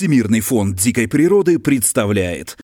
Всемирный 0.00 0.40
фонд 0.40 0.76
дикой 0.76 1.08
природы 1.08 1.58
представляет. 1.58 2.56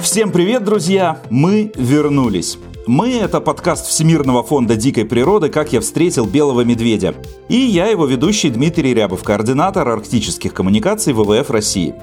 Всем 0.00 0.30
привет, 0.30 0.64
друзья! 0.64 1.22
Мы 1.30 1.72
вернулись. 1.76 2.58
Мы– 2.86 3.14
это 3.22 3.40
подкаст 3.40 3.86
Всемирного 3.86 4.42
фонда 4.42 4.76
дикой 4.76 5.06
природы 5.06 5.48
«Как 5.48 5.72
я 5.72 5.80
встретил 5.80 6.26
белого 6.26 6.60
медведя». 6.60 7.14
И 7.48 7.56
я 7.56 7.86
его 7.86 8.04
ведущий 8.04 8.50
Дмитрий 8.50 8.92
Рябов, 8.92 9.22
координатор 9.22 9.88
арктических 9.88 10.52
коммуникаций 10.52 11.14
ВВФ 11.14 11.48
России. 11.48 11.94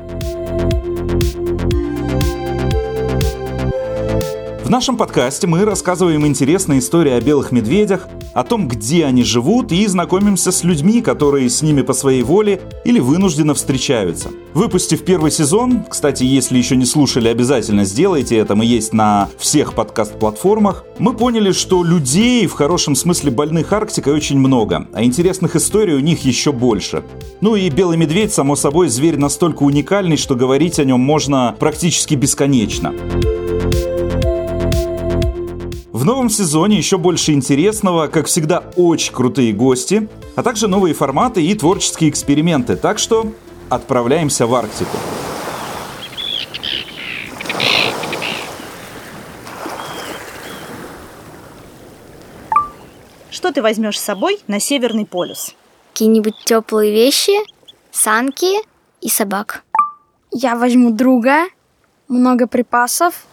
Нашем 4.76 4.98
подкасте 4.98 5.48
мы 5.48 5.64
рассказываем 5.64 6.28
интересные 6.28 6.80
истории 6.80 7.14
о 7.14 7.22
белых 7.22 7.54
медведях, 7.54 8.10
о 8.34 8.44
том, 8.44 8.68
где 8.68 9.06
они 9.06 9.24
живут, 9.24 9.72
и 9.72 9.88
знакомимся 9.88 10.52
с 10.52 10.66
людьми, 10.66 11.02
которые 11.02 11.50
с 11.50 11.62
ними 11.62 11.82
по 11.82 11.94
своей 11.94 12.24
воле 12.24 12.60
или 12.84 13.00
вынужденно 13.00 13.54
встречаются. 13.54 14.32
Выпустив 14.54 15.06
первый 15.06 15.32
сезон, 15.32 15.86
кстати, 15.90 16.26
если 16.26 16.58
еще 16.58 16.76
не 16.76 16.84
слушали, 16.84 17.30
обязательно 17.30 17.86
сделайте 17.86 18.36
это, 18.36 18.56
мы 18.56 18.66
есть 18.66 18.92
на 18.92 19.30
всех 19.38 19.76
подкаст-платформах, 19.76 20.84
мы 21.00 21.14
поняли, 21.14 21.54
что 21.54 21.82
людей 21.82 22.46
в 22.46 22.52
хорошем 22.52 22.96
смысле 22.96 23.32
больных 23.32 23.72
Арктикой 23.72 24.12
очень 24.12 24.38
много, 24.38 24.88
а 24.92 25.06
интересных 25.06 25.56
историй 25.56 25.94
у 25.94 26.02
них 26.02 26.26
еще 26.26 26.52
больше. 26.52 27.06
Ну 27.40 27.56
и 27.56 27.70
белый 27.70 27.96
медведь, 27.96 28.34
само 28.34 28.58
собой, 28.58 28.90
зверь 28.90 29.16
настолько 29.16 29.64
уникальный, 29.64 30.18
что 30.18 30.36
говорить 30.36 30.80
о 30.80 30.84
нем 30.84 31.00
можно 31.00 31.56
практически 31.58 32.16
бесконечно. 32.16 32.94
В 36.06 36.08
новом 36.08 36.30
сезоне 36.30 36.78
еще 36.78 37.00
больше 37.00 37.32
интересного, 37.32 38.06
как 38.06 38.28
всегда, 38.28 38.64
очень 38.76 39.12
крутые 39.12 39.54
гости, 39.54 40.08
а 40.36 40.44
также 40.44 40.68
новые 40.68 40.94
форматы 40.94 41.44
и 41.44 41.56
творческие 41.56 42.12
эксперименты. 42.12 42.76
Так 42.76 43.00
что 43.00 43.34
отправляемся 43.70 44.46
в 44.46 44.54
Арктику. 44.54 44.96
Что 53.32 53.52
ты 53.52 53.64
возьмешь 53.64 54.00
с 54.00 54.04
собой 54.04 54.38
на 54.46 54.60
Северный 54.60 55.08
полюс? 55.08 55.56
Какие-нибудь 55.94 56.36
теплые 56.46 56.92
вещи, 56.92 57.34
санки 57.90 58.62
и 59.02 59.10
собак. 59.10 59.64
Я 60.30 60.56
возьму 60.56 60.92
друга, 60.92 61.46
много 62.08 62.46
припасов, 62.46 63.26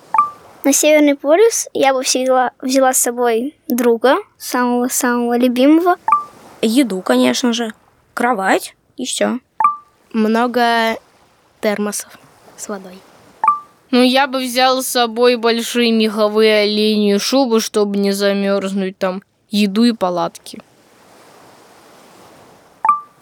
на 0.64 0.72
Северный 0.72 1.14
полюс 1.14 1.68
я 1.72 1.92
бы 1.92 2.02
всегда 2.02 2.52
взяла 2.60 2.92
с 2.92 2.98
собой 2.98 3.54
друга, 3.68 4.16
самого-самого 4.38 5.36
любимого. 5.36 5.96
Еду, 6.60 7.00
конечно 7.00 7.52
же, 7.52 7.72
кровать 8.14 8.76
и 8.96 9.04
все. 9.04 9.40
Много 10.12 10.96
термосов 11.60 12.18
с 12.56 12.68
водой. 12.68 12.98
Ну, 13.90 14.02
я 14.02 14.26
бы 14.26 14.38
взял 14.38 14.82
с 14.82 14.88
собой 14.88 15.36
большие 15.36 15.92
меховые 15.92 16.62
оленьи 16.62 17.18
шубы, 17.18 17.60
чтобы 17.60 17.98
не 17.98 18.12
замерзнуть 18.12 18.96
там, 18.96 19.22
еду 19.50 19.84
и 19.84 19.92
палатки. 19.92 20.60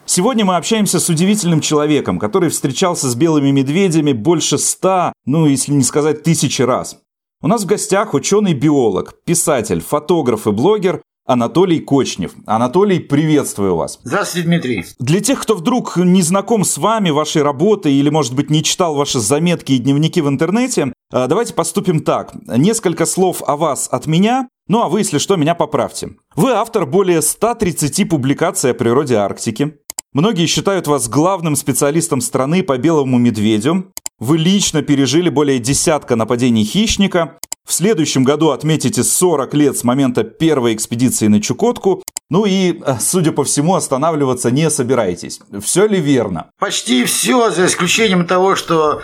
Сегодня 0.05 0.45
мы 0.45 0.57
общаемся 0.57 0.99
с 0.99 1.09
удивительным 1.09 1.61
человеком, 1.61 2.19
который 2.19 2.51
встречался 2.51 3.09
с 3.09 3.15
белыми 3.15 3.51
медведями 3.51 4.13
больше 4.13 4.59
ста, 4.59 5.13
ну, 5.25 5.47
если 5.47 5.73
не 5.73 5.85
сказать 5.85 6.23
тысячи 6.23 6.63
раз. 6.63 6.99
У 7.43 7.49
нас 7.49 7.63
в 7.63 7.67
гостях 7.67 8.13
ученый-биолог, 8.13 9.15
писатель, 9.25 9.81
фотограф 9.81 10.47
и 10.47 10.51
блогер 10.51 11.01
Анатолий 11.27 11.81
Кочнев. 11.81 12.33
Анатолий, 12.45 12.99
приветствую 12.99 13.77
вас. 13.77 13.99
Здравствуйте, 14.05 14.47
Дмитрий. 14.47 14.85
Для 14.99 15.23
тех, 15.23 15.41
кто 15.41 15.55
вдруг 15.55 15.97
не 15.97 16.21
знаком 16.21 16.65
с 16.65 16.77
вами, 16.77 17.09
вашей 17.09 17.41
работой 17.41 17.95
или, 17.95 18.11
может 18.11 18.35
быть, 18.35 18.51
не 18.51 18.63
читал 18.63 18.95
ваши 18.95 19.21
заметки 19.21 19.73
и 19.73 19.79
дневники 19.79 20.21
в 20.21 20.29
интернете, 20.29 20.93
э, 21.11 21.27
давайте 21.29 21.55
поступим 21.55 22.01
так. 22.01 22.35
Несколько 22.47 23.07
слов 23.07 23.43
о 23.47 23.57
вас 23.57 23.89
от 23.91 24.07
меня, 24.07 24.47
ну 24.69 24.83
а 24.83 24.91
вы, 24.91 25.01
если 25.01 25.17
что, 25.17 25.37
меня 25.37 25.55
поправьте. 25.55 26.17
Вы 26.37 26.51
автор 26.51 26.85
более 26.85 27.23
130 27.23 28.07
публикаций 28.07 28.73
о 28.73 28.75
природе 28.75 29.15
Арктики. 29.15 29.79
Многие 30.13 30.45
считают 30.45 30.87
вас 30.87 31.09
главным 31.09 31.57
специалистом 31.57 32.21
страны 32.21 32.63
по 32.63 32.77
белому 32.77 33.17
медведю. 33.17 33.95
Вы 34.21 34.37
лично 34.37 34.83
пережили 34.83 35.31
более 35.31 35.59
десятка 35.59 36.15
нападений 36.15 36.63
хищника. 36.63 37.39
В 37.67 37.73
следующем 37.73 38.23
году 38.23 38.51
отметите 38.51 39.03
40 39.03 39.55
лет 39.55 39.79
с 39.79 39.83
момента 39.83 40.25
первой 40.25 40.75
экспедиции 40.75 41.27
на 41.29 41.41
Чукотку. 41.41 42.03
Ну 42.29 42.45
и, 42.45 42.79
э, 42.85 42.97
судя 43.01 43.33
по 43.33 43.45
всему, 43.45 43.75
останавливаться 43.77 44.51
не 44.51 44.69
собираетесь. 44.69 45.41
Все 45.63 45.87
ли 45.87 45.99
верно? 46.01 46.51
Почти 46.59 47.05
все, 47.05 47.51
за 47.51 47.65
исключением 47.65 48.27
того, 48.27 48.57
что, 48.57 49.01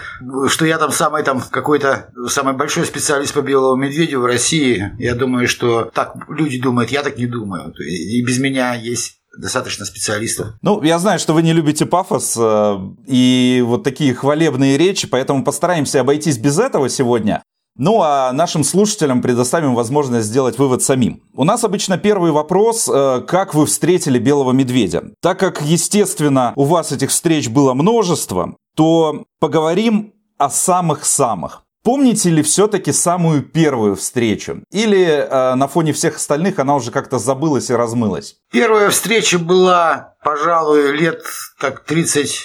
что 0.49 0.66
я 0.66 0.76
там 0.76 0.93
самый 0.93 1.22
там 1.22 1.41
какой-то 1.41 2.10
самый 2.28 2.55
большой 2.55 2.84
специалист 2.84 3.32
по 3.32 3.41
белому 3.41 3.82
медведю 3.82 4.21
в 4.21 4.26
России. 4.26 4.93
Я 4.99 5.15
думаю, 5.15 5.49
что 5.49 5.84
так 5.87 6.15
люди 6.28 6.60
думают, 6.60 6.91
я 6.91 7.03
так 7.03 7.16
не 7.16 7.26
думаю. 7.26 7.72
И 7.81 8.22
без 8.22 8.38
меня 8.38 8.75
есть 8.75 9.16
достаточно 9.36 9.84
специалистов. 9.84 10.54
Ну, 10.62 10.82
я 10.82 10.98
знаю, 10.98 11.19
что 11.19 11.32
вы 11.32 11.42
не 11.42 11.52
любите 11.52 11.86
пафос 11.86 12.36
э, 12.38 12.78
и 13.06 13.62
вот 13.66 13.84
такие 13.84 14.14
хвалебные 14.14 14.76
речи, 14.76 15.06
поэтому 15.06 15.44
постараемся 15.44 16.00
обойтись 16.00 16.38
без 16.38 16.58
этого 16.58 16.88
сегодня. 16.88 17.42
Ну 17.78 18.00
а 18.02 18.32
нашим 18.32 18.64
слушателям 18.64 19.20
предоставим 19.20 19.75
возможность 19.75 20.28
сделать 20.28 20.58
вывод 20.58 20.82
самим. 20.82 21.22
У 21.34 21.44
нас 21.44 21.62
обычно 21.62 21.98
первый 21.98 22.30
вопрос, 22.30 22.88
э, 22.88 23.22
как 23.28 23.54
вы 23.54 23.66
встретили 23.66 24.19
белого 24.19 24.52
медведя. 24.52 25.10
Так 25.20 25.38
как, 25.38 25.60
естественно, 25.62 26.54
у 26.56 26.64
вас 26.64 26.92
этих 26.92 27.10
встреч 27.10 27.48
было 27.48 27.75
множество, 27.75 28.56
то 28.75 29.25
поговорим 29.41 30.14
о 30.38 30.48
самых-самых. 30.48 31.66
Помните 31.86 32.30
ли 32.30 32.42
все-таки 32.42 32.91
самую 32.91 33.42
первую 33.42 33.94
встречу? 33.94 34.60
Или 34.72 35.04
э, 35.06 35.54
на 35.54 35.69
фоне 35.69 35.92
всех 35.92 36.16
остальных 36.16 36.58
она 36.58 36.74
уже 36.74 36.91
как-то 36.91 37.20
забылась 37.20 37.70
и 37.70 37.74
размылась? 37.74 38.34
Первая 38.50 38.91
встреча 38.91 39.38
была, 39.38 40.16
пожалуй, 40.25 40.91
лет 40.96 41.22
так 41.60 41.84
30 41.84 42.41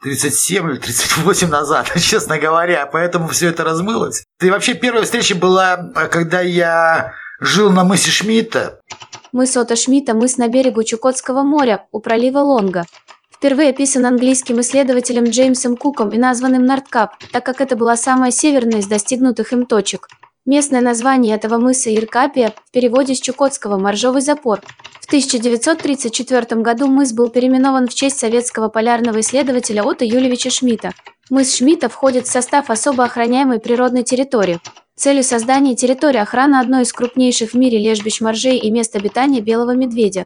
37 0.00 0.70
или 0.70 0.76
38 0.76 1.48
назад, 1.48 1.90
честно 2.00 2.38
говоря, 2.38 2.86
поэтому 2.86 3.26
все 3.26 3.48
это 3.48 3.64
размылось. 3.64 4.22
И 4.40 4.48
вообще 4.48 4.74
первая 4.74 5.02
встреча 5.02 5.34
была, 5.34 5.76
когда 6.12 6.40
я 6.40 7.14
жил 7.40 7.70
на 7.70 7.82
мысе 7.82 8.12
Шмидта. 8.12 8.78
Мыс 9.32 9.56
Ота 9.56 9.74
Шмидта– 9.74 10.14
мыс 10.14 10.36
на 10.36 10.46
берегу 10.46 10.84
Чукотского 10.84 11.42
моря, 11.42 11.88
у 11.90 11.98
пролива 11.98 12.38
Лонга 12.38 12.84
впервые 13.44 13.68
описан 13.68 14.06
английским 14.06 14.58
исследователем 14.62 15.24
Джеймсом 15.24 15.76
Куком 15.76 16.08
и 16.08 16.16
названным 16.16 16.64
Нордкап, 16.64 17.10
так 17.30 17.44
как 17.44 17.60
это 17.60 17.76
была 17.76 17.94
самая 17.94 18.30
северная 18.30 18.78
из 18.78 18.86
достигнутых 18.86 19.52
им 19.52 19.66
точек. 19.66 20.08
Местное 20.46 20.80
название 20.80 21.34
этого 21.34 21.58
мыса 21.58 21.94
Иркапия 21.94 22.54
в 22.64 22.70
переводе 22.70 23.14
с 23.14 23.20
чукотского 23.20 23.76
«моржовый 23.76 24.22
запор». 24.22 24.62
В 24.98 25.06
1934 25.08 26.62
году 26.62 26.86
мыс 26.86 27.12
был 27.12 27.28
переименован 27.28 27.86
в 27.86 27.92
честь 27.92 28.18
советского 28.18 28.70
полярного 28.70 29.20
исследователя 29.20 29.82
Отто 29.82 30.06
Юлевича 30.06 30.48
Шмидта. 30.48 30.94
Мыс 31.28 31.54
Шмидта 31.54 31.90
входит 31.90 32.26
в 32.26 32.32
состав 32.32 32.70
особо 32.70 33.04
охраняемой 33.04 33.60
природной 33.60 34.04
территории. 34.04 34.58
Целью 34.96 35.22
создания 35.22 35.76
территории 35.76 36.18
охрана 36.18 36.60
одной 36.60 36.84
из 36.84 36.94
крупнейших 36.94 37.50
в 37.50 37.54
мире 37.58 37.78
лежбищ 37.78 38.22
моржей 38.22 38.56
и 38.56 38.70
мест 38.70 38.96
обитания 38.96 39.42
белого 39.42 39.72
медведя. 39.72 40.24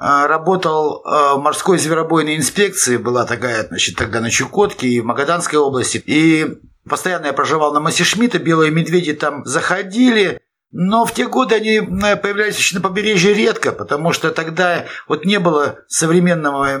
А, 0.00 0.28
работал 0.28 1.02
а, 1.04 1.34
в 1.34 1.40
морской 1.40 1.76
зверобойной 1.76 2.36
инспекции, 2.36 2.98
была 2.98 3.24
такая, 3.24 3.66
значит, 3.66 3.96
тогда 3.96 4.20
на 4.20 4.30
Чукотке 4.30 4.86
и 4.86 5.00
в 5.00 5.04
Магаданской 5.04 5.58
области. 5.58 6.00
И 6.06 6.46
постоянно 6.88 7.26
я 7.26 7.32
проживал 7.32 7.74
на 7.74 7.80
Массе 7.80 8.04
Шмидта, 8.04 8.38
белые 8.38 8.70
медведи 8.70 9.12
там 9.12 9.44
заходили, 9.44 10.40
но 10.70 11.04
в 11.04 11.12
те 11.12 11.26
годы 11.26 11.56
они 11.56 11.80
появлялись 11.80 12.56
еще 12.56 12.76
на 12.76 12.80
побережье 12.80 13.34
редко, 13.34 13.72
потому 13.72 14.12
что 14.12 14.30
тогда 14.30 14.84
вот 15.08 15.24
не 15.24 15.40
было 15.40 15.80
современного 15.88 16.78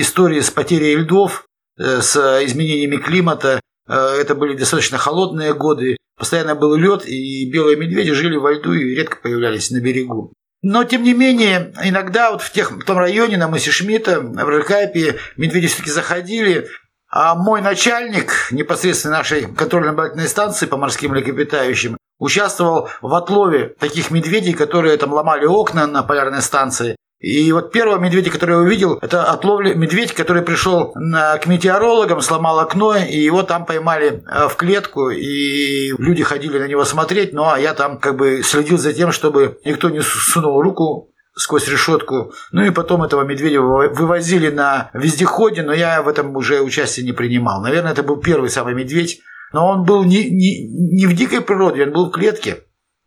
истории 0.00 0.40
с 0.40 0.50
потерей 0.50 0.96
льдов, 0.96 1.46
э, 1.78 2.00
с 2.00 2.16
изменениями 2.16 2.96
климата. 2.96 3.60
Э, 3.86 4.16
это 4.18 4.34
были 4.34 4.56
достаточно 4.56 4.98
холодные 4.98 5.54
годы, 5.54 5.98
постоянно 6.18 6.56
был 6.56 6.74
лед, 6.74 7.06
и 7.06 7.48
белые 7.48 7.76
медведи 7.76 8.12
жили 8.12 8.36
во 8.36 8.54
льду 8.54 8.72
и 8.72 8.96
редко 8.96 9.18
появлялись 9.22 9.70
на 9.70 9.80
берегу. 9.80 10.32
Но, 10.68 10.82
тем 10.82 11.04
не 11.04 11.14
менее, 11.14 11.72
иногда 11.84 12.32
вот 12.32 12.42
в, 12.42 12.50
тех, 12.50 12.72
в 12.72 12.82
том 12.82 12.98
районе, 12.98 13.36
на 13.36 13.46
мысе 13.46 13.70
Шмидта, 13.70 14.20
в 14.20 14.48
Рыкапе, 14.48 15.16
медведи 15.36 15.68
все-таки 15.68 15.92
заходили. 15.92 16.66
А 17.08 17.36
мой 17.36 17.62
начальник, 17.62 18.48
непосредственно 18.50 19.18
нашей 19.18 19.46
контрольно-наблюдательной 19.46 20.26
станции 20.26 20.66
по 20.66 20.76
морским 20.76 21.12
млекопитающим, 21.12 21.96
участвовал 22.18 22.88
в 23.00 23.14
отлове 23.14 23.76
таких 23.78 24.10
медведей, 24.10 24.54
которые 24.54 24.96
там 24.96 25.12
ломали 25.12 25.46
окна 25.46 25.86
на 25.86 26.02
полярной 26.02 26.42
станции. 26.42 26.96
И 27.18 27.50
вот 27.50 27.72
первого 27.72 27.98
медведя, 27.98 28.30
который 28.30 28.52
я 28.52 28.58
увидел, 28.58 28.98
это 29.00 29.24
от 29.24 29.42
ловли 29.44 29.72
медведь, 29.72 30.12
который 30.12 30.42
пришел 30.42 30.92
на, 30.96 31.38
к 31.38 31.46
метеорологам, 31.46 32.20
сломал 32.20 32.58
окно, 32.60 32.94
и 32.96 33.18
его 33.18 33.42
там 33.42 33.64
поймали 33.64 34.22
э, 34.26 34.48
в 34.48 34.56
клетку, 34.56 35.08
и 35.08 35.92
люди 35.98 36.22
ходили 36.22 36.58
на 36.58 36.68
него 36.68 36.84
смотреть, 36.84 37.32
ну 37.32 37.48
а 37.48 37.58
я 37.58 37.72
там 37.72 37.98
как 37.98 38.16
бы 38.16 38.42
следил 38.42 38.76
за 38.76 38.92
тем, 38.92 39.12
чтобы 39.12 39.58
никто 39.64 39.88
не 39.88 40.02
сунул 40.02 40.60
руку 40.60 41.10
сквозь 41.36 41.68
решетку. 41.68 42.32
Ну 42.52 42.64
и 42.64 42.70
потом 42.70 43.02
этого 43.02 43.22
медведя 43.22 43.62
вывозили 43.62 44.50
на 44.50 44.90
вездеходе, 44.92 45.62
но 45.62 45.72
я 45.72 46.02
в 46.02 46.08
этом 46.08 46.36
уже 46.36 46.60
участие 46.60 47.06
не 47.06 47.12
принимал. 47.12 47.62
Наверное, 47.62 47.92
это 47.92 48.02
был 48.02 48.18
первый 48.18 48.50
самый 48.50 48.74
медведь, 48.74 49.20
но 49.52 49.66
он 49.66 49.84
был 49.84 50.04
не, 50.04 50.28
не, 50.30 50.66
не 50.68 51.06
в 51.06 51.14
дикой 51.14 51.40
природе, 51.40 51.84
он 51.84 51.92
был 51.92 52.08
в 52.08 52.10
клетке. 52.10 52.58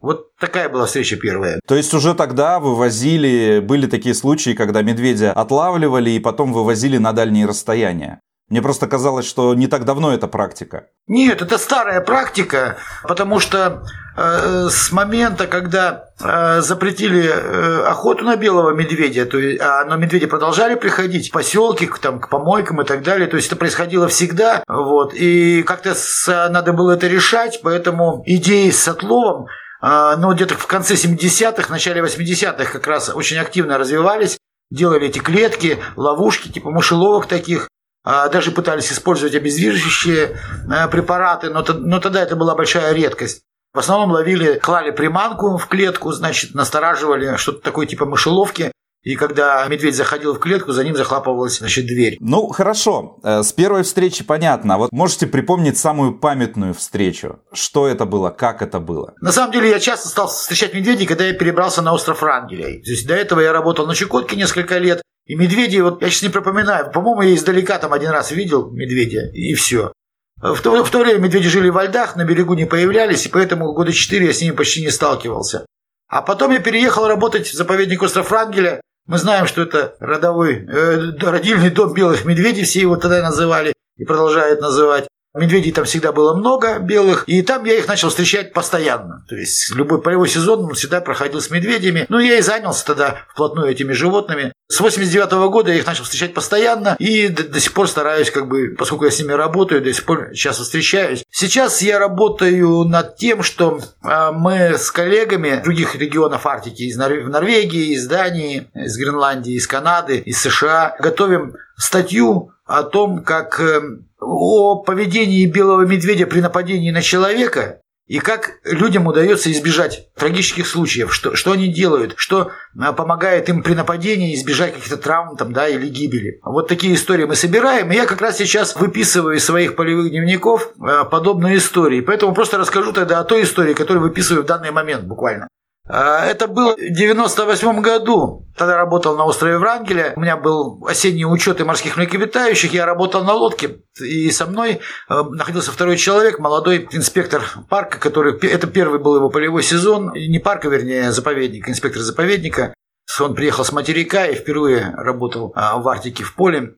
Вот 0.01 0.36
такая 0.38 0.69
была 0.69 0.86
встреча 0.86 1.18
первая. 1.18 1.60
То 1.68 1.75
есть 1.75 1.94
уже 1.94 2.13
тогда 2.13 2.60
вывозили, 2.60 3.60
были 3.60 3.86
такие 3.86 4.16
случаи, 4.16 4.51
когда 4.51 4.81
медведя 4.81 5.34
отлавливали 5.34 6.12
и 6.12 6.19
потом 6.19 6.54
вывозили 6.54 6.98
на 6.98 7.12
дальние 7.12 7.46
расстояния. 7.46 8.22
Мне 8.50 8.63
просто 8.63 8.88
казалось, 8.88 9.28
что 9.28 9.54
не 9.54 9.68
так 9.68 9.86
давно 9.86 10.12
эта 10.12 10.28
практика. 10.28 10.88
Нет, 11.07 11.44
это 11.44 11.60
старая 11.60 12.01
практика, 12.01 12.78
потому 13.04 13.40
что 13.40 13.84
э, 14.18 14.69
с 14.72 14.92
момента, 14.92 15.46
когда 15.46 16.06
э, 16.19 16.62
запретили 16.62 17.30
э, 17.30 17.84
охоту 17.84 18.25
на 18.25 18.38
белого 18.38 18.72
медведя, 18.72 19.28
то 19.28 19.38
есть, 19.38 19.62
а, 19.62 19.86
но 19.86 19.98
медведи 19.98 20.25
продолжали 20.25 20.74
приходить 20.74 21.30
в 21.30 21.31
поселки, 21.31 21.86
к, 21.86 22.00
там, 22.00 22.19
к 22.19 22.30
помойкам 22.30 22.81
и 22.81 22.86
так 22.86 23.04
далее, 23.04 23.28
то 23.28 23.36
есть 23.36 23.48
это 23.48 23.56
происходило 23.56 24.07
всегда, 24.07 24.63
вот, 24.68 25.13
и 25.13 25.62
как-то 25.62 25.94
с, 25.94 26.28
надо 26.50 26.74
было 26.74 26.94
это 26.94 27.07
решать, 27.07 27.60
поэтому 27.62 28.24
идеи 28.25 28.72
с 28.72 28.88
отловом 28.88 29.46
но 29.81 30.33
где-то 30.33 30.55
в 30.55 30.67
конце 30.67 30.95
70-х, 30.95 31.71
начале 31.71 32.01
80-х 32.01 32.71
как 32.71 32.85
раз 32.87 33.09
очень 33.13 33.37
активно 33.37 33.77
развивались, 33.77 34.37
делали 34.71 35.07
эти 35.07 35.19
клетки, 35.19 35.79
ловушки, 35.95 36.49
типа 36.49 36.69
мышеловок 36.69 37.27
таких, 37.27 37.69
а, 38.03 38.29
даже 38.29 38.51
пытались 38.51 38.91
использовать 38.91 39.35
обездвиживающие 39.35 40.39
а, 40.71 40.87
препараты, 40.87 41.49
но, 41.49 41.63
но 41.67 41.99
тогда 41.99 42.21
это 42.21 42.35
была 42.35 42.55
большая 42.55 42.93
редкость. 42.93 43.41
В 43.73 43.79
основном 43.79 44.11
ловили, 44.11 44.57
клали 44.57 44.91
приманку 44.91 45.57
в 45.57 45.67
клетку, 45.67 46.11
значит, 46.11 46.55
настораживали 46.55 47.35
что-то 47.37 47.61
такое 47.61 47.85
типа 47.85 48.05
мышеловки, 48.05 48.71
и 49.04 49.16
когда 49.16 49.66
медведь 49.68 49.96
заходил 49.96 50.34
в 50.34 50.40
клетку, 50.40 50.74
за 50.74 50.84
ним 50.84 50.96
захлапывалась, 50.96 51.60
значит, 51.60 51.86
дверь. 51.86 52.18
Ну, 52.19 52.48
хорошо. 52.48 53.19
Э, 53.24 53.44
с 53.44 53.54
первой 53.54 53.84
встречи 53.84 54.24
понятно. 54.25 54.78
Вот 54.78 54.92
можете 54.92 55.25
припомнить 55.25 55.78
самую 55.78 56.19
памятную 56.19 56.74
встречу? 56.74 57.40
Что 57.54 57.88
это 57.88 58.06
было? 58.06 58.30
Как 58.30 58.62
это 58.62 58.80
было? 58.80 59.13
На 59.22 59.31
самом 59.31 59.54
деле, 59.54 59.69
я 59.69 59.80
часто 59.80 60.10
стал 60.10 60.28
встречать 60.28 60.74
медведей, 60.74 61.06
когда 61.06 61.25
я 61.25 61.34
перебрался 61.34 61.81
на 61.81 61.94
остров 61.94 62.22
Рангеля. 62.22 62.66
То 62.66 62.92
есть 62.92 63.07
до 63.07 63.16
этого 63.16 63.40
я 63.40 63.54
работал 63.54 63.88
на 63.88 63.96
Чукотке 63.96 64.36
несколько 64.36 64.78
лет. 64.78 65.01
И 65.25 65.36
медведи, 65.36 65.80
вот 65.80 66.01
я 66.01 66.10
сейчас 66.10 66.24
не 66.24 66.30
припоминаю, 66.30 66.92
по-моему, 66.92 67.22
я 67.22 67.36
издалека 67.36 67.78
там 67.78 67.94
один 67.94 68.10
раз 68.10 68.31
видел 68.31 68.72
медведя, 68.72 69.30
и 69.31 69.54
все. 69.54 69.94
В 70.42 70.60
то, 70.62 70.84
в 70.84 70.90
то 70.90 71.00
время 71.00 71.19
медведи 71.19 71.50
жили 71.50 71.69
во 71.69 71.84
льдах, 71.84 72.16
на 72.16 72.25
берегу 72.25 72.56
не 72.56 72.66
появлялись, 72.66 73.28
и 73.28 73.30
поэтому 73.30 73.74
года 73.74 73.94
четыре 73.94 74.28
я 74.28 74.34
с 74.34 74.42
ними 74.42 74.56
почти 74.56 74.81
не 74.81 74.90
сталкивался. 74.90 75.68
А 76.07 76.24
потом 76.24 76.51
я 76.51 76.60
переехал 76.60 77.07
работать 77.07 77.48
в 77.48 77.54
заповедник 77.54 78.01
остров 78.01 78.31
Рангеля, 78.31 78.81
мы 79.09 79.17
знаем, 79.17 79.47
что 79.47 79.63
это 79.63 79.95
родовой, 80.00 80.67
э, 80.67 81.17
родильный 81.19 81.71
дом 81.71 81.95
белых 81.95 82.25
медведей, 82.25 82.63
все 82.63 82.81
его 82.81 82.95
тогда 82.95 83.23
называли 83.23 83.73
и 83.97 84.06
продолжают 84.06 84.61
называть. 84.61 85.07
Медведей 85.35 85.71
там 85.71 85.85
всегда 85.85 86.11
было 86.11 86.33
много 86.33 86.79
белых, 86.79 87.23
и 87.27 87.43
там 87.43 87.63
я 87.65 87.75
их 87.75 87.87
начал 87.87 88.09
встречать 88.09 88.51
постоянно. 88.51 89.25
То 89.29 89.35
есть 89.35 89.71
любой 89.75 90.01
полевой 90.01 90.27
сезон 90.27 90.65
он 90.65 90.73
всегда 90.73 91.01
проходил 91.01 91.39
с 91.39 91.51
медведями. 91.51 92.07
Ну, 92.09 92.17
я 92.19 92.39
и 92.39 92.41
занялся 92.41 92.83
тогда 92.83 93.25
вплотную 93.31 93.69
этими 93.69 93.93
животными. 93.93 94.53
С 94.71 94.79
89 94.79 95.31
-го 95.33 95.49
года 95.49 95.71
я 95.71 95.77
их 95.77 95.85
начал 95.85 96.03
встречать 96.03 96.33
постоянно, 96.33 96.95
и 96.99 97.27
до, 97.27 97.43
до 97.43 97.59
сих 97.59 97.73
пор 97.73 97.87
стараюсь, 97.87 98.29
как 98.31 98.47
бы, 98.47 98.75
поскольку 98.77 99.05
я 99.05 99.11
с 99.11 99.19
ними 99.19 99.31
работаю, 99.33 99.81
до 99.81 99.93
сих 99.93 100.03
пор 100.05 100.31
часто 100.33 100.63
встречаюсь. 100.63 101.23
Сейчас 101.31 101.81
я 101.81 101.97
работаю 101.97 102.83
над 102.83 103.15
тем, 103.15 103.41
что 103.41 103.79
э, 104.03 104.31
мы 104.31 104.77
с 104.77 104.91
коллегами 104.91 105.61
других 105.63 105.95
регионов 105.95 106.45
Арктики, 106.45 106.83
из 106.83 106.97
Нор- 106.97 107.29
Норвегии, 107.29 107.93
из 107.93 108.07
Дании, 108.07 108.69
из 108.75 108.97
Гренландии, 108.97 109.53
из 109.53 109.65
Канады, 109.67 110.19
из 110.19 110.39
США, 110.39 110.95
готовим 110.99 111.55
статью 111.79 112.51
о 112.65 112.83
том, 112.83 113.23
как 113.23 113.59
э, 113.59 113.81
о 114.19 114.83
поведении 114.83 115.45
белого 115.45 115.85
медведя 115.85 116.27
при 116.27 116.41
нападении 116.41 116.91
на 116.91 117.01
человека 117.01 117.81
и 118.09 118.17
как 118.17 118.53
людям 118.63 119.05
удается 119.05 119.51
избежать 119.51 120.09
трагических 120.15 120.67
случаев, 120.67 121.13
что, 121.13 121.35
что 121.35 121.51
они 121.51 121.67
делают, 121.67 122.15
что 122.17 122.51
а, 122.77 122.91
помогает 122.91 123.49
им 123.49 123.61
при 123.61 123.75
нападении 123.75 124.33
избежать 124.33 124.73
каких-то 124.73 124.97
травм 124.97 125.37
там, 125.37 125.53
да, 125.53 125.67
или 125.67 125.87
гибели. 125.87 126.39
Вот 126.43 126.67
такие 126.67 126.95
истории 126.95 127.25
мы 127.25 127.35
собираем, 127.35 127.91
и 127.91 127.95
я 127.95 128.07
как 128.07 128.19
раз 128.19 128.37
сейчас 128.37 128.75
выписываю 128.75 129.37
из 129.37 129.45
своих 129.45 129.75
полевых 129.75 130.09
дневников 130.09 130.71
а, 130.81 131.05
подобные 131.05 131.57
истории. 131.57 132.01
Поэтому 132.01 132.33
просто 132.33 132.57
расскажу 132.57 132.93
тогда 132.93 133.19
о 133.19 133.23
той 133.23 133.43
истории, 133.43 133.75
которую 133.75 134.01
выписываю 134.01 134.41
в 134.41 134.47
данный 134.47 134.71
момент 134.71 135.03
буквально. 135.03 135.47
А, 135.91 136.24
это 136.24 136.47
было 136.47 136.75
в 136.75 136.80
98 136.80 137.81
году. 137.81 138.45
Тогда 138.56 138.77
работал 138.77 139.18
на 139.18 139.25
острове 139.25 139.57
Врангеля. 139.57 140.13
У 140.15 140.19
меня 140.19 140.38
был 140.38 140.86
осенний 140.86 141.25
учет 141.25 141.59
и 141.59 141.63
морских 141.63 141.97
млекопитающих. 141.97 142.71
Я 142.74 142.86
работал 142.86 143.24
на 143.24 143.33
лодке. 143.33 143.80
И 144.00 144.30
со 144.30 144.45
мной 144.45 144.81
э, 145.09 145.24
находился 145.31 145.71
второй 145.71 145.97
человек, 145.97 146.38
молодой 146.38 146.88
инспектор 146.91 147.41
парка, 147.69 148.00
который... 148.00 148.38
Это 148.47 148.68
первый 148.68 149.00
был 149.00 149.15
его 149.15 149.30
полевой 149.31 149.63
сезон. 149.63 150.12
Не 150.13 150.38
парка, 150.38 150.69
вернее, 150.69 151.07
а 151.07 151.12
заповедника, 151.12 151.71
инспектор 151.71 152.03
заповедника. 152.03 152.74
Он 153.19 153.33
приехал 153.33 153.65
с 153.65 153.71
материка 153.71 154.27
и 154.27 154.36
впервые 154.36 154.94
работал 154.95 155.51
а, 155.56 155.77
в 155.77 155.88
Арктике 155.88 156.24
в 156.24 156.36
поле. 156.36 156.75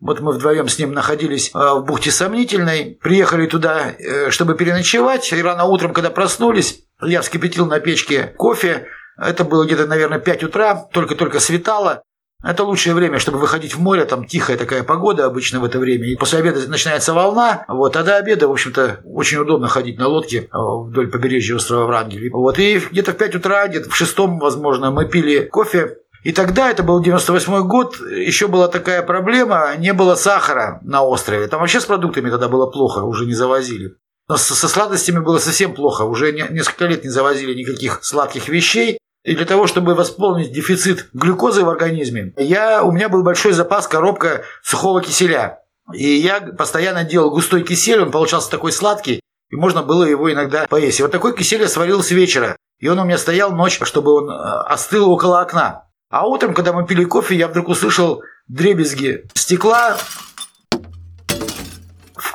Вот 0.00 0.20
мы 0.20 0.32
вдвоем 0.32 0.68
с 0.68 0.78
ним 0.78 0.92
находились 0.92 1.52
в 1.54 1.80
бухте 1.82 2.10
Сомнительной, 2.10 2.98
приехали 3.00 3.46
туда, 3.46 3.92
э, 3.92 4.30
чтобы 4.30 4.56
переночевать, 4.56 5.32
и 5.32 5.42
рано 5.42 5.64
утром, 5.64 5.92
когда 5.92 6.10
проснулись, 6.10 6.80
я 7.04 7.22
вскипятил 7.22 7.66
на 7.66 7.80
печке 7.80 8.34
кофе. 8.36 8.86
Это 9.16 9.44
было 9.44 9.64
где-то, 9.64 9.86
наверное, 9.86 10.18
5 10.18 10.44
утра, 10.44 10.88
только-только 10.92 11.40
светало. 11.40 12.02
Это 12.42 12.64
лучшее 12.64 12.94
время, 12.94 13.18
чтобы 13.18 13.38
выходить 13.38 13.74
в 13.74 13.80
море, 13.80 14.04
там 14.04 14.26
тихая 14.26 14.58
такая 14.58 14.82
погода 14.82 15.24
обычно 15.24 15.60
в 15.60 15.64
это 15.64 15.78
время. 15.78 16.06
И 16.08 16.16
после 16.16 16.40
обеда 16.40 16.68
начинается 16.68 17.14
волна, 17.14 17.64
вот, 17.68 17.96
а 17.96 18.02
до 18.02 18.16
обеда, 18.16 18.48
в 18.48 18.52
общем-то, 18.52 19.00
очень 19.04 19.38
удобно 19.38 19.66
ходить 19.68 19.98
на 19.98 20.08
лодке 20.08 20.48
а, 20.50 20.82
вдоль 20.82 21.10
побережья 21.10 21.56
острова 21.56 21.86
Врангель. 21.86 22.28
Вот, 22.30 22.58
и 22.58 22.78
где-то 22.90 23.12
в 23.12 23.16
5 23.16 23.36
утра, 23.36 23.66
где-то 23.66 23.88
в 23.88 23.96
шестом, 23.96 24.38
возможно, 24.38 24.90
мы 24.90 25.08
пили 25.08 25.46
кофе, 25.46 25.96
и 26.24 26.32
тогда, 26.32 26.70
это 26.70 26.82
был 26.82 27.02
98 27.02 27.68
год, 27.68 28.00
еще 28.00 28.48
была 28.48 28.68
такая 28.68 29.02
проблема, 29.02 29.76
не 29.76 29.92
было 29.92 30.14
сахара 30.14 30.80
на 30.82 31.02
острове. 31.02 31.46
Там 31.48 31.60
вообще 31.60 31.80
с 31.80 31.84
продуктами 31.84 32.30
тогда 32.30 32.48
было 32.48 32.66
плохо, 32.66 33.00
уже 33.00 33.26
не 33.26 33.34
завозили. 33.34 33.96
Но 34.28 34.36
со 34.36 34.68
сладостями 34.68 35.18
было 35.18 35.38
совсем 35.38 35.74
плохо. 35.74 36.02
Уже 36.02 36.32
несколько 36.32 36.86
лет 36.86 37.04
не 37.04 37.10
завозили 37.10 37.54
никаких 37.54 38.02
сладких 38.02 38.48
вещей. 38.48 38.98
И 39.24 39.34
для 39.34 39.46
того, 39.46 39.66
чтобы 39.66 39.94
восполнить 39.94 40.52
дефицит 40.52 41.08
глюкозы 41.12 41.64
в 41.64 41.68
организме, 41.68 42.34
я, 42.36 42.82
у 42.82 42.92
меня 42.92 43.08
был 43.08 43.22
большой 43.22 43.52
запас 43.52 43.88
коробка 43.88 44.44
сухого 44.62 45.00
киселя. 45.02 45.60
И 45.92 46.06
я 46.06 46.40
постоянно 46.40 47.04
делал 47.04 47.30
густой 47.30 47.62
кисель, 47.62 48.00
он 48.00 48.10
получался 48.10 48.50
такой 48.50 48.72
сладкий, 48.72 49.20
и 49.50 49.56
можно 49.56 49.82
было 49.82 50.04
его 50.04 50.32
иногда 50.32 50.66
поесть. 50.66 51.00
И 51.00 51.02
вот 51.02 51.12
такой 51.12 51.36
кисель 51.36 51.60
я 51.60 51.68
сварил 51.68 52.02
с 52.02 52.10
вечера. 52.10 52.56
И 52.80 52.88
он 52.88 52.98
у 52.98 53.04
меня 53.04 53.18
стоял 53.18 53.52
ночь, 53.52 53.78
чтобы 53.82 54.12
он 54.12 54.30
э, 54.30 54.34
остыл 54.66 55.10
около 55.10 55.40
окна. 55.40 55.88
А 56.10 56.26
утром, 56.26 56.54
когда 56.54 56.72
мы 56.72 56.86
пили 56.86 57.04
кофе, 57.04 57.34
я 57.34 57.48
вдруг 57.48 57.68
услышал 57.68 58.22
дребезги 58.46 59.26
стекла 59.34 59.96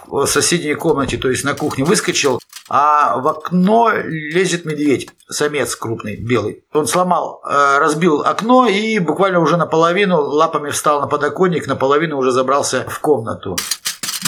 в 0.09 0.25
соседней 0.25 0.75
комнате, 0.75 1.17
то 1.17 1.29
есть 1.29 1.43
на 1.43 1.53
кухне, 1.53 1.83
выскочил, 1.83 2.39
а 2.69 3.17
в 3.17 3.27
окно 3.27 3.91
лезет 3.93 4.65
медведь, 4.65 5.09
самец 5.29 5.75
крупный, 5.75 6.17
белый. 6.17 6.63
Он 6.73 6.87
сломал, 6.87 7.41
э, 7.43 7.77
разбил 7.79 8.21
окно 8.21 8.67
и 8.67 8.99
буквально 8.99 9.39
уже 9.39 9.57
наполовину 9.57 10.21
лапами 10.21 10.69
встал 10.69 11.01
на 11.01 11.07
подоконник, 11.07 11.67
наполовину 11.67 12.17
уже 12.17 12.31
забрался 12.31 12.85
в 12.87 12.99
комнату. 12.99 13.57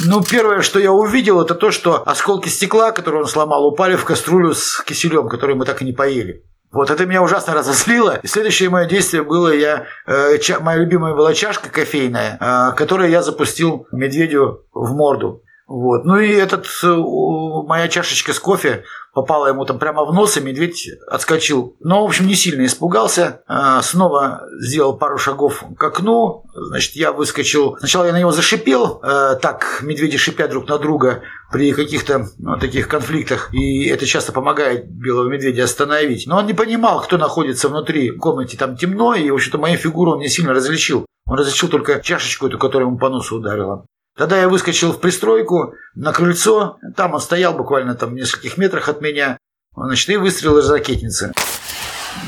Ну, 0.06 0.24
первое, 0.24 0.62
что 0.62 0.80
я 0.80 0.92
увидел, 0.92 1.42
это 1.42 1.54
то, 1.54 1.70
что 1.70 2.02
осколки 2.08 2.50
стекла, 2.50 2.92
которые 2.92 3.22
он 3.22 3.28
сломал, 3.28 3.68
упали 3.68 3.96
в 3.96 4.06
кастрюлю 4.06 4.56
с 4.56 4.82
киселем, 4.82 5.30
который 5.30 5.54
мы 5.56 5.66
так 5.66 5.82
и 5.82 5.86
не 5.86 5.94
поели. 5.94 6.44
Вот 6.72 6.90
это 6.90 7.06
меня 7.06 7.22
ужасно 7.22 7.54
разозлило. 7.56 8.20
И 8.24 8.28
следующее 8.28 8.70
мое 8.70 8.86
действие 8.86 9.24
было, 9.24 9.54
я, 9.54 9.86
э, 10.08 10.38
ча, 10.40 10.60
моя 10.60 10.80
любимая 10.80 11.14
была 11.14 11.34
чашка 11.34 11.70
кофейная, 11.70 12.38
э, 12.40 12.76
которую 12.76 13.10
я 13.10 13.22
запустил 13.22 13.88
медведю 13.92 14.66
в 14.74 14.94
морду. 14.94 15.44
Вот. 15.72 16.04
Ну 16.04 16.20
и 16.20 16.30
этот, 16.34 16.68
э, 16.84 16.88
моя 17.66 17.88
чашечка 17.88 18.34
с 18.34 18.40
кофе 18.40 18.84
попала 19.14 19.48
ему 19.48 19.64
там 19.64 19.80
прямо 19.80 20.04
в 20.04 20.14
нос, 20.14 20.36
и 20.36 20.42
медведь 20.42 20.90
отскочил. 21.08 21.78
Но, 21.80 22.04
в 22.04 22.08
общем, 22.08 22.28
не 22.28 22.36
сильно 22.36 22.66
испугался. 22.66 23.42
А, 23.48 23.82
снова 23.82 24.44
сделал 24.60 24.98
пару 24.98 25.18
шагов 25.18 25.64
к 25.78 25.82
окну. 25.82 26.44
Значит, 26.54 26.98
я 26.98 27.14
выскочил. 27.14 27.78
Сначала 27.80 28.04
я 28.06 28.12
на 28.12 28.20
него 28.20 28.34
зашипел. 28.34 29.00
А, 29.02 29.36
так, 29.36 29.80
медведи 29.82 30.18
шипят 30.18 30.50
друг 30.50 30.68
на 30.68 30.78
друга 30.78 31.22
при 31.54 31.72
каких-то 31.72 32.28
ну, 32.38 32.58
таких 32.58 32.90
конфликтах. 32.90 33.54
И 33.54 33.86
это 33.86 34.06
часто 34.06 34.34
помогает 34.34 34.92
белого 34.92 35.30
медведя 35.30 35.64
остановить. 35.64 36.28
Но 36.28 36.38
он 36.38 36.48
не 36.48 36.54
понимал, 36.54 37.02
кто 37.02 37.18
находится 37.18 37.70
внутри. 37.70 38.12
В 38.12 38.20
комнате 38.20 38.58
там 38.58 38.76
темно, 38.76 39.16
и, 39.16 39.32
в 39.32 39.36
общем-то, 39.36 39.58
мою 39.58 39.78
фигуру 39.78 40.12
он 40.12 40.20
не 40.20 40.28
сильно 40.28 40.54
различил. 40.54 41.06
Он 41.28 41.38
различил 41.38 41.70
только 41.70 42.02
чашечку 42.02 42.48
эту, 42.48 42.58
которая 42.58 42.90
ему 42.90 42.98
по 42.98 43.08
носу 43.08 43.38
ударила. 43.38 43.86
Тогда 44.18 44.40
я 44.40 44.50
выскочил 44.50 44.92
в 44.92 45.00
пристройку 45.00 45.74
на 45.96 46.12
крыльцо. 46.12 46.78
Там 46.96 47.14
он 47.14 47.22
стоял 47.22 47.54
буквально 47.54 47.96
там 47.96 48.12
в 48.12 48.14
нескольких 48.14 48.58
метрах 48.58 48.90
от 48.90 49.02
меня. 49.02 49.38
Значит, 49.76 50.10
и 50.10 50.18
выстрел 50.18 50.58
из 50.58 50.70
ракетницы. 50.70 51.34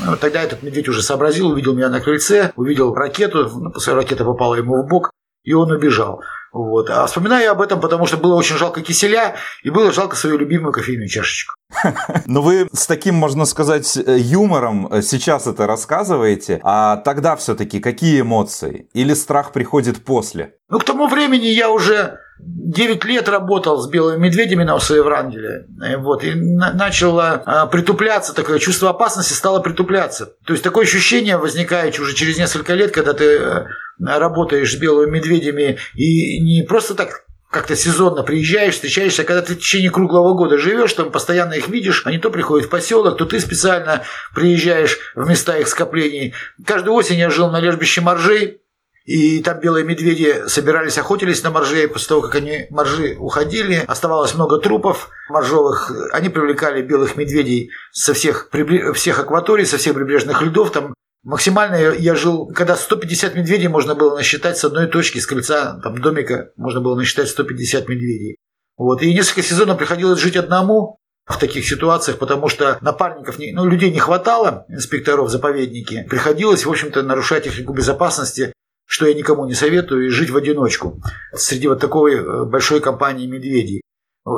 Ну, 0.04 0.16
тогда 0.16 0.42
этот 0.42 0.62
медведь 0.62 0.88
уже 0.88 1.02
сообразил, 1.02 1.48
увидел 1.48 1.74
меня 1.74 1.90
на 1.90 2.00
крыльце, 2.00 2.52
увидел 2.56 2.94
ракету, 2.94 3.50
ну, 3.50 3.72
ракета 3.94 4.24
попала 4.24 4.54
ему 4.54 4.82
в 4.82 4.88
бок, 4.88 5.10
и 5.42 5.52
он 5.52 5.70
убежал. 5.70 6.22
Вот. 6.54 6.88
А 6.88 7.04
вспоминаю 7.06 7.50
об 7.50 7.60
этом, 7.60 7.80
потому 7.80 8.06
что 8.06 8.16
было 8.16 8.36
очень 8.36 8.56
жалко 8.56 8.80
киселя, 8.80 9.34
и 9.64 9.70
было 9.70 9.90
жалко 9.90 10.14
свою 10.14 10.38
любимую 10.38 10.72
кофейную 10.72 11.08
чашечку. 11.08 11.54
Но 12.26 12.42
вы 12.42 12.68
с 12.72 12.86
таким, 12.86 13.16
можно 13.16 13.44
сказать, 13.44 13.96
юмором 13.96 15.02
сейчас 15.02 15.48
это 15.48 15.66
рассказываете, 15.66 16.60
а 16.62 16.98
тогда 16.98 17.34
все-таки 17.34 17.80
какие 17.80 18.20
эмоции? 18.20 18.88
Или 18.94 19.14
страх 19.14 19.50
приходит 19.50 20.04
после? 20.04 20.54
Ну, 20.68 20.78
к 20.78 20.84
тому 20.84 21.08
времени 21.08 21.46
я 21.46 21.70
уже 21.70 22.20
9 22.38 23.04
лет 23.04 23.28
работал 23.28 23.80
с 23.80 23.88
белыми 23.88 24.24
медведями 24.24 24.64
на 24.64 24.74
Еврангеле. 24.74 25.66
Вот, 25.98 26.24
и 26.24 26.34
начало 26.34 27.42
а, 27.44 27.66
притупляться, 27.66 28.34
такое 28.34 28.58
чувство 28.58 28.90
опасности 28.90 29.32
стало 29.32 29.60
притупляться. 29.60 30.32
То 30.44 30.52
есть 30.52 30.64
такое 30.64 30.84
ощущение 30.84 31.36
возникает 31.36 31.98
уже 31.98 32.14
через 32.14 32.36
несколько 32.36 32.74
лет, 32.74 32.90
когда 32.90 33.12
ты 33.12 33.24
э, 33.24 33.66
работаешь 34.00 34.72
с 34.72 34.76
белыми 34.76 35.18
медведями 35.18 35.78
и 35.94 36.40
не 36.40 36.62
просто 36.62 36.94
так 36.94 37.24
как-то 37.54 37.76
сезонно 37.76 38.24
приезжаешь, 38.24 38.74
встречаешься, 38.74 39.22
когда 39.22 39.40
ты 39.40 39.54
в 39.54 39.58
течение 39.58 39.92
круглого 39.92 40.34
года 40.34 40.58
живешь, 40.58 40.92
там 40.92 41.12
постоянно 41.12 41.52
их 41.52 41.68
видишь, 41.68 42.02
они 42.04 42.18
то 42.18 42.30
приходят 42.30 42.66
в 42.66 42.70
поселок, 42.70 43.16
то 43.16 43.26
ты 43.26 43.38
специально 43.38 44.02
приезжаешь 44.34 44.98
в 45.14 45.28
места 45.28 45.56
их 45.58 45.68
скоплений. 45.68 46.34
Каждую 46.66 46.94
осень 46.94 47.18
я 47.18 47.30
жил 47.30 47.50
на 47.50 47.60
лежбище 47.60 48.00
моржей, 48.00 48.60
и 49.04 49.42
там 49.42 49.60
белые 49.60 49.84
медведи 49.84 50.44
собирались, 50.46 50.98
охотились 50.98 51.42
на 51.42 51.50
моржей. 51.50 51.88
После 51.88 52.08
того, 52.08 52.22
как 52.22 52.36
они 52.36 52.66
моржи 52.70 53.16
уходили, 53.18 53.84
оставалось 53.86 54.34
много 54.34 54.58
трупов 54.58 55.10
моржовых. 55.28 55.92
Они 56.12 56.30
привлекали 56.30 56.82
белых 56.82 57.16
медведей 57.16 57.70
со 57.92 58.14
всех, 58.14 58.50
всех 58.94 59.18
акваторий, 59.20 59.66
со 59.66 59.76
всех 59.76 59.94
прибрежных 59.94 60.40
льдов. 60.40 60.72
Там 60.72 60.94
Максимально 61.24 61.76
я 61.76 62.14
жил, 62.14 62.46
когда 62.54 62.76
150 62.76 63.34
медведей 63.34 63.68
можно 63.68 63.94
было 63.94 64.14
насчитать 64.14 64.58
с 64.58 64.64
одной 64.64 64.88
точки, 64.88 65.18
с 65.18 65.26
крыльца 65.26 65.80
там, 65.82 65.98
домика 65.98 66.50
можно 66.56 66.82
было 66.82 66.94
насчитать 66.96 67.30
150 67.30 67.88
медведей. 67.88 68.36
Вот. 68.76 69.02
И 69.02 69.12
несколько 69.14 69.42
сезонов 69.42 69.78
приходилось 69.78 70.20
жить 70.20 70.36
одному 70.36 70.98
в 71.24 71.38
таких 71.38 71.66
ситуациях, 71.66 72.18
потому 72.18 72.48
что 72.48 72.76
напарников, 72.82 73.36
ну, 73.38 73.64
людей 73.64 73.90
не 73.90 74.00
хватало, 74.00 74.66
инспекторов 74.68 75.30
заповедники. 75.30 76.06
Приходилось, 76.10 76.66
в 76.66 76.70
общем-то, 76.70 77.02
нарушать 77.02 77.44
технику 77.44 77.72
безопасности, 77.72 78.52
что 78.94 79.08
я 79.08 79.14
никому 79.14 79.44
не 79.44 79.54
советую, 79.54 80.06
и 80.06 80.10
жить 80.10 80.30
в 80.30 80.36
одиночку 80.36 81.02
среди 81.34 81.66
вот 81.66 81.80
такой 81.80 82.14
э, 82.14 82.44
большой 82.44 82.80
компании 82.80 83.26
медведей. 83.26 83.82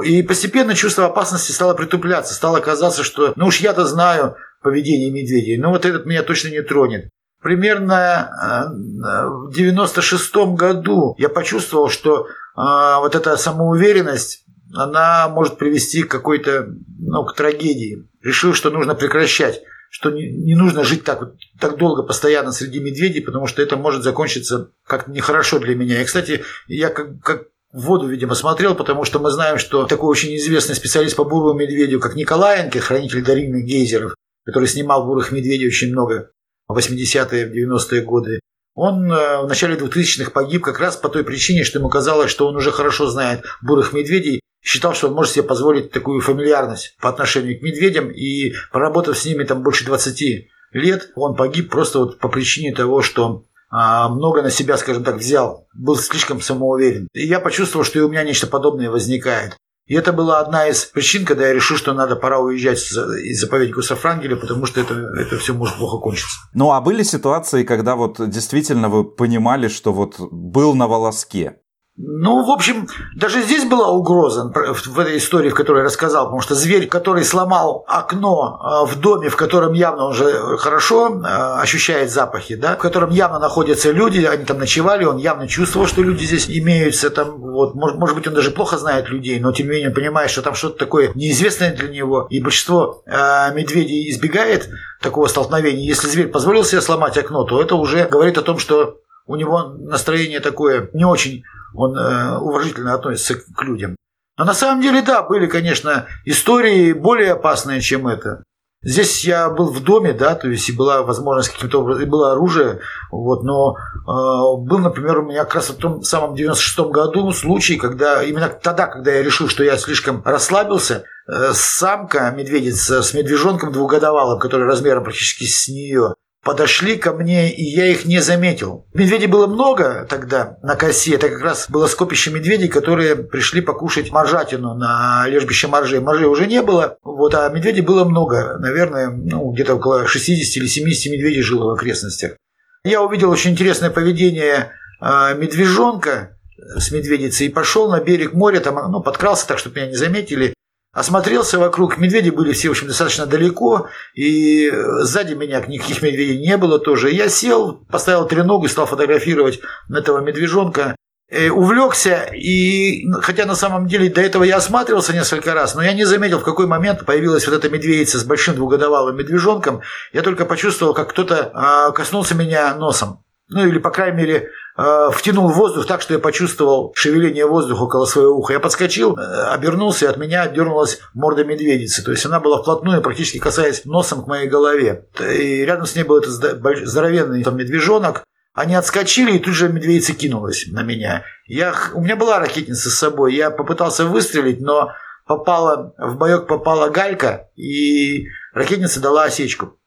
И 0.02 0.22
постепенно 0.22 0.74
чувство 0.74 1.04
опасности 1.04 1.52
стало 1.52 1.74
притупляться. 1.74 2.32
Стало 2.32 2.60
казаться, 2.60 3.04
что 3.04 3.34
ну 3.36 3.48
уж 3.48 3.58
я-то 3.58 3.84
знаю, 3.84 4.36
поведение 4.62 5.10
медведей. 5.10 5.58
Но 5.58 5.72
вот 5.72 5.84
этот 5.84 6.06
меня 6.06 6.22
точно 6.22 6.48
не 6.48 6.62
тронет. 6.62 7.10
Примерно 7.42 8.30
э, 8.42 9.26
в 9.50 9.52
96 9.52 10.34
году 10.56 11.14
я 11.18 11.28
почувствовал, 11.28 11.90
что 11.90 12.24
э, 12.24 12.26
вот 12.56 13.14
эта 13.14 13.36
самоуверенность, 13.36 14.46
она 14.74 15.28
может 15.28 15.58
привести 15.58 16.02
к 16.02 16.10
какой-то, 16.10 16.66
ну, 16.98 17.26
к 17.26 17.34
трагедии. 17.36 18.08
Решил, 18.22 18.54
что 18.54 18.70
нужно 18.70 18.94
прекращать, 18.94 19.60
что 19.98 20.10
не, 20.10 20.30
не 20.30 20.54
нужно 20.54 20.84
жить 20.84 21.04
так, 21.04 21.32
так 21.58 21.78
долго 21.78 22.02
постоянно 22.02 22.52
среди 22.52 22.80
медведей, 22.80 23.22
потому 23.22 23.46
что 23.46 23.62
это 23.62 23.78
может 23.78 24.02
закончиться 24.02 24.68
как-то 24.86 25.10
нехорошо 25.10 25.58
для 25.58 25.74
меня. 25.74 26.02
И, 26.02 26.04
кстати, 26.04 26.44
я 26.66 26.90
как, 26.90 27.18
как 27.22 27.44
в 27.72 27.80
воду, 27.80 28.06
видимо, 28.06 28.34
смотрел, 28.34 28.74
потому 28.74 29.04
что 29.04 29.20
мы 29.20 29.30
знаем, 29.30 29.56
что 29.56 29.86
такой 29.86 30.10
очень 30.10 30.36
известный 30.36 30.74
специалист 30.74 31.16
по 31.16 31.24
бурому 31.24 31.58
медведю, 31.58 31.98
как 31.98 32.14
Николаенко, 32.14 32.78
хранитель 32.78 33.24
дарильных 33.24 33.64
гейзеров, 33.64 34.14
который 34.44 34.68
снимал 34.68 35.06
«Бурых 35.06 35.32
медведей» 35.32 35.66
очень 35.66 35.92
много 35.92 36.30
в 36.68 36.76
80-е, 36.76 37.66
90-е 37.66 38.02
годы, 38.02 38.40
он 38.74 39.10
э, 39.10 39.40
в 39.40 39.48
начале 39.48 39.76
2000-х 39.76 40.30
погиб 40.30 40.62
как 40.62 40.78
раз 40.78 40.96
по 40.98 41.08
той 41.08 41.24
причине, 41.24 41.64
что 41.64 41.78
ему 41.78 41.88
казалось, 41.88 42.30
что 42.30 42.46
он 42.46 42.56
уже 42.56 42.70
хорошо 42.70 43.06
знает 43.06 43.44
бурых 43.62 43.94
медведей, 43.94 44.42
считал, 44.66 44.94
что 44.94 45.08
он 45.08 45.14
может 45.14 45.32
себе 45.32 45.44
позволить 45.44 45.92
такую 45.92 46.20
фамильярность 46.20 46.96
по 47.00 47.08
отношению 47.08 47.58
к 47.58 47.62
медведям, 47.62 48.10
и 48.10 48.52
проработав 48.72 49.16
с 49.16 49.24
ними 49.24 49.44
там 49.44 49.62
больше 49.62 49.86
20 49.86 50.48
лет, 50.72 51.10
он 51.14 51.36
погиб 51.36 51.70
просто 51.70 52.00
вот 52.00 52.18
по 52.18 52.28
причине 52.28 52.74
того, 52.74 53.00
что 53.00 53.44
а, 53.70 54.08
много 54.08 54.42
на 54.42 54.50
себя, 54.50 54.76
скажем 54.76 55.04
так, 55.04 55.16
взял, 55.16 55.68
был 55.72 55.96
слишком 55.96 56.40
самоуверен. 56.40 57.06
И 57.12 57.24
я 57.26 57.38
почувствовал, 57.38 57.84
что 57.84 58.00
и 58.00 58.02
у 58.02 58.08
меня 58.08 58.24
нечто 58.24 58.48
подобное 58.48 58.90
возникает. 58.90 59.56
И 59.86 59.94
это 59.94 60.12
была 60.12 60.40
одна 60.40 60.66
из 60.66 60.84
причин, 60.84 61.24
когда 61.24 61.46
я 61.46 61.54
решил, 61.54 61.76
что 61.76 61.92
надо 61.92 62.16
пора 62.16 62.40
уезжать 62.40 62.78
из 62.78 63.40
заповедника 63.40 63.82
Сафрангеля, 63.82 64.34
потому 64.34 64.66
что 64.66 64.80
это, 64.80 64.94
это 64.94 65.38
все 65.38 65.54
может 65.54 65.76
плохо 65.76 65.98
кончиться. 65.98 66.40
Ну, 66.54 66.72
а 66.72 66.80
были 66.80 67.04
ситуации, 67.04 67.62
когда 67.62 67.94
вот 67.94 68.16
действительно 68.28 68.88
вы 68.88 69.04
понимали, 69.04 69.68
что 69.68 69.92
вот 69.92 70.16
был 70.18 70.74
на 70.74 70.88
волоске? 70.88 71.60
Ну, 71.98 72.44
в 72.44 72.50
общем, 72.50 72.88
даже 73.14 73.40
здесь 73.40 73.64
была 73.64 73.88
угроза 73.88 74.52
в 74.52 74.98
этой 74.98 75.16
истории, 75.16 75.48
в 75.48 75.54
которой 75.54 75.78
я 75.78 75.84
рассказал, 75.84 76.26
потому 76.26 76.42
что 76.42 76.54
зверь, 76.54 76.88
который 76.88 77.24
сломал 77.24 77.84
окно 77.88 78.58
а, 78.60 78.84
в 78.84 79.00
доме, 79.00 79.30
в 79.30 79.36
котором 79.36 79.72
явно 79.72 80.08
уже 80.08 80.58
хорошо 80.58 81.22
а, 81.24 81.62
ощущает 81.62 82.10
запахи, 82.10 82.54
да, 82.54 82.74
в 82.74 82.78
котором 82.78 83.08
явно 83.08 83.38
находятся 83.38 83.92
люди, 83.92 84.22
они 84.26 84.44
там 84.44 84.58
ночевали, 84.58 85.04
он 85.06 85.16
явно 85.16 85.48
чувствовал, 85.48 85.86
что 85.86 86.02
люди 86.02 86.24
здесь 86.24 86.50
имеются, 86.50 87.08
там, 87.08 87.40
вот, 87.40 87.74
может, 87.74 87.96
может 87.96 88.14
быть, 88.14 88.26
он 88.26 88.34
даже 88.34 88.50
плохо 88.50 88.76
знает 88.76 89.08
людей, 89.08 89.40
но 89.40 89.52
тем 89.52 89.68
не 89.68 89.72
менее 89.72 89.90
понимает, 89.90 90.30
что 90.30 90.42
там 90.42 90.54
что-то 90.54 90.76
такое 90.76 91.12
неизвестное 91.14 91.74
для 91.74 91.88
него, 91.88 92.26
и 92.28 92.42
большинство 92.42 93.02
э, 93.06 93.54
медведей 93.54 94.10
избегает 94.10 94.68
такого 95.00 95.28
столкновения. 95.28 95.86
Если 95.86 96.08
зверь 96.08 96.28
позволил 96.28 96.62
себе 96.62 96.82
сломать 96.82 97.16
окно, 97.16 97.44
то 97.44 97.62
это 97.62 97.74
уже 97.74 98.04
говорит 98.04 98.36
о 98.36 98.42
том, 98.42 98.58
что 98.58 98.98
у 99.26 99.36
него 99.36 99.74
настроение 99.78 100.40
такое 100.40 100.90
не 100.92 101.04
очень 101.04 101.42
он 101.76 101.96
э, 101.96 102.38
уважительно 102.38 102.94
относится 102.94 103.34
к 103.34 103.62
людям. 103.62 103.96
Но 104.38 104.44
на 104.44 104.54
самом 104.54 104.82
деле, 104.82 105.02
да, 105.02 105.22
были, 105.22 105.46
конечно, 105.46 106.06
истории 106.24 106.92
более 106.92 107.32
опасные, 107.32 107.80
чем 107.80 108.06
это. 108.06 108.42
Здесь 108.82 109.24
я 109.24 109.50
был 109.50 109.70
в 109.72 109.82
доме, 109.82 110.12
да, 110.12 110.34
то 110.34 110.48
есть 110.48 110.68
и 110.68 110.72
была 110.72 111.02
возможность 111.02 111.50
каким-то 111.50 111.80
образом, 111.80 112.02
и 112.02 112.06
было 112.06 112.32
оружие, 112.32 112.80
вот, 113.10 113.42
но 113.42 113.74
э, 113.74 114.04
был, 114.06 114.78
например, 114.78 115.18
у 115.18 115.24
меня 115.24 115.44
как 115.44 115.56
раз 115.56 115.70
в 115.70 115.76
том 115.76 116.02
самом 116.02 116.34
96-м 116.34 116.92
году 116.92 117.32
случай, 117.32 117.76
когда 117.76 118.22
именно 118.22 118.48
тогда, 118.48 118.86
когда 118.86 119.10
я 119.10 119.22
решил, 119.22 119.48
что 119.48 119.64
я 119.64 119.76
слишком 119.76 120.22
расслабился, 120.24 121.04
э, 121.26 121.50
самка 121.52 122.30
медведица 122.30 123.02
с 123.02 123.12
медвежонком 123.12 123.72
двухгодовалым, 123.72 124.38
который 124.38 124.66
размером 124.66 125.02
практически 125.02 125.46
с 125.46 125.66
нее, 125.66 126.14
подошли 126.46 126.96
ко 126.96 127.12
мне, 127.12 127.52
и 127.52 127.64
я 127.64 127.86
их 127.88 128.04
не 128.04 128.20
заметил. 128.20 128.86
Медведей 128.94 129.26
было 129.26 129.48
много 129.48 130.06
тогда 130.08 130.58
на 130.62 130.76
косе. 130.76 131.16
Это 131.16 131.28
как 131.28 131.42
раз 131.42 131.66
было 131.68 131.88
скопище 131.88 132.30
медведей, 132.30 132.68
которые 132.68 133.16
пришли 133.16 133.60
покушать 133.60 134.12
моржатину 134.12 134.74
на 134.74 135.24
лежбище 135.26 135.66
моржей. 135.66 135.98
Моржей 135.98 136.28
уже 136.28 136.46
не 136.46 136.62
было, 136.62 136.98
вот, 137.02 137.34
а 137.34 137.48
медведей 137.48 137.80
было 137.80 138.04
много. 138.04 138.58
Наверное, 138.60 139.10
ну, 139.10 139.50
где-то 139.50 139.74
около 139.74 140.06
60 140.06 140.56
или 140.58 140.68
70 140.68 141.12
медведей 141.12 141.42
жило 141.42 141.64
в 141.64 141.74
окрестностях. 141.74 142.36
Я 142.84 143.02
увидел 143.02 143.28
очень 143.28 143.50
интересное 143.50 143.90
поведение 143.90 144.70
э, 145.00 145.34
медвежонка 145.36 146.38
с 146.76 146.92
медведицей 146.92 147.48
и 147.48 147.50
пошел 147.50 147.90
на 147.90 148.00
берег 148.00 148.34
моря, 148.34 148.60
там, 148.60 148.76
ну, 148.92 149.02
подкрался 149.02 149.48
так, 149.48 149.58
чтобы 149.58 149.80
меня 149.80 149.88
не 149.88 149.96
заметили, 149.96 150.54
Осмотрелся 150.96 151.58
вокруг, 151.58 151.98
медведи 151.98 152.30
были 152.30 152.54
все, 152.54 152.68
в 152.68 152.70
общем, 152.70 152.86
достаточно 152.86 153.26
далеко, 153.26 153.86
и 154.14 154.72
сзади 155.02 155.34
меня 155.34 155.60
никаких 155.60 156.00
медведей 156.00 156.38
не 156.38 156.56
было 156.56 156.78
тоже. 156.78 157.10
Я 157.10 157.28
сел, 157.28 157.84
поставил 157.90 158.24
треногу 158.26 158.64
и 158.64 158.68
стал 158.70 158.86
фотографировать 158.86 159.60
этого 159.94 160.20
медвежонка. 160.20 160.96
И 161.30 161.50
увлекся, 161.50 162.30
и 162.34 163.04
хотя 163.20 163.44
на 163.44 163.54
самом 163.56 163.88
деле 163.88 164.08
до 164.08 164.22
этого 164.22 164.42
я 164.42 164.56
осматривался 164.56 165.12
несколько 165.12 165.52
раз, 165.52 165.74
но 165.74 165.82
я 165.82 165.92
не 165.92 166.06
заметил, 166.06 166.38
в 166.38 166.44
какой 166.44 166.66
момент 166.66 167.04
появилась 167.04 167.46
вот 167.46 167.54
эта 167.54 167.68
медведица 167.68 168.18
с 168.18 168.24
большим 168.24 168.54
двугодовалым 168.54 169.18
медвежонком. 169.18 169.82
Я 170.14 170.22
только 170.22 170.46
почувствовал, 170.46 170.94
как 170.94 171.10
кто-то 171.10 171.50
а, 171.52 171.90
коснулся 171.90 172.34
меня 172.34 172.74
носом. 172.74 173.25
Ну 173.48 173.66
или, 173.66 173.78
по 173.78 173.90
крайней 173.90 174.16
мере, 174.16 174.50
э, 174.76 175.10
втянул 175.12 175.48
воздух 175.48 175.86
так, 175.86 176.02
что 176.02 176.14
я 176.14 176.18
почувствовал 176.18 176.92
шевеление 176.96 177.46
воздуха 177.46 177.82
около 177.82 178.04
своего 178.04 178.36
уха. 178.36 178.54
Я 178.54 178.60
подскочил, 178.60 179.16
э, 179.16 179.48
обернулся, 179.52 180.06
и 180.06 180.08
от 180.08 180.16
меня 180.16 180.42
отдернулась 180.42 180.98
морда 181.14 181.44
медведицы. 181.44 182.02
То 182.02 182.10
есть 182.10 182.26
она 182.26 182.40
была 182.40 182.60
вплотную, 182.60 183.02
практически 183.02 183.38
касаясь 183.38 183.84
носом 183.84 184.24
к 184.24 184.26
моей 184.26 184.48
голове. 184.48 185.06
И 185.20 185.64
рядом 185.64 185.86
с 185.86 185.94
ней 185.94 186.02
был 186.02 186.18
этот 186.18 186.32
здоровенный 186.32 187.44
там, 187.44 187.56
медвежонок. 187.56 188.24
Они 188.52 188.74
отскочили, 188.74 189.36
и 189.36 189.38
тут 189.38 189.54
же 189.54 189.68
медведица 189.68 190.12
кинулась 190.14 190.66
на 190.68 190.82
меня. 190.82 191.24
Я, 191.46 191.74
у 191.94 192.00
меня 192.00 192.16
была 192.16 192.40
ракетница 192.40 192.90
с 192.90 192.94
собой. 192.94 193.34
Я 193.34 193.50
попытался 193.50 194.06
выстрелить, 194.06 194.60
но 194.60 194.92
попала, 195.26 195.94
в 195.98 196.16
боек 196.16 196.46
попала 196.46 196.88
галька, 196.88 197.48
и 197.54 198.26
ракетница 198.54 199.00
дала 199.00 199.24
осечку. 199.24 199.78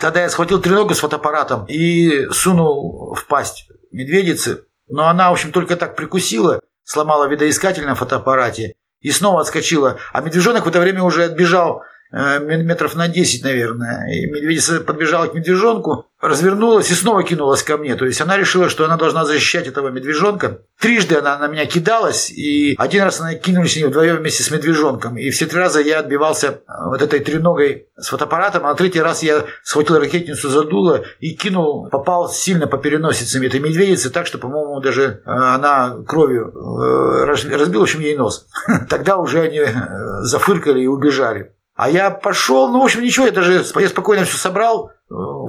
Тогда 0.00 0.22
я 0.22 0.28
схватил 0.28 0.60
треногу 0.60 0.94
с 0.94 0.98
фотоаппаратом 0.98 1.66
и 1.66 2.26
сунул 2.30 3.14
в 3.14 3.26
пасть 3.26 3.68
медведицы. 3.92 4.64
Но 4.88 5.08
она, 5.08 5.30
в 5.30 5.34
общем, 5.34 5.52
только 5.52 5.76
так 5.76 5.96
прикусила, 5.96 6.60
сломала 6.82 7.26
видоискатель 7.26 7.86
на 7.86 7.94
фотоаппарате 7.94 8.74
и 9.00 9.10
снова 9.10 9.40
отскочила. 9.40 9.98
А 10.12 10.20
медвежонок 10.20 10.64
в 10.64 10.68
это 10.68 10.80
время 10.80 11.02
уже 11.02 11.24
отбежал 11.24 11.82
метров 12.14 12.94
на 12.94 13.08
10, 13.08 13.42
наверное. 13.42 14.06
И 14.08 14.26
медведица 14.26 14.80
подбежала 14.80 15.26
к 15.26 15.34
медвежонку, 15.34 16.06
развернулась 16.20 16.90
и 16.90 16.94
снова 16.94 17.24
кинулась 17.24 17.62
ко 17.62 17.76
мне. 17.76 17.96
То 17.96 18.06
есть 18.06 18.20
она 18.20 18.36
решила, 18.36 18.68
что 18.68 18.84
она 18.84 18.96
должна 18.96 19.24
защищать 19.24 19.66
этого 19.66 19.88
медвежонка. 19.88 20.60
Трижды 20.80 21.16
она 21.16 21.38
на 21.38 21.48
меня 21.48 21.66
кидалась, 21.66 22.30
и 22.30 22.74
один 22.78 23.04
раз 23.04 23.20
она 23.20 23.34
кинулась 23.34 23.72
с 23.72 23.76
ней 23.76 23.84
вдвоем 23.84 24.16
вместе 24.16 24.42
с 24.42 24.50
медвежонком. 24.50 25.16
И 25.18 25.30
все 25.30 25.46
три 25.46 25.58
раза 25.58 25.80
я 25.80 26.00
отбивался 26.00 26.46
э, 26.48 26.60
вот 26.86 27.02
этой 27.02 27.20
треногой 27.20 27.88
с 27.96 28.08
фотоаппаратом, 28.08 28.64
а 28.64 28.70
на 28.70 28.74
третий 28.74 29.00
раз 29.00 29.22
я 29.22 29.44
схватил 29.64 29.98
ракетницу 29.98 30.48
за 30.48 30.64
дуло 30.64 31.04
и 31.20 31.34
кинул, 31.34 31.88
попал 31.90 32.30
сильно 32.30 32.66
по 32.66 32.78
переносицам 32.78 33.42
этой 33.42 33.60
медведицы, 33.60 34.10
так 34.10 34.26
что, 34.26 34.38
по-моему, 34.38 34.80
даже 34.80 35.22
э, 35.24 35.30
она 35.30 35.96
кровью 36.06 36.52
разбила, 37.24 37.80
в 37.80 37.82
общем, 37.82 38.00
ей 38.00 38.16
нос. 38.16 38.46
Тогда 38.88 39.16
уже 39.16 39.40
они 39.40 39.60
зафыркали 40.22 40.82
и 40.82 40.86
убежали. 40.86 41.52
А 41.74 41.90
я 41.90 42.10
пошел, 42.10 42.68
ну, 42.68 42.80
в 42.80 42.84
общем, 42.84 43.02
ничего, 43.02 43.26
я 43.26 43.32
даже 43.32 43.64
я 43.76 43.88
спокойно 43.88 44.24
все 44.24 44.36
собрал, 44.36 44.92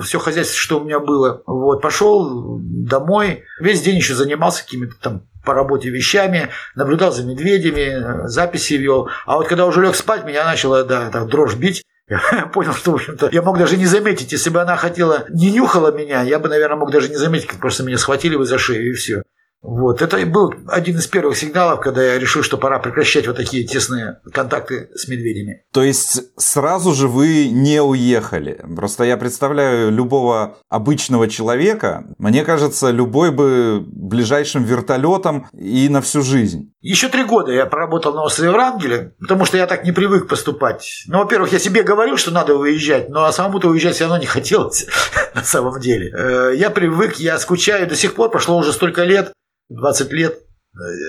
все 0.01 0.19
хозяйство, 0.19 0.57
что 0.57 0.79
у 0.79 0.83
меня 0.83 0.99
было. 0.99 1.43
Вот, 1.45 1.81
пошел 1.81 2.59
домой, 2.61 3.43
весь 3.59 3.81
день 3.81 3.97
еще 3.97 4.15
занимался 4.15 4.63
какими-то 4.63 4.95
там 4.99 5.27
по 5.45 5.53
работе 5.53 5.89
вещами, 5.89 6.49
наблюдал 6.73 7.11
за 7.11 7.23
медведями, 7.23 8.27
записи 8.27 8.73
вел. 8.73 9.09
А 9.27 9.37
вот 9.37 9.47
когда 9.47 9.67
уже 9.67 9.81
лег 9.81 9.95
спать, 9.95 10.25
меня 10.25 10.45
начала, 10.45 10.83
да, 10.83 11.11
так, 11.11 11.27
дрожь 11.27 11.55
бить. 11.55 11.83
Я 12.09 12.19
понял, 12.53 12.73
что, 12.73 12.91
в 12.91 12.95
общем-то, 12.95 13.29
я 13.31 13.41
мог 13.43 13.59
даже 13.59 13.77
не 13.77 13.85
заметить, 13.85 14.31
если 14.31 14.49
бы 14.49 14.61
она 14.61 14.75
хотела, 14.77 15.25
не 15.29 15.51
нюхала 15.51 15.91
меня, 15.91 16.21
я 16.23 16.39
бы, 16.39 16.49
наверное, 16.49 16.77
мог 16.77 16.91
даже 16.91 17.09
не 17.09 17.17
заметить, 17.17 17.47
как 17.47 17.59
просто 17.59 17.83
меня 17.83 17.97
схватили 17.97 18.35
бы 18.35 18.45
за 18.45 18.57
шею 18.57 18.89
и 18.89 18.93
все. 18.93 19.21
Вот. 19.65 20.01
Это 20.01 20.23
был 20.25 20.53
один 20.67 20.97
из 20.97 21.07
первых 21.07 21.37
сигналов, 21.37 21.79
когда 21.79 22.03
я 22.03 22.19
решил, 22.19 22.43
что 22.43 22.57
пора 22.57 22.79
прекращать 22.79 23.25
вот 23.25 23.35
такие 23.35 23.65
тесные 23.65 24.19
контакты 24.31 24.89
с 24.93 25.07
медведями. 25.07 25.63
То 25.73 25.81
есть 25.81 26.21
сразу 26.37 26.93
же 26.93 27.07
вы 27.07 27.49
не 27.49 27.81
уехали. 27.81 28.63
Просто 28.75 29.05
я 29.05 29.17
представляю 29.17 29.91
любого 29.91 30.57
обычного 30.69 31.27
человека, 31.27 32.05
мне 32.19 32.43
кажется, 32.43 32.91
любой 32.91 33.31
бы 33.31 33.83
ближайшим 33.85 34.63
вертолетом 34.63 35.47
и 35.51 35.89
на 35.89 36.01
всю 36.01 36.21
жизнь. 36.21 36.71
Еще 36.81 37.09
три 37.09 37.23
года 37.23 37.51
я 37.51 37.65
проработал 37.65 38.13
на 38.13 38.23
острове 38.23 38.51
Врангеля, 38.51 39.15
потому 39.19 39.45
что 39.45 39.57
я 39.57 39.65
так 39.65 39.83
не 39.83 39.91
привык 39.91 40.27
поступать. 40.27 41.03
Ну, 41.07 41.17
во-первых, 41.17 41.51
я 41.51 41.57
себе 41.57 41.81
говорил, 41.81 42.17
что 42.17 42.29
надо 42.29 42.53
уезжать, 42.55 43.09
но 43.09 43.31
самому-то 43.31 43.69
уезжать 43.69 43.95
все 43.95 44.03
равно 44.03 44.19
не 44.19 44.27
хотелось 44.27 44.85
на 45.33 45.43
самом 45.43 45.79
деле. 45.79 46.13
Э, 46.15 46.51
я 46.55 46.69
привык, 46.69 47.15
я 47.15 47.39
скучаю 47.39 47.87
до 47.87 47.95
сих 47.95 48.13
пор, 48.13 48.29
прошло 48.29 48.57
уже 48.57 48.71
столько 48.71 49.03
лет. 49.03 49.33
20 49.69 50.11
лет, 50.11 50.39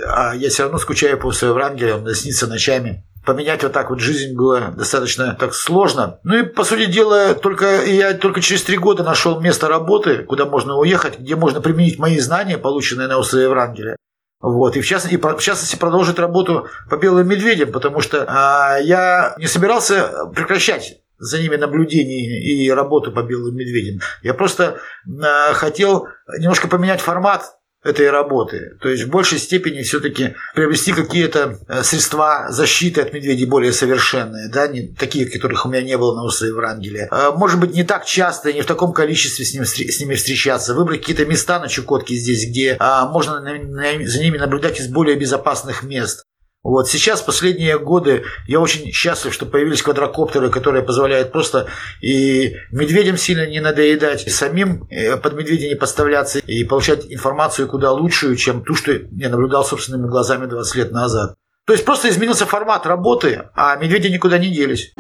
а 0.07 0.35
я 0.35 0.49
все 0.49 0.65
равно 0.65 0.79
скучаю 0.79 1.19
по 1.19 1.33
своему 1.33 1.57
Врангеле, 1.57 1.95
он 1.95 2.03
мне 2.03 2.15
снится 2.15 2.47
ночами. 2.47 3.05
Поменять 3.25 3.65
вот 3.65 3.73
так 3.73 3.91
вот 3.91 3.99
жизнь 3.99 4.37
было 4.37 4.73
достаточно 4.77 5.35
так 5.35 5.53
сложно. 5.53 6.21
Ну 6.23 6.37
и, 6.37 6.43
по 6.45 6.63
сути 6.63 6.87
дела, 6.87 7.35
только 7.35 7.85
я 7.85 8.15
только 8.15 8.41
через 8.41 8.63
три 8.63 8.79
года 8.79 9.03
нашел 9.03 9.41
место 9.41 9.67
работы, 9.67 10.19
куда 10.23 10.47
можно 10.47 10.77
уехать, 10.77 11.19
где 11.19 11.35
можно 11.35 11.61
применить 11.61 11.99
мои 11.99 12.21
знания, 12.21 12.57
полученные 12.57 13.09
на 13.09 13.19
острове 13.19 13.49
Врангеля. 13.49 13.97
Вот, 14.41 14.77
и 14.77 14.81
в 14.81 14.87
частности, 14.87 15.17
в 15.17 15.41
частности 15.41 15.77
продолжить 15.77 16.21
работу 16.21 16.69
по 16.89 16.97
белым 16.97 17.27
медведям, 17.27 17.73
потому 17.73 18.01
что 18.01 18.27
а, 18.29 18.79
я 18.79 19.35
не 19.39 19.47
собирался 19.47 20.27
прекращать 20.35 20.99
за 21.19 21.41
ними 21.41 21.57
наблюдение 21.57 22.43
и 22.45 22.71
работу 22.71 23.11
по 23.11 23.23
белым 23.23 23.57
медведям. 23.57 24.01
Я 24.23 24.35
просто 24.35 24.79
а, 25.21 25.53
хотел 25.55 26.07
немножко 26.39 26.69
поменять 26.69 27.01
формат 27.01 27.57
этой 27.87 28.11
работы. 28.11 28.77
То 28.81 28.89
есть 28.89 29.05
в 29.05 29.11
большей 29.11 29.39
степени 29.39 29.83
все-таки 29.83 30.35
приобрести 30.55 30.93
какие-то 30.93 31.59
э, 31.69 31.83
средства 31.83 32.47
защиты 32.51 33.01
от 33.01 33.13
медведей 33.13 33.47
более 33.47 33.73
совершенные, 33.73 34.49
да, 34.49 34.67
не 34.67 34.89
такие, 34.89 35.27
которых 35.27 35.65
у 35.65 35.69
меня 35.69 35.83
не 35.83 35.97
было 35.97 36.15
на 36.17 36.25
острове 36.25 36.53
Врангеля. 36.53 37.09
А, 37.11 37.33
может 37.33 37.61
быть, 37.61 37.75
не 37.75 37.85
так 37.85 38.05
часто, 38.05 38.53
не 38.53 38.63
в 38.63 38.67
таком 38.67 38.93
количестве 38.93 39.45
с, 39.45 39.55
ним, 39.55 39.65
с 39.65 40.01
ними 40.01 40.15
встречаться, 40.15 40.75
выбрать 40.75 41.01
какие-то 41.01 41.25
места 41.25 41.59
на 41.61 41.69
Чукотке 41.69 42.15
здесь, 42.15 42.49
где 42.49 42.77
а, 42.79 43.07
можно 43.07 43.41
за 43.41 44.19
ними 44.21 44.39
наблюдать 44.39 44.81
из 44.81 44.89
более 44.89 45.17
безопасных 45.17 45.83
мест. 45.83 46.25
Вот 46.67 46.89
сейчас, 46.89 47.23
последние 47.23 47.79
годы, 47.79 48.25
я 48.49 48.59
очень 48.59 48.91
счастлив, 48.91 49.33
что 49.33 49.47
появились 49.47 49.83
квадрокоптеры, 49.83 50.51
которые 50.51 50.83
позволяют 50.83 51.31
просто 51.31 51.69
и 52.03 52.57
медведям 52.73 53.17
сильно 53.17 53.47
не 53.47 53.61
надоедать, 53.61 54.27
и 54.27 54.31
самим 54.31 54.85
э, 54.91 55.17
под 55.17 55.35
медведя 55.35 55.69
не 55.69 55.77
подставляться, 55.77 56.41
и 56.41 56.65
получать 56.65 57.07
информацию 57.09 57.69
куда 57.69 57.93
лучшую, 57.93 58.35
чем 58.35 58.65
ту, 58.65 58.75
что 58.75 58.91
я 58.93 59.29
наблюдал 59.29 59.65
собственными 59.65 60.09
глазами 60.09 60.47
20 60.47 60.75
лет 60.75 60.91
назад. 60.91 61.37
То 61.67 61.73
есть 61.73 61.85
просто 61.85 62.09
изменился 62.09 62.47
формат 62.47 62.85
работы, 62.85 63.45
а 63.55 63.77
медведи 63.77 64.09
никуда 64.09 64.37
не 64.37 64.53
делись. 64.53 64.93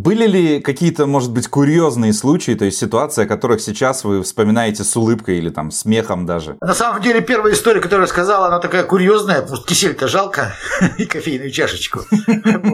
Были 0.00 0.26
ли 0.26 0.60
какие-то, 0.60 1.04
может 1.04 1.30
быть, 1.30 1.46
курьезные 1.48 2.14
случаи, 2.14 2.52
то 2.52 2.64
есть 2.64 2.78
ситуации, 2.78 3.24
о 3.24 3.26
которых 3.26 3.60
сейчас 3.60 4.02
вы 4.02 4.22
вспоминаете 4.22 4.82
с 4.82 4.96
улыбкой 4.96 5.36
или 5.36 5.50
там 5.50 5.70
смехом 5.70 6.24
даже? 6.24 6.56
На 6.62 6.72
самом 6.72 7.02
деле, 7.02 7.20
первая 7.20 7.52
история, 7.52 7.82
которую 7.82 8.04
я 8.04 8.08
сказал, 8.08 8.44
она 8.44 8.60
такая 8.60 8.84
курьезная, 8.84 9.42
потому 9.42 9.62
кисель-то 9.62 10.08
жалко 10.08 10.54
и 10.96 11.04
кофейную 11.04 11.50
чашечку. 11.50 12.00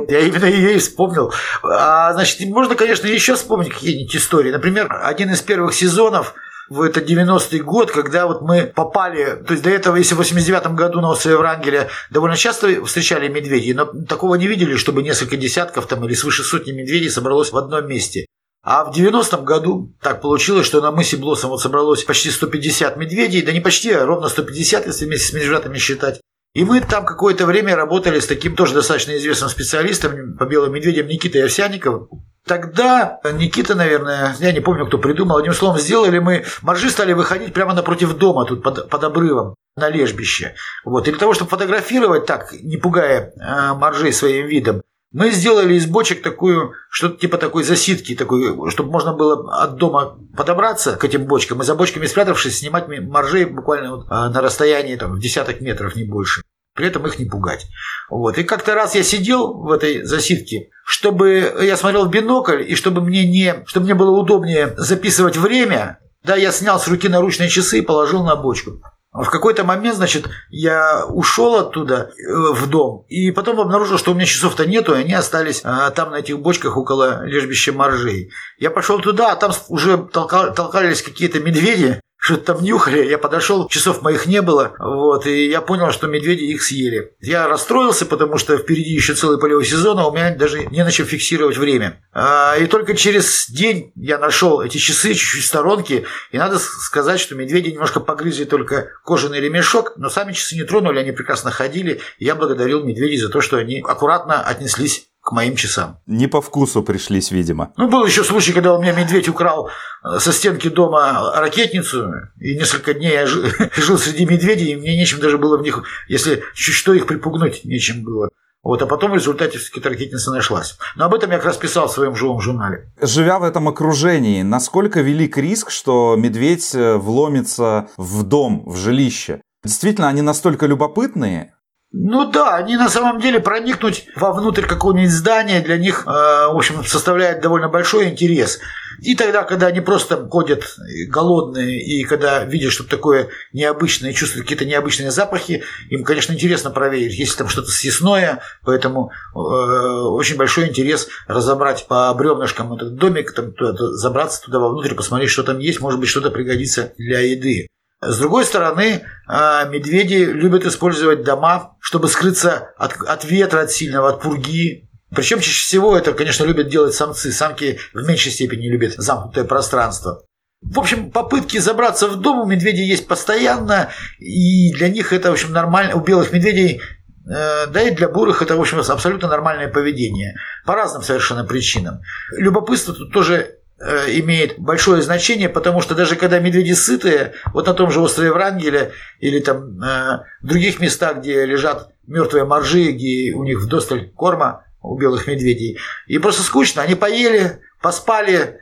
Я 0.08 0.20
именно 0.20 0.44
ее 0.44 0.76
и 0.76 0.78
вспомнил. 0.78 1.32
А, 1.64 2.12
значит, 2.12 2.48
можно, 2.48 2.76
конечно, 2.76 3.08
еще 3.08 3.34
вспомнить 3.34 3.72
какие-нибудь 3.72 4.14
истории. 4.14 4.52
Например, 4.52 4.88
один 5.02 5.30
из 5.30 5.42
первых 5.42 5.74
сезонов– 5.74 6.34
в 6.68 6.82
это 6.82 7.00
90-й 7.00 7.60
год, 7.60 7.90
когда 7.90 8.26
вот 8.26 8.42
мы 8.42 8.72
попали, 8.74 9.42
то 9.46 9.52
есть 9.52 9.62
до 9.62 9.70
этого, 9.70 9.96
если 9.96 10.14
в 10.14 10.20
89-м 10.20 10.74
году 10.74 11.00
на 11.00 11.10
острове 11.10 11.36
Врангеля 11.36 11.88
довольно 12.10 12.36
часто 12.36 12.84
встречали 12.84 13.28
медведей, 13.28 13.72
но 13.72 13.84
такого 13.84 14.34
не 14.34 14.46
видели, 14.46 14.76
чтобы 14.76 15.02
несколько 15.02 15.36
десятков 15.36 15.86
там 15.86 16.04
или 16.04 16.14
свыше 16.14 16.42
сотни 16.42 16.72
медведей 16.72 17.10
собралось 17.10 17.52
в 17.52 17.56
одном 17.56 17.86
месте. 17.86 18.26
А 18.62 18.84
в 18.84 18.96
90-м 18.96 19.44
году 19.44 19.94
так 20.02 20.20
получилось, 20.20 20.66
что 20.66 20.80
на 20.80 20.90
мысе 20.90 21.16
Блоссом 21.16 21.50
вот 21.50 21.60
собралось 21.60 22.02
почти 22.02 22.30
150 22.30 22.96
медведей, 22.96 23.42
да 23.42 23.52
не 23.52 23.60
почти, 23.60 23.92
а 23.92 24.04
ровно 24.04 24.28
150, 24.28 24.86
если 24.86 25.04
вместе 25.04 25.28
с 25.28 25.32
медвежатами 25.32 25.78
считать. 25.78 26.20
И 26.56 26.64
мы 26.64 26.80
там 26.80 27.04
какое-то 27.04 27.44
время 27.44 27.76
работали 27.76 28.18
с 28.18 28.26
таким 28.26 28.56
тоже 28.56 28.72
достаточно 28.72 29.14
известным 29.18 29.50
специалистом 29.50 30.38
по 30.38 30.46
белым 30.46 30.72
медведям 30.72 31.06
Никитой 31.06 31.44
Овсяниковым. 31.44 32.08
Тогда 32.46 33.20
Никита, 33.34 33.74
наверное, 33.74 34.34
я 34.38 34.52
не 34.52 34.60
помню, 34.60 34.86
кто 34.86 34.96
придумал, 34.96 35.36
одним 35.36 35.52
словом, 35.52 35.78
сделали 35.78 36.18
мы, 36.18 36.46
моржи 36.62 36.88
стали 36.88 37.12
выходить 37.12 37.52
прямо 37.52 37.74
напротив 37.74 38.16
дома, 38.16 38.46
тут 38.46 38.62
под, 38.62 38.88
под 38.88 39.04
обрывом, 39.04 39.54
на 39.76 39.90
лежбище. 39.90 40.54
Вот. 40.82 41.06
И 41.06 41.10
для 41.10 41.20
того, 41.20 41.34
чтобы 41.34 41.50
фотографировать 41.50 42.24
так, 42.24 42.54
не 42.54 42.78
пугая 42.78 43.34
э, 43.38 44.12
своим 44.12 44.46
видом, 44.46 44.80
мы 45.12 45.30
сделали 45.30 45.74
из 45.74 45.86
бочек 45.86 46.22
такую, 46.22 46.72
что-то 46.90 47.18
типа 47.18 47.38
такой 47.38 47.64
засидки, 47.64 48.14
такой, 48.14 48.70
чтобы 48.70 48.90
можно 48.90 49.14
было 49.14 49.62
от 49.62 49.76
дома 49.76 50.18
подобраться 50.36 50.96
к 50.96 51.04
этим 51.04 51.26
бочкам, 51.26 51.62
и 51.62 51.64
за 51.64 51.74
бочками 51.74 52.06
спрятавшись, 52.06 52.58
снимать 52.58 52.88
моржей 52.88 53.44
буквально 53.44 53.96
вот, 53.96 54.06
э, 54.06 54.10
на 54.10 54.40
расстоянии 54.40 54.96
там, 54.96 55.14
в 55.14 55.20
десяток 55.20 55.60
метров, 55.60 55.96
не 55.96 56.04
больше 56.04 56.42
при 56.76 56.86
этом 56.86 57.06
их 57.06 57.18
не 57.18 57.24
пугать. 57.24 57.66
Вот. 58.10 58.38
И 58.38 58.44
как-то 58.44 58.74
раз 58.74 58.94
я 58.94 59.02
сидел 59.02 59.54
в 59.54 59.72
этой 59.72 60.04
засидке, 60.04 60.68
чтобы 60.84 61.56
я 61.62 61.76
смотрел 61.76 62.04
в 62.04 62.10
бинокль, 62.10 62.62
и 62.62 62.74
чтобы 62.76 63.00
мне, 63.00 63.26
не, 63.26 63.64
чтобы 63.66 63.86
мне 63.86 63.94
было 63.94 64.10
удобнее 64.10 64.74
записывать 64.76 65.36
время, 65.36 65.98
да, 66.22 66.36
я 66.36 66.52
снял 66.52 66.78
с 66.78 66.86
руки 66.86 67.08
наручные 67.08 67.48
часы 67.48 67.78
и 67.78 67.82
положил 67.82 68.22
на 68.24 68.36
бочку. 68.36 68.82
В 69.16 69.30
какой-то 69.30 69.64
момент, 69.64 69.96
значит, 69.96 70.28
я 70.50 71.06
ушел 71.06 71.56
оттуда 71.56 72.10
э, 72.18 72.52
в 72.52 72.68
дом, 72.68 73.06
и 73.08 73.30
потом 73.30 73.60
обнаружил, 73.60 73.96
что 73.96 74.12
у 74.12 74.14
меня 74.14 74.26
часов-то 74.26 74.66
нету, 74.66 74.94
и 74.94 74.98
они 74.98 75.14
остались 75.14 75.62
а, 75.64 75.90
там 75.90 76.10
на 76.10 76.16
этих 76.16 76.38
бочках 76.38 76.76
около 76.76 77.24
лежбища 77.24 77.72
моржей. 77.72 78.30
Я 78.58 78.70
пошел 78.70 79.00
туда, 79.00 79.32
а 79.32 79.36
там 79.36 79.52
уже 79.68 79.96
толкались 79.96 81.00
какие-то 81.00 81.40
медведи, 81.40 82.00
что-то 82.26 82.54
там 82.54 82.64
нюхали. 82.64 83.08
Я 83.08 83.18
подошел, 83.18 83.68
часов 83.68 84.02
моих 84.02 84.26
не 84.26 84.42
было, 84.42 84.74
вот, 84.80 85.26
и 85.26 85.46
я 85.46 85.60
понял, 85.60 85.92
что 85.92 86.08
медведи 86.08 86.42
их 86.42 86.62
съели. 86.62 87.12
Я 87.20 87.46
расстроился, 87.46 88.04
потому 88.04 88.36
что 88.36 88.56
впереди 88.58 88.90
еще 88.90 89.14
целый 89.14 89.38
полевой 89.38 89.64
сезон, 89.64 90.00
а 90.00 90.08
у 90.08 90.12
меня 90.12 90.34
даже 90.34 90.66
не 90.66 90.82
на 90.82 90.90
чем 90.90 91.06
фиксировать 91.06 91.56
время. 91.56 92.02
А, 92.12 92.56
и 92.56 92.66
только 92.66 92.96
через 92.96 93.48
день 93.48 93.92
я 93.94 94.18
нашел 94.18 94.60
эти 94.60 94.78
часы 94.78 95.14
чуть-чуть 95.14 95.44
в 95.44 95.46
сторонке, 95.46 96.04
и 96.32 96.38
надо 96.38 96.58
сказать, 96.58 97.20
что 97.20 97.36
медведи 97.36 97.70
немножко 97.70 98.00
погрызли 98.00 98.44
только 98.44 98.88
кожаный 99.04 99.38
ремешок, 99.38 99.92
но 99.96 100.10
сами 100.10 100.32
часы 100.32 100.56
не 100.56 100.64
тронули, 100.64 100.98
они 100.98 101.12
прекрасно 101.12 101.52
ходили. 101.52 102.00
Я 102.18 102.34
благодарил 102.34 102.82
медведей 102.82 103.18
за 103.18 103.28
то, 103.28 103.40
что 103.40 103.56
они 103.56 103.84
аккуратно 103.86 104.42
отнеслись 104.42 105.06
к 105.26 105.32
моим 105.32 105.56
часам. 105.56 105.98
Не 106.06 106.28
по 106.28 106.40
вкусу 106.40 106.84
пришлись, 106.84 107.32
видимо. 107.32 107.72
Ну, 107.76 107.88
был 107.88 108.06
еще 108.06 108.22
случай, 108.22 108.52
когда 108.52 108.72
у 108.74 108.80
меня 108.80 108.92
медведь 108.92 109.28
украл 109.28 109.68
э, 110.04 110.20
со 110.20 110.32
стенки 110.32 110.68
дома 110.68 111.32
ракетницу, 111.34 112.12
и 112.38 112.54
несколько 112.54 112.94
дней 112.94 113.12
я 113.12 113.26
жил, 113.26 113.42
жил 113.76 113.98
среди 113.98 114.24
медведей, 114.24 114.72
и 114.72 114.76
мне 114.76 114.96
нечем 114.96 115.18
даже 115.18 115.36
было 115.36 115.58
в 115.58 115.62
них, 115.62 115.82
если 116.06 116.44
чуть 116.54 116.76
что 116.76 116.94
их 116.94 117.08
припугнуть, 117.08 117.64
нечем 117.64 118.04
было. 118.04 118.28
Вот, 118.62 118.82
а 118.82 118.86
потом 118.86 119.10
в 119.10 119.14
результате 119.16 119.58
все-таки 119.58 119.88
ракетница 119.88 120.30
нашлась. 120.30 120.78
Но 120.94 121.06
об 121.06 121.14
этом 121.14 121.32
я 121.32 121.38
как 121.38 121.46
раз 121.46 121.56
писал 121.56 121.88
в 121.88 121.92
своем 121.92 122.14
живом 122.14 122.40
журнале. 122.40 122.92
Живя 123.00 123.40
в 123.40 123.42
этом 123.42 123.66
окружении, 123.66 124.42
насколько 124.42 125.00
велик 125.00 125.36
риск, 125.38 125.72
что 125.72 126.14
медведь 126.16 126.72
э, 126.72 126.98
вломится 126.98 127.88
в 127.96 128.22
дом, 128.22 128.62
в 128.64 128.76
жилище? 128.76 129.40
Действительно, 129.64 130.06
они 130.06 130.22
настолько 130.22 130.66
любопытные, 130.66 131.55
ну 131.98 132.30
да, 132.30 132.56
они 132.56 132.76
на 132.76 132.90
самом 132.90 133.22
деле 133.22 133.40
проникнуть 133.40 134.04
вовнутрь 134.16 134.66
какого-нибудь 134.66 135.10
здания 135.10 135.62
для 135.62 135.78
них, 135.78 136.04
э, 136.06 136.10
в 136.10 136.54
общем, 136.54 136.84
составляет 136.84 137.40
довольно 137.40 137.70
большой 137.70 138.10
интерес. 138.10 138.58
И 139.00 139.14
тогда, 139.14 139.44
когда 139.44 139.68
они 139.68 139.80
просто 139.80 140.28
ходят 140.28 140.76
голодные, 141.08 141.80
и 141.82 142.04
когда 142.04 142.44
видят 142.44 142.72
что-то 142.72 142.90
такое 142.90 143.28
необычное, 143.54 144.12
чувствуют 144.12 144.44
какие-то 144.44 144.66
необычные 144.66 145.10
запахи, 145.10 145.62
им, 145.88 146.04
конечно, 146.04 146.34
интересно 146.34 146.70
проверить, 146.70 147.18
если 147.18 147.38
там 147.38 147.48
что-то 147.48 147.70
съестное, 147.70 148.42
поэтому 148.62 149.10
э, 149.34 149.38
очень 149.38 150.36
большой 150.36 150.68
интерес 150.68 151.08
разобрать 151.26 151.86
по 151.88 152.12
бревнышкам 152.12 152.74
этот 152.74 152.96
домик, 152.96 153.32
там, 153.32 153.52
туда, 153.52 153.72
забраться 153.92 154.42
туда 154.42 154.58
вовнутрь, 154.58 154.94
посмотреть, 154.94 155.30
что 155.30 155.44
там 155.44 155.60
есть, 155.60 155.80
может 155.80 155.98
быть, 155.98 156.10
что-то 156.10 156.30
пригодится 156.30 156.92
для 156.98 157.20
еды. 157.20 157.68
С 158.00 158.18
другой 158.18 158.44
стороны, 158.44 159.04
а, 159.26 159.64
медведи 159.64 160.16
любят 160.16 160.66
использовать 160.66 161.22
дома, 161.22 161.76
чтобы 161.80 162.08
скрыться 162.08 162.72
от, 162.76 162.96
от 163.00 163.24
ветра, 163.24 163.60
от 163.60 163.72
сильного, 163.72 164.10
от 164.10 164.20
пурги. 164.20 164.90
Причем 165.14 165.40
чаще 165.40 165.64
всего 165.64 165.96
это, 165.96 166.12
конечно, 166.12 166.44
любят 166.44 166.68
делать 166.68 166.94
самцы. 166.94 167.32
Самки 167.32 167.78
в 167.94 168.06
меньшей 168.06 168.32
степени 168.32 168.68
любят 168.68 168.94
замкнутое 168.96 169.44
пространство. 169.44 170.22
В 170.62 170.78
общем, 170.78 171.10
попытки 171.10 171.58
забраться 171.58 172.08
в 172.08 172.16
дом 172.16 172.40
у 172.40 172.46
медведей 172.46 172.86
есть 172.86 173.06
постоянно, 173.06 173.90
и 174.18 174.72
для 174.72 174.88
них 174.88 175.12
это, 175.12 175.30
в 175.30 175.32
общем, 175.32 175.52
нормально. 175.52 175.94
У 175.94 176.00
белых 176.00 176.32
медведей 176.32 176.80
э, 177.28 177.66
да 177.66 177.82
и 177.82 177.94
для 177.94 178.08
бурых 178.08 178.42
это, 178.42 178.56
в 178.56 178.60
общем, 178.60 178.80
абсолютно 178.80 179.28
нормальное 179.28 179.68
поведение. 179.68 180.36
По 180.66 180.74
разным 180.74 181.02
совершенно 181.02 181.44
причинам. 181.44 182.00
Любопытство 182.36 182.94
тут 182.94 183.12
тоже 183.12 183.55
имеет 183.78 184.58
большое 184.58 185.02
значение, 185.02 185.48
потому 185.48 185.80
что 185.80 185.94
даже 185.94 186.16
когда 186.16 186.38
медведи 186.38 186.72
сытые, 186.72 187.34
вот 187.52 187.66
на 187.66 187.74
том 187.74 187.90
же 187.90 188.00
острове 188.00 188.32
Врангеля 188.32 188.92
или 189.20 189.38
там 189.40 189.82
э, 189.82 190.22
других 190.42 190.80
местах, 190.80 191.18
где 191.18 191.44
лежат 191.44 191.92
мертвые 192.06 192.44
моржи, 192.44 192.92
где 192.92 193.32
у 193.34 193.44
них 193.44 193.60
вдосталь 193.60 194.10
корма 194.10 194.64
у 194.82 194.98
белых 194.98 195.26
медведей, 195.26 195.78
и 196.06 196.18
просто 196.18 196.42
скучно, 196.42 196.82
они 196.82 196.94
поели, 196.94 197.60
поспали, 197.82 198.60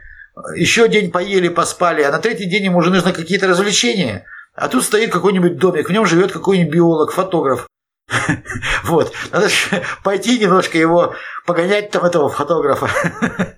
еще 0.57 0.89
день 0.89 1.11
поели, 1.13 1.49
поспали, 1.49 2.03
а 2.03 2.11
на 2.11 2.19
третий 2.19 2.47
день 2.47 2.65
им 2.65 2.77
уже 2.77 2.91
нужны 2.91 3.13
какие-то 3.13 3.47
развлечения. 3.47 4.25
А 4.55 4.69
тут 4.69 4.85
стоит 4.85 5.13
какой-нибудь 5.13 5.59
домик, 5.59 5.89
в 5.89 5.93
нем 5.93 6.07
живет 6.07 6.33
какой-нибудь 6.33 6.73
биолог, 6.73 7.13
фотограф. 7.13 7.67
Вот. 8.85 9.13
Надо 9.33 9.49
пойти 10.03 10.39
немножко 10.39 10.79
его 10.79 11.15
погонять 11.47 11.91
там 11.91 12.05
этого 12.05 12.29
фотографа, 12.29 12.89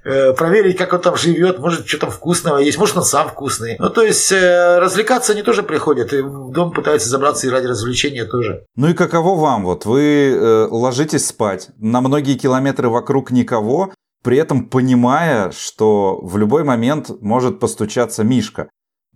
э, 0.04 0.32
проверить, 0.32 0.76
как 0.76 0.92
он 0.92 1.00
там 1.00 1.16
живет, 1.16 1.58
может, 1.58 1.86
что 1.86 1.98
там 1.98 2.10
вкусного 2.10 2.58
есть, 2.58 2.78
может, 2.78 2.96
он 2.96 3.04
сам 3.04 3.28
вкусный. 3.28 3.76
Ну, 3.78 3.90
то 3.90 4.02
есть, 4.02 4.32
э, 4.32 4.78
развлекаться 4.78 5.32
они 5.32 5.42
тоже 5.42 5.62
приходят, 5.62 6.12
и 6.12 6.20
в 6.20 6.50
дом 6.50 6.72
пытаются 6.72 7.08
забраться 7.08 7.46
и 7.46 7.50
ради 7.50 7.66
развлечения 7.66 8.24
тоже. 8.24 8.64
Ну 8.76 8.88
и 8.88 8.94
каково 8.94 9.38
вам? 9.38 9.64
Вот 9.64 9.84
вы 9.84 10.30
э, 10.30 10.66
ложитесь 10.70 11.26
спать, 11.26 11.68
на 11.78 12.00
многие 12.00 12.36
километры 12.36 12.88
вокруг 12.88 13.30
никого, 13.30 13.92
при 14.24 14.38
этом 14.38 14.68
понимая, 14.68 15.52
что 15.52 16.18
в 16.20 16.36
любой 16.36 16.64
момент 16.64 17.10
может 17.20 17.60
постучаться 17.60 18.24
Мишка. 18.24 18.68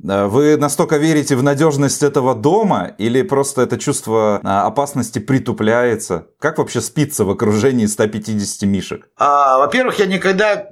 Э, 0.08 0.26
вы 0.26 0.56
настолько 0.56 0.96
верите 0.96 1.36
в 1.36 1.42
надежность 1.42 2.02
этого 2.02 2.34
дома 2.34 2.94
или 2.98 3.22
просто 3.22 3.62
это 3.62 3.78
чувство 3.78 4.40
а, 4.42 4.66
опасности 4.66 5.18
притупляется? 5.18 6.26
Как 6.38 6.58
вообще 6.58 6.80
спится 6.80 7.24
в 7.24 7.30
окружении 7.30 7.86
150 7.86 8.62
мишек? 8.68 9.08
А, 9.16 9.58
во-первых, 9.58 9.98
я 9.98 10.06
никогда 10.06 10.54
э, 10.54 10.66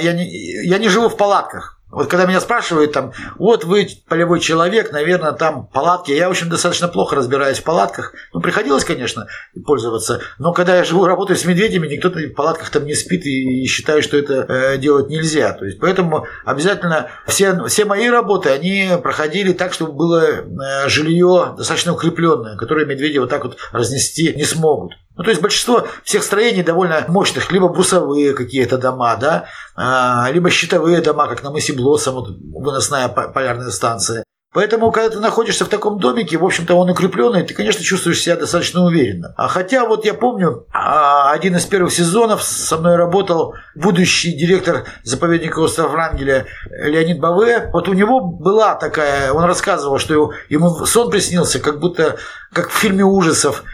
я 0.00 0.12
не, 0.12 0.28
я 0.66 0.78
не 0.78 0.88
живу 0.88 1.08
в 1.08 1.16
палатках. 1.16 1.77
Вот 1.90 2.08
когда 2.08 2.26
меня 2.26 2.40
спрашивают 2.40 2.92
там, 2.92 3.12
вот 3.38 3.64
вы 3.64 3.88
полевой 4.08 4.40
человек, 4.40 4.92
наверное, 4.92 5.32
там 5.32 5.66
палатки. 5.66 6.12
Я, 6.12 6.28
в 6.28 6.32
общем, 6.32 6.50
достаточно 6.50 6.86
плохо 6.86 7.16
разбираюсь 7.16 7.58
в 7.58 7.64
палатках. 7.64 8.12
Ну, 8.34 8.40
приходилось, 8.40 8.84
конечно, 8.84 9.26
пользоваться. 9.64 10.20
Но 10.38 10.52
когда 10.52 10.76
я 10.76 10.84
живу, 10.84 11.06
работаю 11.06 11.38
с 11.38 11.46
медведями, 11.46 11.88
никто 11.88 12.10
в 12.10 12.34
палатках 12.34 12.68
там 12.70 12.84
не 12.84 12.94
спит 12.94 13.24
и 13.24 13.64
считаю, 13.64 14.02
что 14.02 14.18
это 14.18 14.44
э, 14.48 14.78
делать 14.78 15.08
нельзя. 15.08 15.52
То 15.54 15.64
есть, 15.64 15.80
поэтому 15.80 16.26
обязательно 16.44 17.08
все, 17.26 17.64
все 17.66 17.86
мои 17.86 18.08
работы, 18.08 18.50
они 18.50 18.90
проходили 19.02 19.52
так, 19.54 19.72
чтобы 19.72 19.92
было 19.92 20.24
э, 20.24 20.88
жилье 20.88 21.54
достаточно 21.56 21.94
укрепленное, 21.94 22.56
которое 22.56 22.84
медведи 22.84 23.16
вот 23.16 23.30
так 23.30 23.44
вот 23.44 23.56
разнести 23.72 24.34
не 24.34 24.44
смогут. 24.44 24.92
Ну, 25.18 25.24
то 25.24 25.30
есть 25.30 25.42
большинство 25.42 25.88
всех 26.04 26.22
строений 26.22 26.62
довольно 26.62 27.04
мощных, 27.08 27.50
либо 27.50 27.68
брусовые 27.68 28.34
какие-то 28.34 28.78
дома, 28.78 29.16
да, 29.16 29.46
а, 29.74 30.30
либо 30.30 30.48
щитовые 30.48 31.02
дома, 31.02 31.26
как 31.26 31.42
на 31.42 31.50
мысе 31.50 31.72
Блоссом, 31.72 32.14
вот 32.14 32.28
выносная 32.40 33.08
полярная 33.08 33.70
станция. 33.70 34.22
Поэтому, 34.54 34.90
когда 34.92 35.10
ты 35.10 35.20
находишься 35.20 35.66
в 35.66 35.68
таком 35.68 35.98
домике, 35.98 36.38
в 36.38 36.44
общем-то, 36.44 36.74
он 36.74 36.88
укрепленный, 36.88 37.42
ты, 37.42 37.52
конечно, 37.52 37.82
чувствуешь 37.84 38.22
себя 38.22 38.36
достаточно 38.36 38.82
уверенно. 38.82 39.34
А 39.36 39.46
хотя 39.46 39.84
вот 39.84 40.06
я 40.06 40.14
помню, 40.14 40.66
а, 40.72 41.32
один 41.32 41.56
из 41.56 41.66
первых 41.66 41.92
сезонов 41.92 42.42
со 42.42 42.78
мной 42.78 42.96
работал 42.96 43.54
будущий 43.74 44.32
директор 44.32 44.84
заповедника 45.02 45.58
острова 45.58 45.88
Врангеля 45.88 46.46
Леонид 46.70 47.20
Баве. 47.20 47.68
Вот 47.72 47.88
у 47.88 47.92
него 47.92 48.20
была 48.20 48.74
такая, 48.74 49.32
он 49.32 49.44
рассказывал, 49.44 49.98
что 49.98 50.30
ему 50.48 50.86
сон 50.86 51.10
приснился, 51.10 51.58
как 51.58 51.78
будто, 51.78 52.16
как 52.52 52.70
в 52.70 52.74
фильме 52.74 53.04
ужасов, 53.04 53.64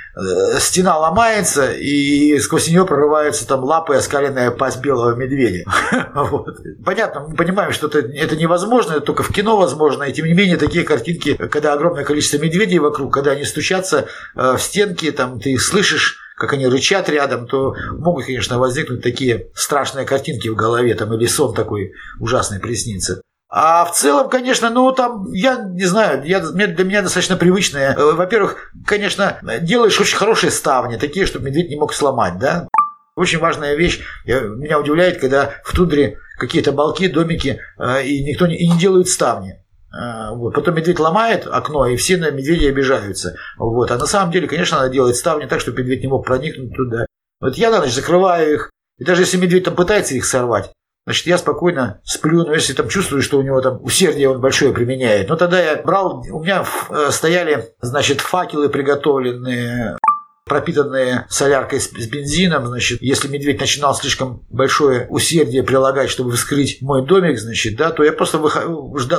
стена 0.59 0.99
ломается, 0.99 1.73
и 1.73 2.39
сквозь 2.39 2.69
нее 2.69 2.87
прорываются 2.87 3.47
там 3.47 3.65
лапы 3.65 3.95
и 3.95 3.97
оскаленная 3.97 4.51
пасть 4.51 4.81
белого 4.81 5.15
медведя. 5.15 5.65
Вот. 6.15 6.59
Понятно, 6.85 7.27
мы 7.29 7.37
понимаем, 7.37 7.73
что 7.73 7.89
это, 7.89 7.99
это 7.99 8.37
невозможно, 8.37 8.93
это 8.93 9.01
только 9.01 9.23
в 9.23 9.33
кино 9.33 9.57
возможно, 9.57 10.05
и 10.05 10.13
тем 10.13 10.27
не 10.27 10.35
менее 10.35 10.57
такие 10.57 10.85
картинки, 10.85 11.35
когда 11.35 11.73
огромное 11.73 12.05
количество 12.05 12.39
медведей 12.39 12.79
вокруг, 12.79 13.13
когда 13.13 13.33
они 13.33 13.45
стучатся 13.45 14.07
э, 14.35 14.57
в 14.57 14.59
стенки, 14.61 15.11
там 15.11 15.41
ты 15.41 15.53
их 15.53 15.63
слышишь, 15.63 16.19
как 16.37 16.53
они 16.53 16.67
рычат 16.67 17.09
рядом, 17.09 17.47
то 17.47 17.75
могут, 17.93 18.27
конечно, 18.27 18.59
возникнуть 18.59 19.03
такие 19.03 19.49
страшные 19.55 20.07
картинки 20.07 20.49
в 20.49 20.57
голове, 20.57 20.95
там 20.95 21.13
или 21.15 21.27
сон 21.27 21.55
такой 21.55 21.93
ужасный 22.21 22.61
приснится. 22.61 23.21
А 23.57 23.85
в 23.85 23.93
целом, 23.93 24.29
конечно, 24.29 24.69
ну 24.69 24.91
там, 24.91 25.31
я 25.33 25.55
не 25.55 25.85
знаю, 25.85 26.25
я, 26.25 26.41
для 26.41 26.85
меня 26.85 27.03
достаточно 27.03 27.37
привычное. 27.37 27.95
Э, 27.95 28.13
во-первых, 28.15 28.73
конечно, 28.85 29.39
делаешь 29.61 30.01
очень 30.01 30.17
хорошие 30.17 30.51
ставни, 30.51 30.97
такие, 30.97 31.25
чтобы 31.25 31.47
медведь 31.47 31.71
не 31.71 31.77
мог 31.77 31.95
сломать, 31.95 32.37
да. 32.41 32.67
Очень 33.15 33.39
важная 33.39 33.77
вещь, 33.77 34.01
я, 34.25 34.41
меня 34.41 34.81
удивляет, 34.81 35.21
когда 35.21 35.53
в 35.63 35.73
тундре 35.73 36.19
какие-то 36.37 36.73
балки, 36.73 37.07
домики, 37.07 37.61
э, 37.79 38.05
и 38.05 38.25
никто 38.25 38.49
не, 38.49 38.57
и 38.57 38.69
не 38.69 38.77
делают 38.77 39.07
ставни. 39.07 39.53
Э, 39.97 40.35
вот. 40.35 40.53
Потом 40.53 40.75
медведь 40.75 40.99
ломает 40.99 41.47
окно, 41.47 41.87
и 41.87 41.95
все 41.95 42.17
на 42.17 42.33
медведя 42.33 42.71
обижаются. 42.71 43.37
Вот. 43.57 43.89
А 43.93 43.99
на 43.99 44.07
самом 44.07 44.33
деле, 44.33 44.49
конечно, 44.49 44.79
надо 44.79 44.93
делать 44.93 45.15
ставни 45.15 45.47
так, 45.47 45.61
чтобы 45.61 45.83
медведь 45.83 46.03
не 46.03 46.09
мог 46.09 46.27
проникнуть 46.27 46.75
туда. 46.75 47.07
Вот 47.41 47.55
я 47.55 47.71
на 47.71 47.79
ночь 47.79 47.93
закрываю 47.93 48.53
их. 48.53 48.71
И 48.99 49.05
даже 49.05 49.23
если 49.23 49.37
медведь 49.37 49.63
там 49.63 49.77
пытается 49.77 50.17
их 50.17 50.25
сорвать, 50.25 50.73
значит, 51.05 51.27
я 51.27 51.39
спокойно 51.39 52.01
сплю. 52.05 52.45
Но 52.45 52.55
если 52.55 52.73
там 52.73 52.89
чувствую, 52.89 53.23
что 53.23 53.39
у 53.39 53.43
него 53.43 53.61
там 53.61 53.83
усердие 53.83 54.29
он 54.29 54.41
большое 54.41 54.73
применяет, 54.73 55.29
ну 55.29 55.37
тогда 55.37 55.61
я 55.61 55.83
брал, 55.83 56.25
у 56.31 56.43
меня 56.43 56.65
э, 56.91 57.11
стояли, 57.11 57.75
значит, 57.81 58.21
факелы 58.21 58.69
приготовленные, 58.69 59.97
пропитанные 60.45 61.27
соляркой 61.29 61.81
с, 61.81 61.89
бензином, 61.89 62.67
значит, 62.67 63.01
если 63.01 63.29
медведь 63.29 63.61
начинал 63.61 63.95
слишком 63.95 64.47
большое 64.51 65.07
усердие 65.09 65.63
прилагать, 65.63 66.11
чтобы 66.11 66.33
вскрыть 66.33 66.83
мой 66.83 67.07
домик, 67.07 67.39
значит, 67.39 67.77
да, 67.77 67.91
то 67.91 68.05
я 68.05 68.13
просто 68.13 68.39
выход... 68.39 68.65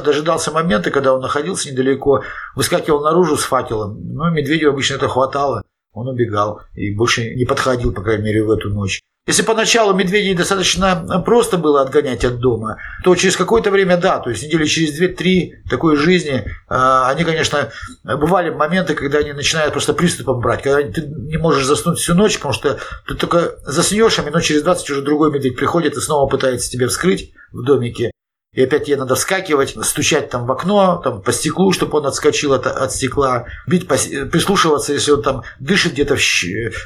дожидался 0.03 0.51
момента, 0.51 0.91
когда 0.91 1.13
он 1.13 1.21
находился 1.21 1.71
недалеко, 1.71 2.23
выскакивал 2.55 3.03
наружу 3.03 3.37
с 3.37 3.43
факелом, 3.43 3.97
ну, 4.13 4.29
медведю 4.29 4.69
обычно 4.69 4.95
это 4.95 5.07
хватало, 5.07 5.63
он 5.93 6.07
убегал 6.07 6.61
и 6.73 6.93
больше 6.93 7.33
не 7.35 7.45
подходил, 7.45 7.93
по 7.93 8.03
крайней 8.03 8.25
мере, 8.25 8.43
в 8.43 8.51
эту 8.51 8.69
ночь. 8.69 9.01
Если 9.27 9.41
поначалу 9.41 9.95
медведей 9.95 10.35
достаточно 10.35 11.23
просто 11.25 11.57
было 11.57 11.81
отгонять 11.81 12.23
от 12.23 12.37
дома, 12.37 12.77
то 13.03 13.15
через 13.15 13.35
какое-то 13.35 13.71
время, 13.71 13.97
да, 13.97 14.19
то 14.19 14.29
есть 14.29 14.43
недели 14.43 14.65
через 14.65 15.01
2-3 15.01 15.67
такой 15.67 15.95
жизни, 15.95 16.43
э, 16.43 16.43
они, 16.69 17.23
конечно, 17.23 17.71
бывали 18.03 18.51
моменты, 18.51 18.93
когда 18.93 19.17
они 19.17 19.33
начинают 19.33 19.71
просто 19.71 19.95
приступом 19.95 20.41
брать, 20.41 20.61
когда 20.61 20.79
ты 20.83 21.01
не 21.01 21.37
можешь 21.37 21.65
заснуть 21.65 21.97
всю 21.97 22.13
ночь, 22.13 22.35
потому 22.35 22.53
что 22.53 22.77
ты 23.07 23.15
только 23.15 23.55
заснешь, 23.63 24.19
а 24.19 24.21
минут 24.21 24.43
через 24.43 24.61
20 24.61 24.91
уже 24.91 25.01
другой 25.01 25.31
медведь 25.31 25.55
приходит 25.55 25.97
и 25.97 26.01
снова 26.01 26.29
пытается 26.29 26.69
тебя 26.69 26.87
вскрыть 26.87 27.33
в 27.51 27.63
домике. 27.63 28.11
И 28.55 28.63
опять 28.63 28.87
ей 28.87 28.95
надо 28.95 29.15
вскакивать, 29.15 29.75
стучать 29.85 30.29
там 30.29 30.45
в 30.45 30.51
окно, 30.51 31.01
там 31.03 31.21
по 31.21 31.33
стеклу, 31.33 31.73
чтобы 31.73 31.97
он 31.97 32.05
отскочил 32.05 32.53
от, 32.53 32.65
от 32.65 32.91
стекла, 32.93 33.45
бить, 33.67 33.85
прислушиваться, 33.87 34.93
если 34.93 35.11
он 35.11 35.21
там 35.21 35.43
дышит 35.59 35.91
где-то, 35.91 36.15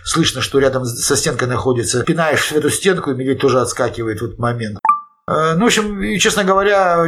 слышно, 0.04 0.42
что 0.42 0.58
рядом 0.58 0.84
со 0.86 1.16
стенкой 1.16 1.48
находится. 1.48 2.04
Пинаешь 2.04 2.52
эту 2.52 2.72
стенку, 2.72 3.12
и 3.12 3.14
медведь 3.14 3.40
тоже 3.40 3.62
отскакивает 3.62 4.20
в 4.20 4.26
этот 4.26 4.40
момент. 4.40 4.80
Э, 5.30 5.54
ну, 5.54 5.66
в 5.66 5.68
общем, 5.68 6.18
честно 6.18 6.44
говоря, 6.44 7.08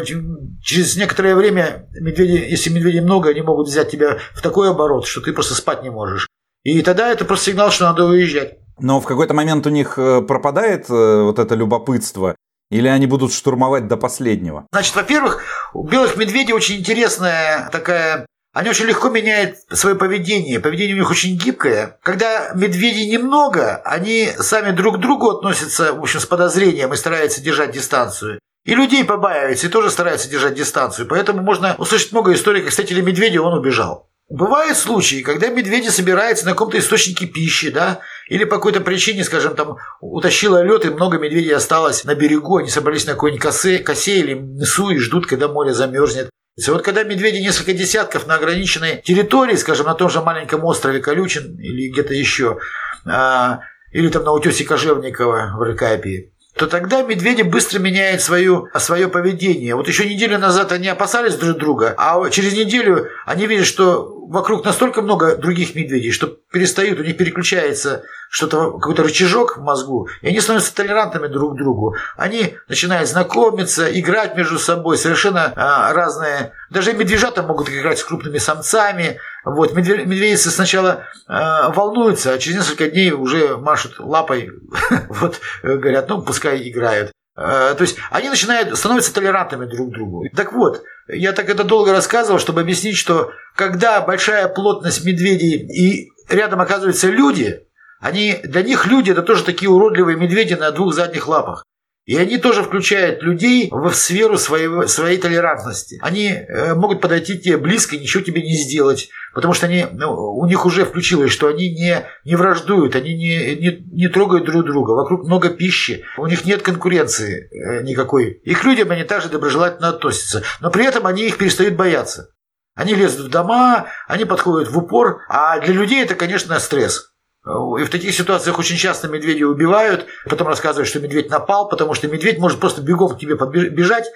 через 0.62 0.95
некоторое 0.95 1.36
время 1.36 1.88
медведи, 2.00 2.45
если 2.47 2.69
медведей 2.69 3.02
много, 3.02 3.30
они 3.30 3.41
могут 3.41 3.67
взять 3.67 3.89
тебя 3.89 4.19
в 4.36 4.41
такой 4.43 4.69
оборот, 4.69 5.08
что 5.08 5.21
ты 5.21 5.34
просто 5.34 5.56
спать 5.56 5.82
не 5.82 5.89
можешь. 5.89 6.28
И 6.63 6.84
тогда 6.84 7.10
это 7.10 7.26
просто 7.26 7.45
сигнал, 7.45 7.71
что 7.71 7.86
надо 7.86 8.06
уезжать. 8.06 8.60
Но 8.80 9.00
в 9.00 9.06
какой-то 9.06 9.34
момент 9.34 9.65
у 9.65 9.71
них 9.71 9.97
э, 9.97 10.21
пропадает 10.21 10.88
э, 10.89 11.21
вот 11.24 11.39
это 11.39 11.56
любопытство, 11.56 12.36
или 12.71 12.88
они 12.88 13.05
будут 13.05 13.34
штурмовать 13.34 13.88
до 13.88 13.97
последнего? 13.97 14.65
Значит, 14.71 14.95
во-первых, 14.95 15.43
у 15.73 15.88
белых 15.88 16.17
медведей 16.17 16.53
очень 16.53 16.77
интересная 16.77 17.69
такая 17.71 18.25
они 18.53 18.69
очень 18.69 18.86
легко 18.86 19.10
меняют 19.10 19.60
свое 19.69 19.95
поведение. 19.95 20.60
Поведение 20.60 20.95
у 20.95 20.99
них 20.99 21.10
очень 21.10 21.38
гибкое. 21.38 21.97
Когда 22.03 22.51
медведей 22.53 23.10
немного, 23.10 23.77
они 23.86 24.29
сами 24.39 24.71
друг 24.71 24.97
к 24.97 24.99
другу 24.99 25.29
относятся, 25.29 25.93
в 25.93 26.01
общем, 26.01 26.19
с 26.19 26.25
подозрением 26.25 26.93
и 26.93 26.97
стараются 26.97 27.41
держать 27.41 27.71
дистанцию. 27.71 28.41
И 28.65 28.75
людей 28.75 29.05
побаиваются, 29.05 29.67
и 29.67 29.69
тоже 29.69 29.89
стараются 29.89 30.29
держать 30.29 30.55
дистанцию. 30.55 31.07
Поэтому 31.07 31.41
можно 31.41 31.75
услышать 31.77 32.12
много 32.12 32.34
историй, 32.34 32.62
как 32.62 32.71
встретили 32.71 32.99
медведя, 32.99 33.41
он 33.41 33.57
убежал. 33.57 34.10
Бывают 34.29 34.77
случаи, 34.77 35.23
когда 35.23 35.47
медведи 35.47 35.89
собираются 35.89 36.45
на 36.45 36.51
каком-то 36.51 36.79
источнике 36.79 37.27
пищи, 37.27 37.69
да, 37.69 37.99
или 38.31 38.45
по 38.45 38.55
какой-то 38.55 38.79
причине, 38.79 39.25
скажем, 39.25 39.55
там 39.55 39.75
утащило 39.99 40.63
лед, 40.63 40.85
и 40.85 40.89
много 40.89 41.19
медведей 41.19 41.53
осталось 41.53 42.05
на 42.05 42.15
берегу, 42.15 42.59
они 42.59 42.69
собрались 42.69 43.05
на 43.05 43.11
какой-нибудь 43.11 43.43
косе, 43.43 43.79
косе 43.79 44.19
или 44.19 44.35
несу 44.35 44.89
и 44.89 44.99
ждут, 44.99 45.27
когда 45.27 45.49
море 45.49 45.73
замерзнет. 45.73 46.29
Вот 46.65 46.81
когда 46.81 47.03
медведи 47.03 47.39
несколько 47.39 47.73
десятков 47.73 48.27
на 48.27 48.35
ограниченной 48.35 49.01
территории, 49.03 49.57
скажем, 49.57 49.87
на 49.87 49.95
том 49.95 50.09
же 50.09 50.21
маленьком 50.21 50.63
острове 50.63 51.01
Колючин 51.01 51.59
или 51.59 51.91
где-то 51.91 52.13
еще, 52.13 52.59
а, 53.05 53.59
или 53.91 54.07
там 54.07 54.23
на 54.23 54.31
утесе 54.31 54.63
Кожевникова 54.63 55.57
в 55.57 55.61
Рыкапии, 55.63 56.31
то 56.55 56.67
тогда 56.67 57.01
медведи 57.01 57.41
быстро 57.41 57.79
меняют 57.79 58.21
свое, 58.21 58.65
свое 58.77 59.09
поведение. 59.09 59.75
Вот 59.75 59.89
еще 59.89 60.07
неделю 60.07 60.37
назад 60.37 60.71
они 60.71 60.87
опасались 60.87 61.35
друг 61.35 61.57
друга, 61.57 61.95
а 61.97 62.29
через 62.29 62.53
неделю 62.53 63.09
они 63.25 63.45
видят, 63.45 63.65
что 63.65 64.21
вокруг 64.29 64.63
настолько 64.63 65.01
много 65.01 65.35
других 65.35 65.75
медведей, 65.75 66.11
что 66.11 66.27
перестают, 66.27 66.99
у 66.99 67.03
них 67.03 67.17
переключается 67.17 68.03
что-то, 68.31 68.71
какой-то 68.71 69.03
рычажок 69.03 69.57
в 69.57 69.61
мозгу, 69.61 70.07
и 70.21 70.29
они 70.29 70.39
становятся 70.39 70.73
толерантными 70.73 71.27
друг 71.27 71.53
к 71.53 71.57
другу. 71.57 71.97
Они 72.15 72.55
начинают 72.69 73.09
знакомиться, 73.09 73.87
играть 73.99 74.37
между 74.37 74.57
собой, 74.57 74.97
совершенно 74.97 75.51
а, 75.57 75.91
разные. 75.91 76.53
Даже 76.69 76.93
медвежата 76.93 77.43
могут 77.43 77.69
играть 77.69 77.99
с 77.99 78.05
крупными 78.05 78.37
самцами. 78.37 79.19
Вот, 79.43 79.73
медведицы 79.73 80.49
сначала 80.49 81.03
э, 81.27 81.71
волнуются, 81.73 82.31
а 82.31 82.37
через 82.37 82.59
несколько 82.59 82.89
дней 82.89 83.11
уже 83.11 83.57
машут 83.57 83.99
лапой, 83.99 84.49
вот, 85.09 85.41
говорят, 85.61 86.07
ну, 86.07 86.21
пускай 86.21 86.69
играют. 86.69 87.11
Э, 87.35 87.75
то 87.75 87.81
есть 87.81 87.97
они 88.11 88.29
начинают 88.29 88.77
становятся 88.77 89.13
толерантными 89.13 89.65
друг 89.65 89.89
к 89.89 89.93
другу. 89.93 90.23
Так 90.33 90.53
вот, 90.53 90.83
я 91.09 91.33
так 91.33 91.49
это 91.49 91.65
долго 91.65 91.91
рассказывал, 91.91 92.39
чтобы 92.39 92.61
объяснить, 92.61 92.95
что 92.95 93.31
когда 93.57 93.99
большая 93.99 94.47
плотность 94.47 95.03
медведей 95.03 95.57
и 95.57 96.11
рядом 96.29 96.61
оказываются 96.61 97.07
люди, 97.07 97.65
они, 98.01 98.39
для 98.43 98.63
них 98.63 98.87
люди 98.87 99.11
это 99.11 99.21
тоже 99.21 99.43
такие 99.43 99.69
уродливые 99.69 100.17
медведи 100.17 100.55
на 100.55 100.71
двух 100.71 100.93
задних 100.93 101.27
лапах. 101.27 101.63
И 102.05 102.17
они 102.17 102.39
тоже 102.39 102.63
включают 102.63 103.21
людей 103.21 103.69
в 103.71 103.93
сферу 103.93 104.37
своей, 104.37 104.87
своей 104.87 105.19
толерантности. 105.19 105.99
Они 106.01 106.29
э, 106.29 106.73
могут 106.73 106.99
подойти 106.99 107.39
тебе 107.39 107.57
близко 107.57 107.95
и 107.95 107.99
ничего 107.99 108.23
тебе 108.23 108.41
не 108.41 108.55
сделать. 108.55 109.09
Потому 109.35 109.53
что 109.53 109.67
они, 109.67 109.85
ну, 109.91 110.11
у 110.11 110.45
них 110.47 110.65
уже 110.65 110.83
включилось, 110.83 111.31
что 111.31 111.47
они 111.47 111.69
не, 111.69 112.03
не 112.25 112.35
враждуют, 112.35 112.95
они 112.95 113.13
не, 113.13 113.55
не, 113.55 113.85
не 113.91 114.07
трогают 114.09 114.45
друг 114.45 114.65
друга. 114.65 114.91
Вокруг 114.91 115.25
много 115.25 115.49
пищи, 115.49 116.03
у 116.17 116.25
них 116.25 116.43
нет 116.43 116.63
конкуренции 116.63 117.49
э, 117.49 117.83
никакой. 117.83 118.31
Их 118.43 118.63
людям 118.65 118.89
они 118.89 119.03
также 119.03 119.29
доброжелательно 119.29 119.89
относятся. 119.89 120.41
Но 120.59 120.71
при 120.71 120.85
этом 120.85 121.05
они 121.05 121.27
их 121.27 121.37
перестают 121.37 121.75
бояться. 121.75 122.29
Они 122.73 122.95
лезут 122.95 123.27
в 123.27 123.29
дома, 123.29 123.85
они 124.07 124.25
подходят 124.25 124.71
в 124.71 124.77
упор. 124.77 125.21
А 125.29 125.59
для 125.59 125.73
людей 125.73 126.03
это, 126.03 126.15
конечно, 126.15 126.59
стресс. 126.59 127.11
И 127.43 127.84
в 127.84 127.89
таких 127.89 128.13
ситуациях 128.13 128.60
очень 128.60 128.77
часто 128.77 129.08
медведя 129.08 129.47
убивают, 129.47 130.06
потом 130.30 130.47
рассказывают, 130.47 130.88
что 130.88 130.99
медведь 130.99 131.30
напал, 131.30 131.69
потому 131.69 131.95
что 131.95 132.08
медведь 132.08 132.38
может 132.38 132.60
просто 132.60 132.82
бегом 132.82 133.15
к 133.15 133.19
тебе 133.19 133.36
подбежать, 133.36 134.12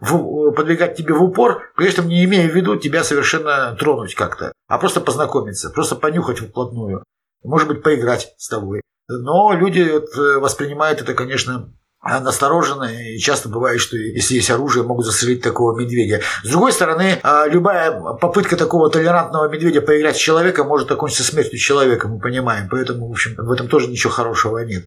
в, 0.00 0.52
подбегать 0.52 0.96
тебе 0.96 1.12
в 1.12 1.22
упор, 1.22 1.72
при 1.76 1.88
этом 1.88 2.06
не 2.06 2.24
имея 2.24 2.48
в 2.48 2.54
виду 2.54 2.76
тебя 2.76 3.02
совершенно 3.02 3.74
тронуть 3.76 4.14
как-то, 4.14 4.52
а 4.68 4.78
просто 4.78 5.00
познакомиться, 5.00 5.70
просто 5.70 5.96
понюхать 5.96 6.38
вплотную, 6.38 7.02
может 7.42 7.66
быть, 7.66 7.82
поиграть 7.82 8.32
с 8.36 8.48
тобой. 8.48 8.82
Но 9.08 9.52
люди 9.54 9.80
э, 9.80 10.38
воспринимают 10.38 11.00
это, 11.00 11.14
конечно, 11.14 11.72
настороженно, 12.02 12.84
и 12.84 13.18
часто 13.18 13.48
бывает, 13.48 13.80
что 13.80 13.96
если 13.96 14.34
есть 14.34 14.50
оружие, 14.50 14.84
могут 14.84 15.04
застрелить 15.04 15.42
такого 15.42 15.78
медведя. 15.78 16.20
С 16.44 16.50
другой 16.50 16.72
стороны, 16.72 17.18
а, 17.22 17.46
любая 17.46 17.92
попытка 18.20 18.56
такого 18.56 18.90
толерантного 18.90 19.48
медведя 19.48 19.80
поиграть 19.80 20.16
с 20.16 20.20
человеком 20.20 20.68
может 20.68 20.90
окончиться 20.90 21.24
смертью 21.24 21.58
человека, 21.58 22.08
мы 22.08 22.20
понимаем. 22.20 22.68
Поэтому, 22.70 23.08
в 23.08 23.10
общем, 23.10 23.34
в 23.36 23.50
этом 23.50 23.68
тоже 23.68 23.88
ничего 23.88 24.12
хорошего 24.12 24.58
нет. 24.58 24.84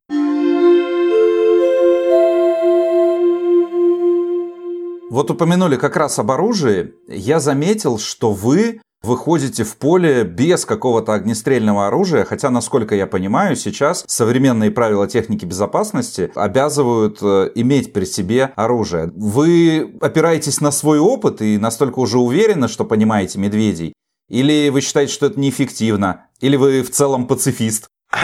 Вот 5.12 5.30
упомянули 5.30 5.76
как 5.76 5.98
раз 5.98 6.18
об 6.20 6.32
оружии. 6.32 6.94
Я 7.10 7.42
заметил, 7.42 8.00
что 8.00 8.32
вы 8.32 8.80
выходите 9.04 9.64
в 9.64 9.78
поле 9.78 10.24
без 10.24 10.66
какого-то 10.66 11.14
огнестрельного 11.14 11.88
оружия, 11.88 12.24
хотя, 12.26 12.50
насколько 12.50 12.96
я 12.96 13.08
понимаю, 13.08 13.56
сейчас 13.56 14.04
современные 14.08 14.72
правила 14.72 15.08
техники 15.08 15.46
безопасности 15.46 16.32
обязывают 16.36 17.20
э, 17.22 17.52
иметь 17.56 17.94
при 17.94 18.06
себе 18.06 18.52
оружие. 18.56 19.12
Вы 19.16 19.98
опираетесь 20.02 20.62
на 20.62 20.72
свой 20.72 21.00
опыт 21.00 21.42
и 21.42 21.58
настолько 21.58 22.00
уже 22.00 22.20
уверены, 22.20 22.68
что 22.68 22.86
понимаете 22.86 23.40
медведей? 23.40 23.94
Или 24.30 24.70
вы 24.70 24.82
считаете, 24.82 25.12
что 25.14 25.26
это 25.26 25.40
неэффективно? 25.40 26.28
Или 26.40 26.56
вы 26.56 26.84
в 26.84 26.92
целом 26.92 27.28
пацифист? 27.28 27.88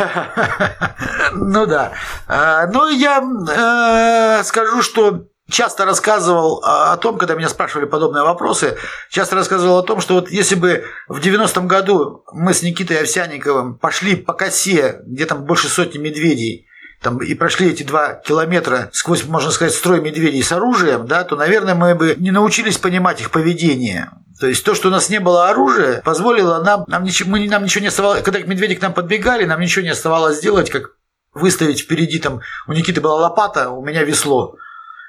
Ну 1.33 1.65
да. 1.65 1.91
А, 2.27 2.67
ну 2.67 2.87
я 2.89 3.19
э, 3.19 4.43
скажу, 4.43 4.81
что 4.81 5.27
часто 5.49 5.85
рассказывал 5.85 6.61
о 6.63 6.95
том, 6.97 7.17
когда 7.17 7.35
меня 7.35 7.49
спрашивали 7.49 7.85
подобные 7.85 8.23
вопросы, 8.23 8.77
часто 9.09 9.35
рассказывал 9.35 9.79
о 9.79 9.83
том, 9.83 10.01
что 10.01 10.15
вот 10.15 10.29
если 10.29 10.55
бы 10.55 10.85
в 11.07 11.19
90-м 11.19 11.67
году 11.67 12.23
мы 12.31 12.53
с 12.53 12.61
Никитой 12.61 13.01
Овсяниковым 13.01 13.77
пошли 13.77 14.15
по 14.15 14.33
косе, 14.33 15.01
где 15.05 15.25
там 15.25 15.43
больше 15.43 15.69
сотни 15.69 15.97
медведей, 15.97 16.67
там, 17.01 17.19
и 17.19 17.33
прошли 17.35 17.69
эти 17.69 17.83
два 17.83 18.15
километра 18.15 18.89
сквозь, 18.91 19.23
можно 19.25 19.51
сказать, 19.51 19.73
строй 19.73 20.01
медведей 20.01 20.41
с 20.41 20.51
оружием, 20.51 21.05
да, 21.05 21.23
то, 21.23 21.35
наверное, 21.35 21.75
мы 21.75 21.93
бы 21.93 22.15
не 22.17 22.31
научились 22.31 22.77
понимать 22.77 23.21
их 23.21 23.29
поведение. 23.29 24.09
То 24.39 24.47
есть 24.47 24.63
то, 24.63 24.73
что 24.73 24.87
у 24.87 24.91
нас 24.91 25.09
не 25.09 25.19
было 25.19 25.49
оружия, 25.49 26.01
позволило 26.01 26.61
нам, 26.63 26.85
нам 26.87 27.03
ничего, 27.03 27.29
мы, 27.31 27.47
нам 27.47 27.63
ничего 27.63 27.81
не 27.81 27.87
оставалось, 27.87 28.23
когда 28.23 28.39
медведи 28.39 28.75
к 28.75 28.81
нам 28.81 28.93
подбегали, 28.93 29.45
нам 29.45 29.59
ничего 29.59 29.83
не 29.83 29.91
оставалось 29.91 30.37
сделать, 30.37 30.69
как 30.69 30.91
выставить 31.33 31.81
впереди, 31.81 32.19
там, 32.19 32.41
у 32.67 32.73
Никиты 32.73 32.99
была 32.99 33.15
лопата, 33.15 33.69
у 33.69 33.85
меня 33.85 34.03
весло. 34.03 34.55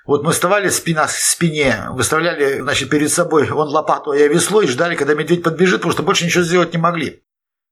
Вот 0.08 0.22
мы 0.22 0.32
вставали 0.32 0.70
спина 0.70 1.06
к 1.06 1.10
спине, 1.10 1.88
выставляли 1.90 2.62
значит, 2.62 2.88
перед 2.88 3.12
собой 3.12 3.50
он 3.50 3.68
лопату, 3.68 4.12
а 4.12 4.16
я 4.16 4.26
весло, 4.26 4.62
и 4.62 4.66
ждали, 4.66 4.94
когда 4.94 5.12
медведь 5.12 5.42
подбежит, 5.42 5.80
потому 5.80 5.92
что 5.92 6.02
больше 6.02 6.24
ничего 6.24 6.42
сделать 6.42 6.72
не 6.72 6.78
могли. 6.78 7.22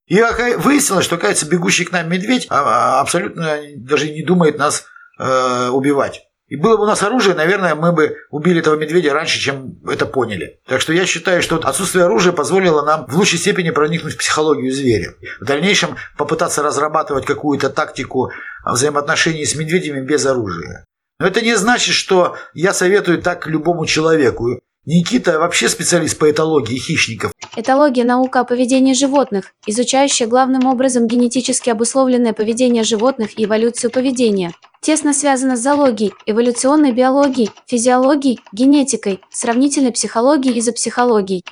И 0.07 0.21
выяснилось, 0.59 1.07
что, 1.07 1.17
кажется, 1.17 1.49
бегущий 1.49 1.87
к 1.87 1.93
нам 1.93 2.11
медведь 2.11 2.47
а, 2.51 2.99
а, 2.99 3.01
абсолютно 3.01 3.59
даже 3.77 4.11
не 4.11 4.23
думает 4.23 4.59
нас 4.59 4.85
э, 5.19 5.69
убивать. 5.73 6.25
И 6.49 6.57
было 6.57 6.77
бы 6.77 6.83
у 6.83 6.87
нас 6.87 7.03
оружие, 7.03 7.35
наверное, 7.35 7.75
мы 7.75 7.93
бы 7.93 8.19
убили 8.31 8.61
этого 8.61 8.77
медведя 8.77 9.15
раньше, 9.15 9.41
чем 9.41 9.79
это 9.89 10.05
поняли. 10.05 10.61
Так 10.69 10.83
что 10.83 10.93
я 10.93 11.07
считаю, 11.07 11.41
что 11.41 11.57
отсутствие 11.57 12.05
оружия 12.05 12.35
позволило 12.35 12.85
нам 12.85 13.07
в 13.07 13.17
лучшей 13.17 13.39
степени 13.39 13.71
проникнуть 13.71 14.13
в 14.13 14.19
психологию 14.19 14.75
зверя. 14.75 15.15
В 15.41 15.45
дальнейшем 15.47 15.97
попытаться 16.19 16.63
разрабатывать 16.63 17.25
какую-то 17.25 17.71
тактику 17.71 18.31
взаимоотношений 18.63 19.47
с 19.47 19.55
медведями 19.57 20.03
без 20.03 20.27
оружия. 20.27 20.85
Но 21.19 21.27
это 21.27 21.41
не 21.41 21.57
значит, 21.57 21.95
что 21.95 22.37
я 22.55 22.73
советую 22.73 23.23
так 23.23 23.47
любому 23.47 23.87
человеку. 23.87 24.61
Никита 24.85 25.41
вообще 25.41 25.69
специалист 25.69 26.17
по 26.17 26.31
этологии 26.31 26.79
хищников. 26.79 27.33
Этология– 27.57 28.05
наука 28.05 28.41
о 28.41 28.45
поведении 28.45 28.93
животных, 28.93 29.53
изучающая 29.67 30.29
главным 30.29 30.67
образом 30.67 31.09
генетически 31.09 31.71
обусловленное 31.71 32.33
поведение 32.33 32.85
животных 32.85 33.37
и 33.39 33.45
эволюцию 33.45 33.91
поведения– 33.91 34.53
тесно 34.87 35.13
связана 35.13 35.57
с 35.57 35.61
зоологией, 35.61 36.15
эволюционной 36.27 36.93
биологией, 36.93 37.51
физиологией, 37.67 38.39
генетикой, 38.53 39.21
сравнительной 39.33 39.91
психологией 39.91 40.57
и 40.57 40.61
зоопсихологией. 40.61 41.45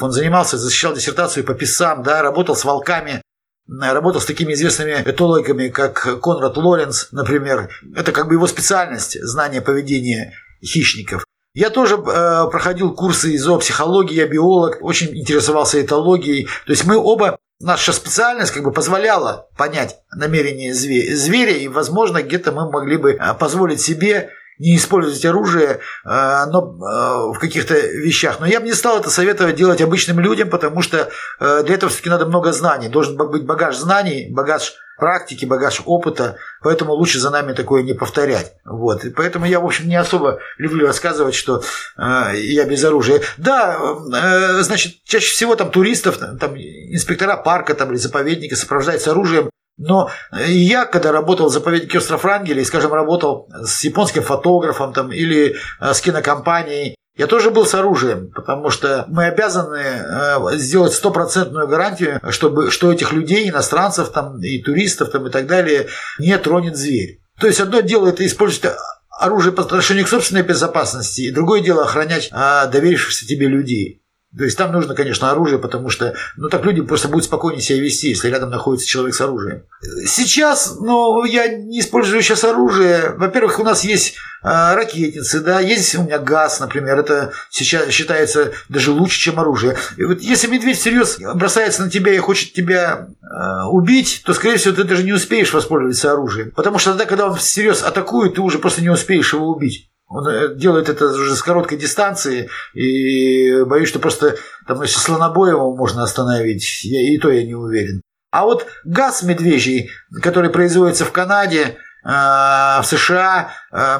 Он 0.00 0.10
занимался, 0.10 0.58
защищал 0.58 0.92
диссертацию 0.92 1.44
по 1.44 1.54
писам, 1.54 2.02
да, 2.02 2.22
работал 2.22 2.56
с 2.56 2.64
волками, 2.64 3.22
работал 3.68 4.20
с 4.20 4.26
такими 4.26 4.52
известными 4.52 5.02
этологами, 5.04 5.68
как 5.68 6.20
Конрад 6.22 6.56
Лоренц, 6.56 7.08
например. 7.12 7.68
Это 7.94 8.12
как 8.12 8.28
бы 8.28 8.34
его 8.34 8.46
специальность, 8.46 9.20
знание 9.22 9.60
поведения 9.60 10.32
хищников. 10.64 11.24
Я 11.54 11.70
тоже 11.70 11.94
э, 11.94 12.50
проходил 12.50 12.92
курсы 12.94 13.32
из 13.32 13.42
зоопсихологии, 13.42 14.14
я 14.14 14.26
биолог, 14.26 14.76
очень 14.82 15.16
интересовался 15.16 15.80
этологией. 15.80 16.44
То 16.66 16.72
есть 16.72 16.84
мы 16.84 16.98
оба, 16.98 17.38
наша 17.60 17.94
специальность 17.94 18.52
как 18.52 18.62
бы 18.62 18.72
позволяла 18.72 19.48
понять 19.56 19.96
намерения 20.14 20.74
зверя, 20.74 21.56
и, 21.56 21.68
возможно, 21.68 22.22
где-то 22.22 22.52
мы 22.52 22.70
могли 22.70 22.98
бы 22.98 23.12
э, 23.12 23.34
позволить 23.34 23.80
себе 23.80 24.30
не 24.58 24.76
использовать 24.76 25.24
оружие 25.24 25.80
э, 26.04 26.44
но, 26.46 26.62
э, 26.62 27.32
в 27.32 27.38
каких-то 27.38 27.74
вещах. 27.74 28.40
Но 28.40 28.46
я 28.46 28.60
бы 28.60 28.66
не 28.66 28.74
стал 28.74 28.98
это 28.98 29.10
советовать 29.10 29.56
делать 29.56 29.80
обычным 29.80 30.20
людям, 30.20 30.50
потому 30.50 30.82
что 30.82 31.08
э, 31.40 31.62
для 31.64 31.74
этого 31.74 31.90
все-таки 31.90 32.10
надо 32.10 32.26
много 32.26 32.52
знаний. 32.52 32.88
Должен 32.88 33.16
быть 33.16 33.44
багаж 33.44 33.76
знаний, 33.76 34.28
багаж 34.30 34.74
практики, 34.96 35.44
багаж 35.44 35.82
опыта, 35.84 36.36
поэтому 36.62 36.92
лучше 36.92 37.18
за 37.18 37.30
нами 37.30 37.52
такое 37.52 37.82
не 37.82 37.92
повторять. 37.92 38.54
Вот. 38.64 39.04
И 39.04 39.10
поэтому 39.10 39.44
я, 39.44 39.60
в 39.60 39.64
общем, 39.64 39.88
не 39.88 39.96
особо 39.96 40.38
люблю 40.58 40.86
рассказывать, 40.86 41.34
что 41.34 41.62
э, 41.96 42.32
я 42.36 42.64
без 42.64 42.82
оружия. 42.84 43.20
Да, 43.36 43.76
э, 43.78 44.62
значит, 44.62 45.04
чаще 45.04 45.32
всего 45.32 45.54
там 45.54 45.70
туристов, 45.70 46.18
там 46.18 46.56
инспектора 46.56 47.36
парка 47.36 47.74
там, 47.74 47.90
или 47.90 47.98
заповедника 47.98 48.56
сопровождают 48.56 49.06
оружием 49.06 49.50
но 49.78 50.10
я, 50.46 50.86
когда 50.86 51.12
работал 51.12 51.48
в 51.48 51.52
заповеднике 51.52 51.98
остров 51.98 52.24
Рангеля, 52.24 52.62
и, 52.62 52.64
скажем, 52.64 52.92
работал 52.92 53.48
с 53.62 53.84
японским 53.84 54.22
фотографом 54.22 54.92
там, 54.92 55.12
или 55.12 55.56
э, 55.80 55.92
с 55.92 56.00
кинокомпанией, 56.00 56.96
я 57.16 57.26
тоже 57.26 57.50
был 57.50 57.64
с 57.66 57.74
оружием, 57.74 58.30
потому 58.34 58.70
что 58.70 59.04
мы 59.08 59.26
обязаны 59.26 59.76
э, 59.76 60.56
сделать 60.56 60.92
стопроцентную 60.92 61.66
гарантию, 61.66 62.20
чтобы, 62.30 62.70
что 62.70 62.92
этих 62.92 63.12
людей, 63.12 63.48
иностранцев 63.48 64.10
там, 64.10 64.40
и 64.40 64.62
туристов 64.62 65.10
там, 65.10 65.26
и 65.26 65.30
так 65.30 65.46
далее, 65.46 65.88
не 66.18 66.36
тронет 66.38 66.76
зверь. 66.76 67.20
То 67.40 67.46
есть 67.46 67.60
одно 67.60 67.80
дело 67.80 68.08
это 68.08 68.24
использовать 68.26 68.76
оружие 69.10 69.52
по 69.52 69.62
отношению 69.62 70.04
к 70.04 70.08
собственной 70.08 70.42
безопасности, 70.42 71.22
и 71.22 71.30
другое 71.30 71.60
дело 71.60 71.82
охранять 71.82 72.30
доверившихся 72.30 73.26
тебе 73.26 73.46
людей. 73.46 74.02
То 74.36 74.44
есть 74.44 74.58
там 74.58 74.70
нужно, 74.72 74.94
конечно, 74.94 75.30
оружие, 75.30 75.58
потому 75.58 75.88
что, 75.88 76.14
ну, 76.36 76.48
так 76.48 76.64
люди 76.64 76.82
просто 76.82 77.08
будут 77.08 77.24
спокойнее 77.24 77.62
себя 77.62 77.80
вести, 77.80 78.10
если 78.10 78.28
рядом 78.28 78.50
находится 78.50 78.86
человек 78.86 79.14
с 79.14 79.20
оружием. 79.20 79.62
Сейчас, 80.06 80.76
ну, 80.78 81.24
я 81.24 81.48
не 81.48 81.80
использую 81.80 82.20
сейчас 82.20 82.44
оружие. 82.44 83.14
Во-первых, 83.16 83.58
у 83.58 83.64
нас 83.64 83.82
есть 83.84 84.14
э, 84.42 84.74
ракетницы, 84.74 85.40
да, 85.40 85.60
есть 85.60 85.94
у 85.94 86.02
меня 86.02 86.18
газ, 86.18 86.60
например, 86.60 86.98
это 86.98 87.32
сейчас 87.48 87.88
считается 87.88 88.52
даже 88.68 88.90
лучше, 88.90 89.18
чем 89.18 89.40
оружие. 89.40 89.78
И 89.96 90.04
вот 90.04 90.20
если 90.20 90.48
медведь 90.48 90.78
всерьез 90.78 91.18
бросается 91.34 91.82
на 91.82 91.90
тебя 91.90 92.12
и 92.12 92.18
хочет 92.18 92.52
тебя 92.52 93.08
э, 93.22 93.64
убить, 93.68 94.22
то, 94.26 94.34
скорее 94.34 94.58
всего, 94.58 94.74
ты 94.74 94.84
даже 94.84 95.02
не 95.02 95.12
успеешь 95.14 95.54
воспользоваться 95.54 96.12
оружием. 96.12 96.52
Потому 96.54 96.78
что 96.78 96.90
тогда, 96.90 97.06
когда 97.06 97.26
он 97.28 97.36
всерьез 97.36 97.82
атакует, 97.82 98.34
ты 98.34 98.42
уже 98.42 98.58
просто 98.58 98.82
не 98.82 98.90
успеешь 98.90 99.32
его 99.32 99.48
убить. 99.48 99.88
Он 100.08 100.26
э, 100.28 100.54
делает 100.54 100.88
это 100.88 101.06
уже 101.06 101.34
с 101.34 101.42
короткой 101.42 101.78
дистанции, 101.78 102.48
и 102.74 103.62
боюсь, 103.64 103.88
что 103.88 103.98
просто 103.98 104.36
там, 104.66 104.82
если 104.82 104.98
слонобоем 104.98 105.76
можно 105.76 106.02
остановить, 106.02 106.84
я, 106.84 107.12
и 107.12 107.18
то 107.18 107.30
я 107.30 107.44
не 107.44 107.54
уверен. 107.54 108.02
А 108.30 108.44
вот 108.44 108.66
газ 108.84 109.22
медвежий, 109.22 109.90
который 110.22 110.50
производится 110.50 111.04
в 111.04 111.12
Канаде, 111.12 111.76
э, 112.04 112.08
в 112.08 112.82
США, 112.84 113.50
э, 113.72 113.98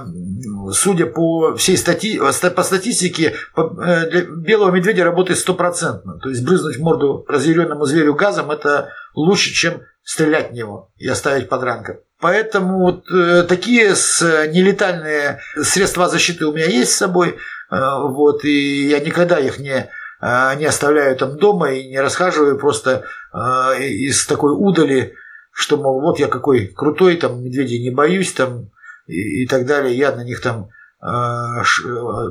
судя 0.73 1.07
по 1.07 1.57
всей 1.57 1.77
стати... 1.77 2.19
по 2.19 2.63
статистике, 2.63 3.35
для 3.57 4.23
белого 4.23 4.71
медведя 4.71 5.05
работает 5.05 5.41
стопроцентно. 5.41 6.19
То 6.21 6.29
есть 6.29 6.45
брызнуть 6.45 6.77
в 6.77 6.83
морду 6.83 7.25
разъяренному 7.29 7.85
зверю 7.85 8.15
газом– 8.15 8.51
это 8.53 8.91
лучше, 9.15 9.51
чем 9.51 9.83
стрелять 10.05 10.51
в 10.51 10.55
него 10.55 10.93
и 10.97 11.09
оставить 11.09 11.49
под 11.49 11.63
ранком. 11.65 11.97
Поэтому 12.21 12.81
вот 12.81 13.11
э, 13.11 13.43
такие 13.43 13.89
э, 13.91 14.47
нелетальные 14.51 15.41
средства 15.63 16.09
защиты 16.09 16.47
у 16.47 16.53
меня 16.53 16.67
есть 16.67 16.93
с 16.93 16.97
собой, 16.97 17.29
э, 17.31 17.35
вот, 17.71 18.43
и 18.45 18.89
я 18.89 19.01
никогда 19.01 19.39
их 19.39 19.59
не, 19.59 19.91
не 20.23 20.65
оставляю 20.65 21.15
там 21.17 21.37
дома 21.37 21.73
и 21.73 21.89
не 21.89 22.01
расхаживаю 22.01 22.59
просто 22.59 23.05
из 23.79 24.27
такой 24.27 24.55
удали, 24.57 25.13
что, 25.53 25.77
мол, 25.77 26.01
вот 26.01 26.19
я 26.19 26.27
какой 26.27 26.69
крутой, 26.69 27.17
там, 27.17 27.45
медведей 27.45 27.83
не 27.83 27.91
боюсь, 27.91 28.33
там, 28.33 28.71
и, 29.07 29.43
и 29.43 29.47
так 29.47 29.67
далее, 29.67 29.95
я 29.95 30.13
на 30.13 30.25
них 30.25 30.41
там 30.41 30.71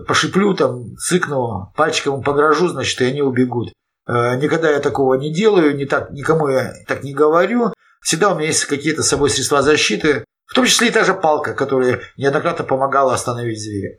пошиплю, 0.08 0.56
там, 0.56 0.98
цыкну, 0.98 1.71
пальчиком 1.78 2.24
погрожу, 2.24 2.69
значит, 2.69 3.00
и 3.02 3.06
они 3.06 3.21
убегут. 3.21 3.71
Никогда 4.08 4.71
я 4.71 4.80
такого 4.80 5.13
не 5.13 5.32
делаю, 5.32 5.76
не 5.76 5.86
так, 5.86 6.10
никому 6.10 6.50
я 6.50 6.74
так 6.88 7.04
не 7.04 7.13
говорю. 7.13 7.71
Всегда 8.06 8.32
у 8.32 8.36
меня 8.36 8.50
есть 8.50 8.65
какие-то 8.65 9.02
с 9.02 9.08
собой 9.08 9.32
средства 9.32 9.63
защиты, 9.63 10.26
в 10.46 10.54
том 10.54 10.68
числе 10.68 10.89
и 10.89 10.91
та 10.91 11.04
же 11.04 11.15
палка, 11.15 11.56
которая 11.56 12.02
неоднократно 12.18 12.63
помогала 12.63 13.15
остановить 13.15 13.60
зверя. 13.60 13.98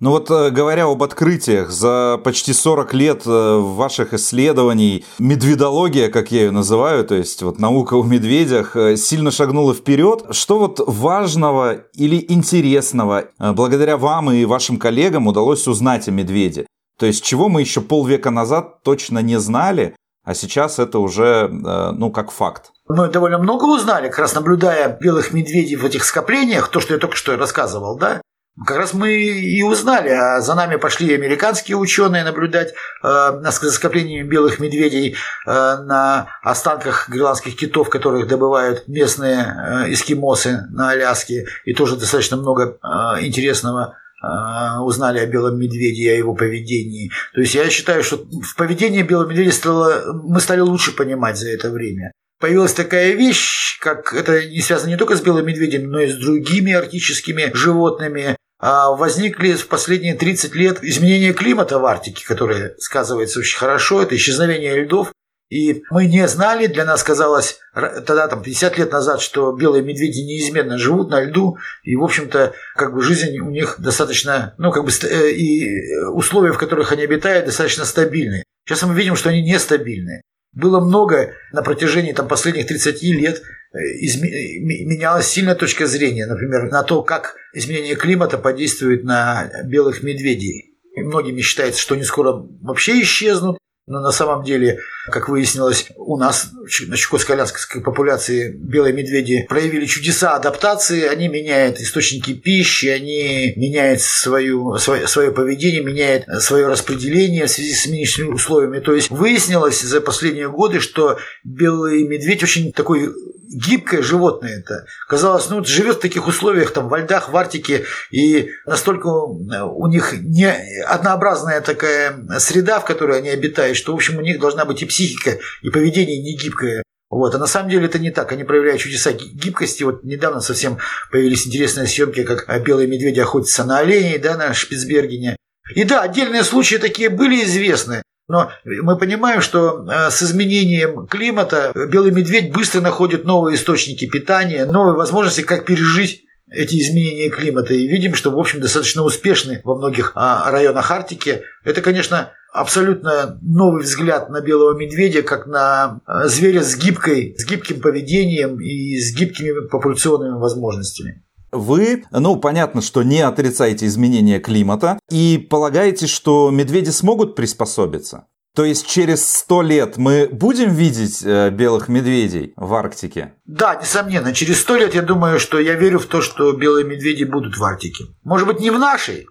Ну 0.00 0.10
вот 0.10 0.30
э, 0.30 0.50
говоря 0.50 0.84
об 0.84 1.02
открытиях, 1.02 1.70
за 1.70 2.20
почти 2.22 2.52
40 2.52 2.94
лет 2.94 3.22
э, 3.26 3.56
ваших 3.58 4.14
исследований 4.14 5.04
медведология, 5.18 6.08
как 6.08 6.30
я 6.30 6.42
ее 6.42 6.50
называю, 6.52 7.04
то 7.04 7.16
есть 7.16 7.42
вот 7.42 7.58
наука 7.58 7.94
о 7.94 8.04
медведях, 8.04 8.76
э, 8.76 8.96
сильно 8.96 9.32
шагнула 9.32 9.74
вперед. 9.74 10.26
Что 10.30 10.60
вот 10.60 10.80
важного 10.86 11.72
или 11.94 12.24
интересного 12.28 13.24
благодаря 13.40 13.96
вам 13.96 14.30
и 14.30 14.44
вашим 14.44 14.76
коллегам 14.76 15.26
удалось 15.26 15.66
узнать 15.66 16.06
о 16.06 16.12
медведе? 16.12 16.66
То 16.96 17.06
есть 17.06 17.24
чего 17.24 17.48
мы 17.48 17.62
еще 17.62 17.80
полвека 17.80 18.30
назад 18.30 18.84
точно 18.84 19.18
не 19.18 19.40
знали, 19.40 19.96
а 20.24 20.34
сейчас 20.34 20.78
это 20.78 21.00
уже, 21.00 21.48
ну, 21.48 22.10
как 22.10 22.30
факт. 22.30 22.70
Мы 22.88 23.08
довольно 23.08 23.38
много 23.38 23.64
узнали, 23.64 24.08
как 24.08 24.18
раз 24.18 24.34
наблюдая 24.34 24.98
белых 25.00 25.32
медведей 25.32 25.76
в 25.76 25.84
этих 25.84 26.04
скоплениях, 26.04 26.68
то, 26.68 26.80
что 26.80 26.94
я 26.94 27.00
только 27.00 27.16
что 27.16 27.36
рассказывал, 27.36 27.96
да, 27.96 28.20
как 28.66 28.76
раз 28.76 28.92
мы 28.92 29.12
и 29.12 29.62
узнали, 29.62 30.08
а 30.08 30.40
за 30.40 30.54
нами 30.54 30.76
пошли 30.76 31.14
американские 31.14 31.76
ученые 31.76 32.24
наблюдать 32.24 32.74
э, 33.02 33.40
за 33.42 33.72
скоплениями 33.72 34.26
белых 34.26 34.58
медведей 34.58 35.14
э, 35.14 35.16
на 35.46 36.28
останках 36.42 37.08
гренландских 37.08 37.56
китов, 37.56 37.88
которых 37.88 38.26
добывают 38.26 38.88
местные 38.88 39.38
э, 39.38 39.92
эскимосы 39.92 40.66
на 40.70 40.90
Аляске, 40.90 41.46
и 41.64 41.74
тоже 41.74 41.96
достаточно 41.96 42.36
много 42.36 42.78
э, 42.82 43.24
интересного 43.24 43.96
э, 44.22 44.80
узнали 44.80 45.20
о 45.20 45.26
белом 45.26 45.58
медведе 45.58 46.02
и 46.02 46.08
о 46.08 46.16
его 46.16 46.34
поведении. 46.34 47.10
То 47.34 47.40
есть 47.40 47.54
я 47.54 47.68
считаю, 47.70 48.02
что 48.02 48.16
в 48.16 48.56
поведении 48.56 49.02
белого 49.02 49.28
медведя 49.28 49.52
стало, 49.52 50.02
мы 50.24 50.40
стали 50.40 50.60
лучше 50.60 50.92
понимать 50.92 51.36
за 51.36 51.50
это 51.50 51.70
время. 51.70 52.12
Появилась 52.40 52.72
такая 52.72 53.12
вещь, 53.12 53.78
как 53.80 54.14
это 54.14 54.46
не 54.46 54.60
связано 54.60 54.90
не 54.90 54.96
только 54.96 55.16
с 55.16 55.20
белым 55.20 55.46
медведем, 55.46 55.90
но 55.90 56.00
и 56.00 56.08
с 56.08 56.16
другими 56.16 56.72
арктическими 56.72 57.50
животными, 57.52 58.36
возникли 58.60 59.52
в 59.52 59.68
последние 59.68 60.14
30 60.14 60.54
лет 60.54 60.82
изменения 60.82 61.32
климата 61.32 61.78
в 61.78 61.86
Арктике, 61.86 62.26
которые 62.26 62.74
сказывается 62.78 63.38
очень 63.40 63.58
хорошо, 63.58 64.02
это 64.02 64.16
исчезновение 64.16 64.82
льдов. 64.82 65.12
И 65.50 65.82
мы 65.90 66.06
не 66.06 66.28
знали, 66.28 66.66
для 66.66 66.84
нас 66.84 67.02
казалось 67.02 67.58
тогда, 67.72 68.28
там, 68.28 68.42
50 68.42 68.76
лет 68.76 68.92
назад, 68.92 69.22
что 69.22 69.52
белые 69.52 69.82
медведи 69.82 70.20
неизменно 70.20 70.76
живут 70.76 71.10
на 71.10 71.22
льду, 71.22 71.56
и, 71.84 71.96
в 71.96 72.04
общем-то, 72.04 72.52
как 72.74 72.92
бы 72.92 73.02
жизнь 73.02 73.38
у 73.38 73.48
них 73.48 73.76
достаточно, 73.78 74.54
ну, 74.58 74.70
как 74.72 74.84
бы, 74.84 74.90
э, 74.90 75.30
и 75.30 75.90
условия, 76.12 76.52
в 76.52 76.58
которых 76.58 76.92
они 76.92 77.04
обитают, 77.04 77.46
достаточно 77.46 77.86
стабильные. 77.86 78.44
Сейчас 78.66 78.82
мы 78.82 78.94
видим, 78.94 79.16
что 79.16 79.30
они 79.30 79.42
нестабильные. 79.42 80.20
Было 80.52 80.80
много 80.80 81.32
на 81.52 81.62
протяжении 81.62 82.12
там, 82.12 82.28
последних 82.28 82.66
30 82.66 83.02
лет. 83.02 83.42
Менялась 83.72 85.28
сильная 85.28 85.54
точка 85.54 85.86
зрения, 85.86 86.26
например, 86.26 86.70
на 86.70 86.82
то, 86.82 87.02
как 87.02 87.36
изменение 87.52 87.96
климата 87.96 88.38
подействует 88.38 89.04
на 89.04 89.50
белых 89.64 90.02
медведей. 90.02 90.74
И 90.96 91.00
многими 91.00 91.40
считается, 91.40 91.80
что 91.80 91.94
они 91.94 92.04
скоро 92.04 92.32
вообще 92.62 93.02
исчезнут, 93.02 93.58
но 93.88 94.00
на 94.00 94.12
самом 94.12 94.44
деле, 94.44 94.78
как 95.06 95.28
выяснилось, 95.28 95.86
у 95.96 96.18
нас 96.18 96.50
на 96.86 96.94
Чукотско-Аляской 96.94 97.80
популяции 97.80 98.52
белые 98.52 98.92
медведи 98.92 99.46
проявили 99.48 99.86
чудеса 99.86 100.34
адаптации, 100.34 101.06
они 101.06 101.28
меняют 101.28 101.80
источники 101.80 102.34
пищи, 102.34 102.86
они 102.86 103.54
меняют 103.56 104.02
свою, 104.02 104.76
свое, 104.76 105.06
свое 105.06 105.32
поведение, 105.32 105.82
меняют 105.82 106.24
свое 106.40 106.66
распределение 106.66 107.46
в 107.46 107.50
связи 107.50 107.74
с 107.74 107.86
нынешними 107.86 108.28
условиями. 108.28 108.80
То 108.80 108.94
есть 108.94 109.10
выяснилось 109.10 109.80
за 109.80 110.00
последние 110.00 110.50
годы, 110.50 110.80
что 110.80 111.18
белый 111.42 112.06
медведь 112.06 112.42
очень 112.42 112.72
такой 112.72 113.10
гибкое 113.48 114.02
животное 114.02 114.58
это. 114.58 114.84
Казалось, 115.08 115.48
ну, 115.48 115.64
живет 115.64 115.96
в 115.96 116.00
таких 116.00 116.26
условиях, 116.28 116.70
там, 116.72 116.88
во 116.88 116.98
льдах, 116.98 117.30
в 117.30 117.36
Арктике, 117.36 117.84
и 118.10 118.50
настолько 118.66 119.06
у 119.06 119.86
них 119.88 120.12
не 120.20 120.52
однообразная 120.86 121.60
такая 121.60 122.14
среда, 122.38 122.80
в 122.80 122.84
которой 122.84 123.18
они 123.18 123.30
обитают, 123.30 123.77
что, 123.78 123.92
в 123.92 123.96
общем, 123.96 124.18
у 124.18 124.20
них 124.20 124.40
должна 124.40 124.64
быть 124.64 124.82
и 124.82 124.86
психика, 124.86 125.38
и 125.62 125.70
поведение 125.70 126.20
не 126.20 126.36
гибкое. 126.36 126.82
Вот. 127.10 127.34
А 127.34 127.38
на 127.38 127.46
самом 127.46 127.70
деле 127.70 127.86
это 127.86 127.98
не 127.98 128.10
так. 128.10 128.30
Они 128.32 128.44
проявляют 128.44 128.82
чудеса 128.82 129.12
гибкости. 129.12 129.82
Вот 129.82 130.04
недавно 130.04 130.40
совсем 130.40 130.78
появились 131.10 131.46
интересные 131.46 131.86
съемки, 131.86 132.22
как 132.22 132.46
белые 132.64 132.86
медведи 132.86 133.20
охотятся 133.20 133.64
на 133.64 133.78
оленей 133.78 134.18
да, 134.18 134.36
на 134.36 134.52
Шпицбергене. 134.52 135.36
И 135.74 135.84
да, 135.84 136.02
отдельные 136.02 136.44
случаи 136.44 136.76
такие 136.76 137.08
были 137.08 137.42
известны. 137.44 138.02
Но 138.28 138.52
мы 138.64 138.98
понимаем, 138.98 139.40
что 139.40 139.86
э, 139.88 140.10
с 140.10 140.22
изменением 140.22 141.06
климата 141.06 141.72
белый 141.74 142.10
медведь 142.10 142.52
быстро 142.52 142.82
находит 142.82 143.24
новые 143.24 143.56
источники 143.56 144.06
питания, 144.06 144.66
новые 144.66 144.96
возможности, 144.96 145.40
как 145.40 145.64
пережить 145.64 146.24
эти 146.50 146.80
изменения 146.80 147.30
климата. 147.30 147.74
И 147.74 147.86
видим, 147.86 148.14
что, 148.14 148.30
в 148.30 148.38
общем, 148.38 148.60
достаточно 148.60 149.02
успешны 149.02 149.60
во 149.64 149.76
многих 149.76 150.12
а, 150.14 150.50
районах 150.50 150.90
Арктики. 150.90 151.42
Это, 151.64 151.80
конечно, 151.82 152.32
абсолютно 152.52 153.38
новый 153.42 153.82
взгляд 153.82 154.30
на 154.30 154.40
белого 154.40 154.76
медведя, 154.76 155.22
как 155.22 155.46
на 155.46 156.00
э, 156.06 156.28
зверя 156.28 156.62
с, 156.62 156.76
гибкой, 156.76 157.34
с 157.36 157.46
гибким 157.46 157.80
поведением 157.80 158.60
и 158.60 158.98
с 158.98 159.14
гибкими 159.14 159.68
популяционными 159.68 160.38
возможностями. 160.38 161.24
Вы, 161.50 162.04
ну, 162.10 162.36
понятно, 162.36 162.82
что 162.82 163.02
не 163.02 163.20
отрицаете 163.22 163.86
изменения 163.86 164.38
климата 164.38 164.98
и 165.10 165.38
полагаете, 165.50 166.06
что 166.06 166.50
медведи 166.50 166.90
смогут 166.90 167.34
приспособиться? 167.34 168.26
То 168.58 168.64
есть 168.64 168.88
через 168.88 169.24
сто 169.24 169.62
лет 169.62 169.98
мы 169.98 170.28
будем 170.32 170.74
видеть 170.74 171.22
э, 171.22 171.50
белых 171.50 171.86
медведей 171.86 172.54
в 172.56 172.74
Арктике? 172.74 173.34
Да, 173.44 173.76
несомненно. 173.76 174.34
Через 174.34 174.60
сто 174.62 174.74
лет 174.74 174.96
я 174.96 175.02
думаю, 175.02 175.38
что 175.38 175.60
я 175.60 175.74
верю 175.74 176.00
в 176.00 176.06
то, 176.06 176.20
что 176.22 176.50
белые 176.50 176.84
медведи 176.84 177.22
будут 177.22 177.56
в 177.56 177.62
Арктике. 177.62 178.06
Может 178.24 178.48
быть, 178.48 178.58
не 178.58 178.70
в 178.70 178.78
нашей, 178.80 179.28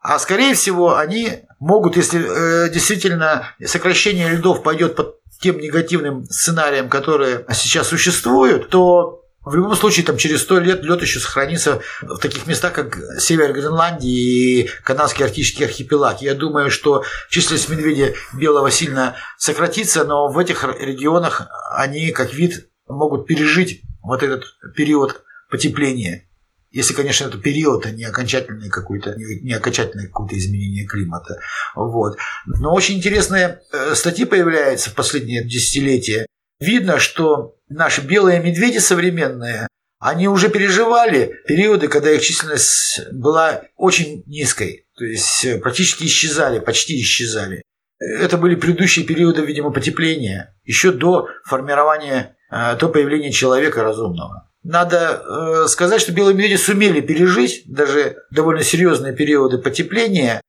а 0.00 0.18
скорее 0.18 0.54
всего 0.54 0.96
они 0.96 1.40
могут, 1.60 1.98
если 1.98 2.24
э, 2.24 2.70
действительно 2.72 3.46
сокращение 3.62 4.30
льдов 4.30 4.62
пойдет 4.62 4.96
под 4.96 5.16
тем 5.42 5.58
негативным 5.58 6.24
сценарием, 6.24 6.88
которые 6.88 7.44
сейчас 7.52 7.88
существуют, 7.88 8.70
то 8.70 9.21
в 9.44 9.54
любом 9.56 9.74
случае, 9.74 10.06
там 10.06 10.16
через 10.16 10.42
сто 10.42 10.60
лет 10.60 10.84
лед 10.84 11.02
еще 11.02 11.18
сохранится 11.18 11.80
в 12.00 12.18
таких 12.18 12.46
местах, 12.46 12.72
как 12.72 12.96
север 13.18 13.52
Гренландии 13.52 14.60
и 14.60 14.70
канадский 14.84 15.24
арктический 15.24 15.66
архипелаг. 15.66 16.22
Я 16.22 16.34
думаю, 16.34 16.70
что 16.70 17.04
численность 17.28 17.68
медведя 17.68 18.14
белого 18.32 18.70
сильно 18.70 19.16
сократится, 19.38 20.04
но 20.04 20.28
в 20.28 20.38
этих 20.38 20.62
регионах 20.64 21.48
они, 21.76 22.12
как 22.12 22.32
вид, 22.32 22.68
могут 22.86 23.26
пережить 23.26 23.82
вот 24.02 24.22
этот 24.22 24.44
период 24.76 25.22
потепления. 25.50 26.28
Если, 26.70 26.94
конечно, 26.94 27.26
это 27.26 27.36
период, 27.36 27.84
а 27.84 27.90
не 27.90 28.04
окончательное 28.04 28.70
какое-то, 28.70 29.14
не 29.16 29.52
окончательное 29.52 30.06
какое-то 30.06 30.38
изменение 30.38 30.86
климата. 30.86 31.38
Вот. 31.74 32.16
Но 32.46 32.72
очень 32.72 32.96
интересные 32.96 33.60
э, 33.72 33.94
статьи 33.94 34.24
появляются 34.24 34.88
в 34.88 34.94
последние 34.94 35.44
десятилетия. 35.44 36.26
Видно, 36.62 37.00
что 37.00 37.56
наши 37.68 38.02
белые 38.02 38.38
медведи 38.38 38.78
современные, 38.78 39.66
они 39.98 40.28
уже 40.28 40.48
переживали 40.48 41.34
периоды, 41.48 41.88
когда 41.88 42.12
их 42.12 42.22
численность 42.22 43.00
была 43.10 43.62
очень 43.76 44.22
низкой. 44.26 44.86
То 44.96 45.04
есть 45.04 45.44
э, 45.44 45.58
практически 45.58 46.04
исчезали, 46.04 46.60
почти 46.60 47.00
исчезали. 47.00 47.62
Это 47.98 48.38
были 48.38 48.54
предыдущие 48.54 49.04
периоды, 49.04 49.44
видимо, 49.44 49.72
потепления, 49.72 50.56
еще 50.62 50.92
до 50.92 51.26
формирования, 51.44 52.36
э, 52.52 52.76
до 52.76 52.88
появления 52.88 53.32
человека 53.32 53.82
разумного. 53.82 54.48
Надо 54.62 55.20
э, 55.64 55.66
сказать, 55.66 56.00
что 56.00 56.12
белые 56.12 56.36
медведи 56.36 56.54
сумели 56.54 57.00
пережить 57.00 57.64
даже 57.66 58.18
довольно 58.30 58.62
серьезные 58.62 59.16
периоды 59.16 59.58
потепления, 59.58 60.40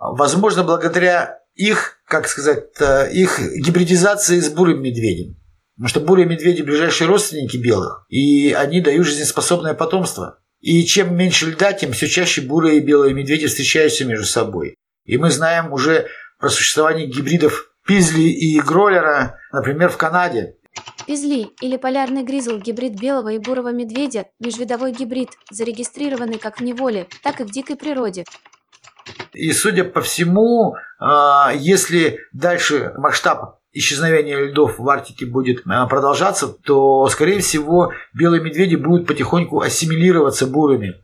возможно, 0.00 0.64
благодаря 0.64 1.38
их, 1.54 1.98
как 2.06 2.26
сказать, 2.26 2.64
их 3.12 3.38
гибридизации 3.38 4.40
с 4.40 4.48
бурым 4.48 4.82
медведем. 4.82 5.39
Потому 5.80 5.88
что 5.88 6.00
бурые 6.00 6.26
медведи– 6.26 6.60
ближайшие 6.62 7.08
родственники 7.08 7.56
белых, 7.56 8.04
и 8.10 8.52
они 8.52 8.82
дают 8.82 9.06
жизнеспособное 9.06 9.72
потомство. 9.72 10.38
И 10.60 10.84
чем 10.84 11.16
меньше 11.16 11.52
льда, 11.52 11.72
тем 11.72 11.92
все 11.92 12.06
чаще 12.06 12.42
бурые 12.42 12.76
и 12.76 12.80
белые 12.80 13.14
медведи 13.14 13.46
встречаются 13.46 14.04
между 14.04 14.26
собой. 14.26 14.74
И 15.06 15.16
мы 15.16 15.30
знаем 15.30 15.72
уже 15.72 16.08
про 16.38 16.50
существование 16.50 17.06
гибридов 17.06 17.72
Пизли 17.86 18.24
и 18.24 18.60
Гроллера, 18.60 19.38
например, 19.52 19.88
в 19.88 19.96
Канаде. 19.96 20.54
Пизли 21.06 21.48
или 21.62 21.78
полярный 21.78 22.24
гризл– 22.24 22.58
гибрид 22.58 23.00
белого 23.00 23.30
и 23.30 23.38
бурого 23.38 23.72
медведя, 23.72 24.26
межвидовой 24.38 24.92
гибрид, 24.92 25.30
зарегистрированный 25.50 26.36
как 26.36 26.60
в 26.60 26.62
неволе, 26.62 27.06
так 27.22 27.40
и 27.40 27.44
в 27.44 27.50
дикой 27.50 27.76
природе. 27.76 28.26
И, 29.32 29.50
судя 29.54 29.84
по 29.84 30.02
всему, 30.02 30.74
а, 30.98 31.54
если 31.54 32.18
дальше 32.34 32.92
масштаб 32.98 33.59
исчезновение 33.72 34.46
льдов 34.46 34.78
в 34.78 34.88
Арктике 34.88 35.26
будет 35.26 35.60
э, 35.66 35.86
продолжаться, 35.88 36.48
то, 36.48 37.06
скорее 37.08 37.40
всего, 37.40 37.92
белые 38.14 38.42
медведи 38.42 38.74
будут 38.74 39.06
потихоньку 39.06 39.60
ассимилироваться 39.60 40.46
бурыми. 40.46 40.94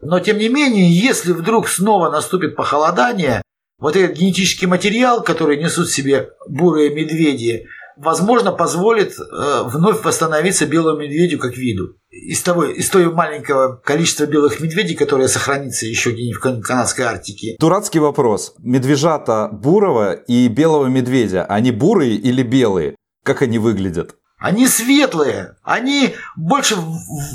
Но, 0.00 0.20
тем 0.20 0.38
не 0.38 0.48
менее, 0.48 0.90
если 0.90 1.32
вдруг 1.32 1.68
снова 1.68 2.10
наступит 2.10 2.56
похолодание, 2.56 3.42
вот 3.78 3.96
этот 3.96 4.16
генетический 4.16 4.66
материал, 4.66 5.22
который 5.22 5.62
несут 5.62 5.88
в 5.88 5.94
себе 5.94 6.30
бурые 6.48 6.90
медведи, 6.90 7.66
возможно, 7.96 8.52
позволит 8.52 9.18
э, 9.18 9.62
вновь 9.64 10.04
восстановиться 10.04 10.66
белому 10.66 11.00
медведю 11.00 11.38
как 11.38 11.56
виду. 11.56 11.94
Из 12.10 12.40
того, 12.42 12.64
из 12.64 12.88
того 12.88 13.12
маленького 13.12 13.76
количества 13.76 14.26
белых 14.26 14.60
медведей, 14.60 14.94
которое 14.94 15.28
сохранится 15.28 15.86
еще 15.86 16.12
где-нибудь 16.12 16.38
в 16.38 16.62
канадской 16.62 17.04
Арктике. 17.04 17.56
Дурацкий 17.58 17.98
вопрос. 17.98 18.54
Медвежата 18.58 19.48
бурого 19.52 20.12
и 20.12 20.48
белого 20.48 20.86
медведя, 20.86 21.44
они 21.44 21.72
бурые 21.72 22.14
или 22.14 22.42
белые? 22.42 22.96
Как 23.24 23.42
они 23.42 23.58
выглядят? 23.58 24.16
Они 24.38 24.68
светлые. 24.68 25.56
Они 25.62 26.14
больше 26.36 26.76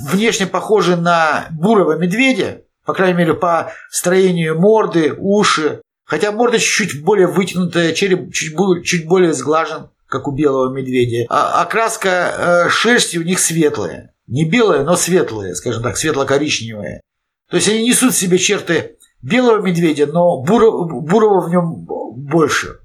внешне 0.09 0.45
похожи 0.45 0.95
на 0.95 1.47
бурого 1.51 1.97
медведя, 1.97 2.61
по 2.85 2.93
крайней 2.93 3.17
мере, 3.17 3.33
по 3.33 3.73
строению 3.89 4.59
морды, 4.59 5.13
уши. 5.17 5.81
Хотя 6.05 6.31
морда 6.31 6.59
чуть-чуть 6.59 7.03
более 7.03 7.27
вытянутая, 7.27 7.93
череп 7.93 8.31
чуть, 8.33 8.53
чуть 8.85 9.07
более 9.07 9.33
сглажен 9.33 9.89
как 10.11 10.27
у 10.27 10.31
белого 10.31 10.71
медведя. 10.73 11.25
А 11.29 11.63
окраска 11.63 12.65
э, 12.67 12.69
шерсти 12.69 13.17
у 13.17 13.23
них 13.23 13.39
светлая. 13.39 14.13
Не 14.27 14.45
белая, 14.45 14.83
но 14.83 14.95
светлая, 14.95 15.55
скажем 15.55 15.81
так, 15.81 15.97
светло-коричневая. 15.97 17.01
То 17.49 17.55
есть 17.57 17.69
они 17.69 17.87
несут 17.87 18.13
в 18.13 18.17
себе 18.17 18.37
черты 18.37 18.97
белого 19.21 19.61
медведя, 19.61 20.07
но 20.07 20.41
бурого 20.41 21.41
в 21.41 21.49
нем 21.49 21.87
больше. 22.15 22.79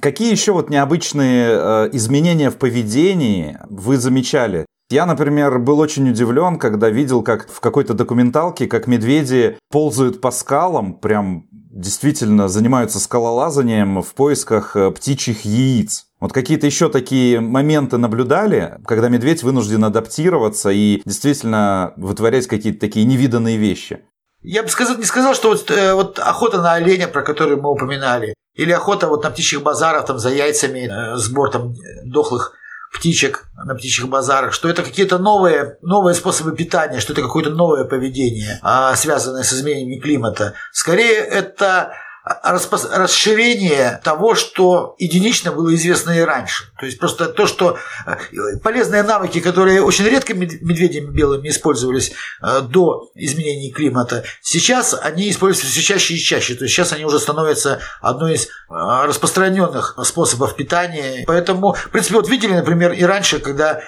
Какие 0.00 0.32
еще 0.32 0.52
вот 0.52 0.68
необычные 0.68 1.48
э, 1.48 1.90
изменения 1.92 2.50
в 2.50 2.56
поведении 2.56 3.58
вы 3.70 3.96
замечали? 3.96 4.66
Я, 4.90 5.06
например, 5.06 5.58
был 5.60 5.78
очень 5.78 6.10
удивлен, 6.10 6.58
когда 6.58 6.90
видел, 6.90 7.22
как 7.22 7.48
в 7.48 7.60
какой-то 7.60 7.94
документалке, 7.94 8.66
как 8.66 8.88
медведи 8.88 9.58
ползают 9.70 10.20
по 10.20 10.32
скалам, 10.32 10.94
прям 10.94 11.46
действительно 11.76 12.48
занимаются 12.48 12.98
скалолазанием 12.98 14.02
в 14.02 14.14
поисках 14.14 14.76
э, 14.76 14.90
птичьих 14.90 15.44
яиц. 15.44 16.06
Вот 16.18 16.32
какие-то 16.32 16.66
еще 16.66 16.88
такие 16.88 17.40
моменты 17.40 17.98
наблюдали, 17.98 18.78
когда 18.86 19.08
медведь 19.08 19.42
вынужден 19.42 19.84
адаптироваться 19.84 20.70
и 20.70 21.02
действительно 21.04 21.92
вытворять 21.96 22.46
какие-то 22.46 22.80
такие 22.80 23.04
невиданные 23.04 23.58
вещи? 23.58 24.00
Я 24.42 24.62
бы 24.62 24.68
сказал, 24.68 24.96
не 24.96 25.04
сказал, 25.04 25.34
что 25.34 25.50
вот, 25.50 25.70
э, 25.70 25.92
вот 25.92 26.18
охота 26.18 26.62
на 26.62 26.74
оленя, 26.74 27.08
про 27.08 27.22
которую 27.22 27.60
мы 27.60 27.70
упоминали, 27.70 28.34
или 28.54 28.72
охота 28.72 29.08
вот 29.08 29.24
на 29.24 29.30
птичьих 29.30 29.62
базарах 29.62 30.06
там 30.06 30.18
за 30.18 30.30
яйцами, 30.30 30.88
э, 30.88 31.16
сбор 31.16 31.50
там 31.50 31.74
дохлых 32.04 32.54
птичек 32.94 33.44
на 33.64 33.74
птичьих 33.74 34.08
базарах, 34.08 34.52
что 34.52 34.68
это 34.68 34.82
какие-то 34.82 35.18
новые, 35.18 35.76
новые 35.82 36.14
способы 36.14 36.56
питания, 36.56 37.00
что 37.00 37.12
это 37.12 37.22
какое-то 37.22 37.50
новое 37.50 37.84
поведение, 37.84 38.58
а, 38.62 38.94
связанное 38.96 39.42
с 39.42 39.52
изменением 39.52 40.00
климата. 40.00 40.54
Скорее, 40.72 41.16
это 41.18 41.92
расширение 42.26 44.00
того, 44.02 44.34
что 44.34 44.96
единично 44.98 45.52
было 45.52 45.72
известно 45.76 46.10
и 46.10 46.20
раньше. 46.20 46.64
То 46.78 46.86
есть 46.86 46.98
просто 46.98 47.26
то, 47.26 47.46
что 47.46 47.78
э, 48.04 48.16
полезные 48.64 49.04
навыки, 49.04 49.38
которые 49.38 49.80
очень 49.80 50.06
редко 50.06 50.34
медведями 50.34 51.06
белыми 51.06 51.48
использовались 51.48 52.12
э, 52.42 52.62
до 52.62 53.10
изменений 53.14 53.70
климата, 53.70 54.24
сейчас 54.42 54.92
они 55.00 55.30
используются 55.30 55.70
все 55.70 55.82
чаще 55.82 56.14
и 56.14 56.18
чаще. 56.18 56.54
То 56.56 56.64
есть 56.64 56.74
сейчас 56.74 56.92
они 56.92 57.04
уже 57.04 57.20
становятся 57.20 57.78
одной 58.00 58.34
из 58.34 58.46
э, 58.46 58.48
распространенных 58.68 59.96
способов 60.04 60.56
питания. 60.56 61.22
Поэтому, 61.28 61.74
в 61.74 61.90
принципе, 61.90 62.16
вот 62.16 62.28
видели, 62.28 62.54
например, 62.54 62.92
и 62.92 63.04
раньше, 63.04 63.38
когда 63.38 63.82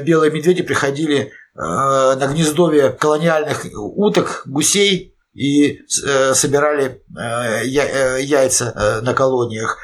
белые 0.00 0.32
медведи 0.32 0.62
приходили 0.62 1.32
на 1.54 2.26
гнездовье 2.30 2.90
колониальных 2.90 3.64
уток, 3.72 4.42
гусей, 4.46 5.15
и 5.36 5.82
э, 6.06 6.34
собирали 6.34 7.02
э, 7.14 7.64
э, 7.64 8.22
яйца 8.22 9.00
на 9.02 9.12
колониях. 9.12 9.78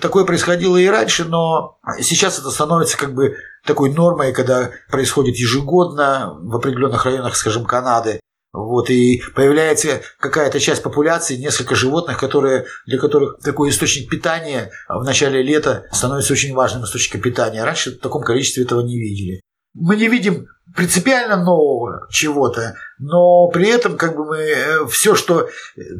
Такое 0.00 0.24
происходило 0.24 0.76
и 0.76 0.86
раньше, 0.86 1.24
но 1.24 1.78
сейчас 2.00 2.38
это 2.38 2.50
становится 2.50 2.98
как 2.98 3.14
бы 3.14 3.36
такой 3.64 3.92
нормой, 3.92 4.32
когда 4.32 4.70
происходит 4.90 5.36
ежегодно 5.36 6.36
в 6.40 6.56
определенных 6.56 7.04
районах, 7.04 7.36
скажем, 7.36 7.64
Канады. 7.64 8.20
Вот, 8.52 8.88
и 8.88 9.22
появляется 9.34 10.00
какая-то 10.18 10.58
часть 10.58 10.82
популяции, 10.82 11.36
несколько 11.36 11.74
животных, 11.74 12.18
которые, 12.18 12.64
для 12.86 12.98
которых 12.98 13.38
такой 13.40 13.68
источник 13.68 14.08
питания 14.08 14.70
в 14.88 15.04
начале 15.04 15.42
лета 15.42 15.84
становится 15.92 16.32
очень 16.32 16.54
важным 16.54 16.84
источником 16.84 17.20
питания. 17.20 17.62
Раньше 17.62 17.90
в 17.92 18.00
таком 18.00 18.22
количестве 18.22 18.64
этого 18.64 18.80
не 18.80 18.98
видели. 18.98 19.42
Мы 19.74 19.96
не 19.96 20.08
видим 20.08 20.46
принципиально 20.74 21.36
нового 21.36 22.08
чего-то, 22.10 22.74
но 22.98 23.48
при 23.48 23.68
этом 23.68 23.96
как 23.96 24.16
бы 24.16 24.24
мы 24.24 24.88
все, 24.88 25.14
что 25.14 25.48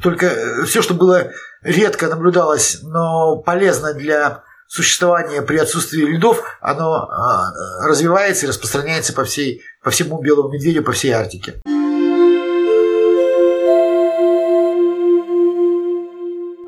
только 0.02 0.64
все, 0.66 0.82
что 0.82 0.94
было 0.94 1.30
редко 1.62 2.08
наблюдалось, 2.08 2.78
но 2.82 3.36
полезно 3.36 3.94
для 3.94 4.42
существования 4.68 5.42
при 5.42 5.58
отсутствии 5.58 6.04
льдов, 6.04 6.42
оно 6.60 6.94
а, 6.94 7.52
развивается 7.86 8.46
и 8.46 8.48
распространяется 8.48 9.12
по, 9.12 9.24
всей, 9.24 9.62
по 9.82 9.90
всему 9.90 10.20
белому 10.20 10.50
медведю, 10.50 10.82
по 10.82 10.92
всей 10.92 11.12
Арктике. 11.12 11.54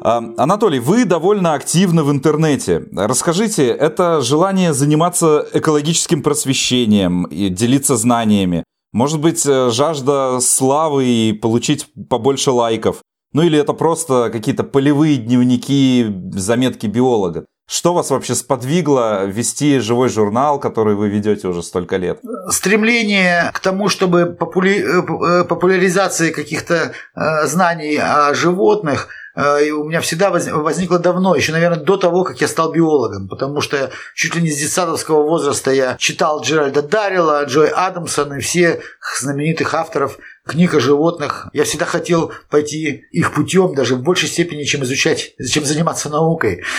А, 0.00 0.22
Анатолий, 0.36 0.78
вы 0.78 1.04
довольно 1.04 1.54
активны 1.54 2.04
в 2.04 2.10
интернете. 2.10 2.84
Расскажите, 2.96 3.66
это 3.66 4.20
желание 4.20 4.72
заниматься 4.72 5.46
экологическим 5.52 6.22
просвещением 6.22 7.24
и 7.24 7.48
делиться 7.48 7.96
знаниями? 7.96 8.64
Может 8.92 9.20
быть, 9.20 9.44
э, 9.46 9.70
жажда 9.70 10.38
славы 10.40 11.04
и 11.04 11.32
получить 11.32 11.86
побольше 12.08 12.50
лайков? 12.50 13.02
Ну 13.32 13.42
или 13.42 13.58
это 13.58 13.74
просто 13.74 14.30
какие-то 14.30 14.64
полевые 14.64 15.16
дневники, 15.16 16.06
заметки 16.32 16.86
биолога? 16.86 17.44
Что 17.70 17.92
вас 17.92 18.08
вообще 18.08 18.34
сподвигло 18.34 19.26
вести 19.26 19.78
живой 19.78 20.08
журнал, 20.08 20.58
который 20.58 20.94
вы 20.94 21.10
ведете 21.10 21.48
уже 21.48 21.62
столько 21.62 21.98
лет? 21.98 22.20
Стремление 22.48 23.50
к 23.52 23.60
тому, 23.60 23.90
чтобы 23.90 24.24
попули... 24.26 24.82
Э, 24.82 25.44
популяризации 25.44 26.30
каких-то 26.30 26.92
э, 27.14 27.46
знаний 27.46 27.96
о 27.96 28.32
животных– 28.32 29.08
Э, 29.38 29.70
у 29.70 29.84
меня 29.84 30.00
всегда 30.00 30.30
возникло 30.30 30.98
давно, 30.98 31.36
еще, 31.36 31.52
наверное, 31.52 31.78
до 31.78 31.96
того, 31.96 32.24
как 32.24 32.40
я 32.40 32.48
стал 32.48 32.72
биологом, 32.72 33.28
потому 33.28 33.60
что 33.60 33.90
чуть 34.14 34.34
ли 34.34 34.42
не 34.42 34.50
с 34.50 34.58
детсадовского 34.58 35.22
возраста 35.22 35.70
я 35.70 35.96
читал 35.96 36.42
Джеральда 36.42 36.82
Даррила, 36.82 37.44
Джой 37.44 37.68
Адамсон 37.68 38.34
и 38.34 38.40
всех 38.40 38.80
знаменитых 39.20 39.72
авторов 39.74 40.18
книг 40.44 40.74
о 40.74 40.80
животных. 40.80 41.48
Я 41.52 41.62
всегда 41.62 41.84
хотел 41.84 42.32
пойти 42.50 43.04
их 43.12 43.32
путем, 43.32 43.74
даже 43.76 43.94
в 43.94 44.02
большей 44.02 44.28
степени, 44.28 44.64
чем 44.64 44.82
изучать, 44.82 45.34
чем 45.48 45.64
заниматься 45.64 46.08
наукой. 46.08 46.64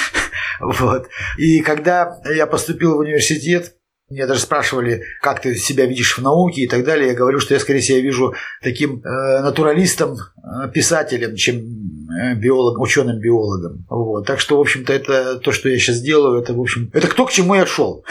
Вот. 0.61 1.07
И 1.37 1.61
когда 1.61 2.19
я 2.25 2.45
поступил 2.45 2.95
в 2.95 2.99
университет, 2.99 3.75
меня 4.09 4.27
даже 4.27 4.41
спрашивали, 4.41 5.03
как 5.21 5.41
ты 5.41 5.55
себя 5.55 5.85
видишь 5.85 6.17
в 6.17 6.21
науке 6.21 6.61
и 6.61 6.67
так 6.67 6.83
далее. 6.83 7.09
Я 7.09 7.13
говорю, 7.13 7.39
что 7.39 7.53
я 7.53 7.59
скорее 7.59 7.81
себя 7.81 7.99
вижу 7.99 8.33
таким 8.61 9.01
э, 9.03 9.41
натуралистом, 9.41 10.15
э, 10.15 10.69
писателем, 10.73 11.35
чем 11.35 11.57
э, 11.57 12.35
биолог, 12.35 12.79
ученым-биологом. 12.79 13.85
Вот. 13.89 14.25
Так 14.25 14.39
что, 14.39 14.57
в 14.57 14.61
общем-то, 14.61 14.91
это 14.91 15.35
то, 15.35 15.51
что 15.51 15.69
я 15.69 15.77
сейчас 15.77 15.99
делаю, 15.99 16.41
это, 16.41 16.53
в 16.53 16.61
общем, 16.61 16.89
это 16.93 17.07
кто 17.07 17.25
к 17.25 17.31
чему 17.31 17.55
я 17.55 17.65
шел. 17.65 18.03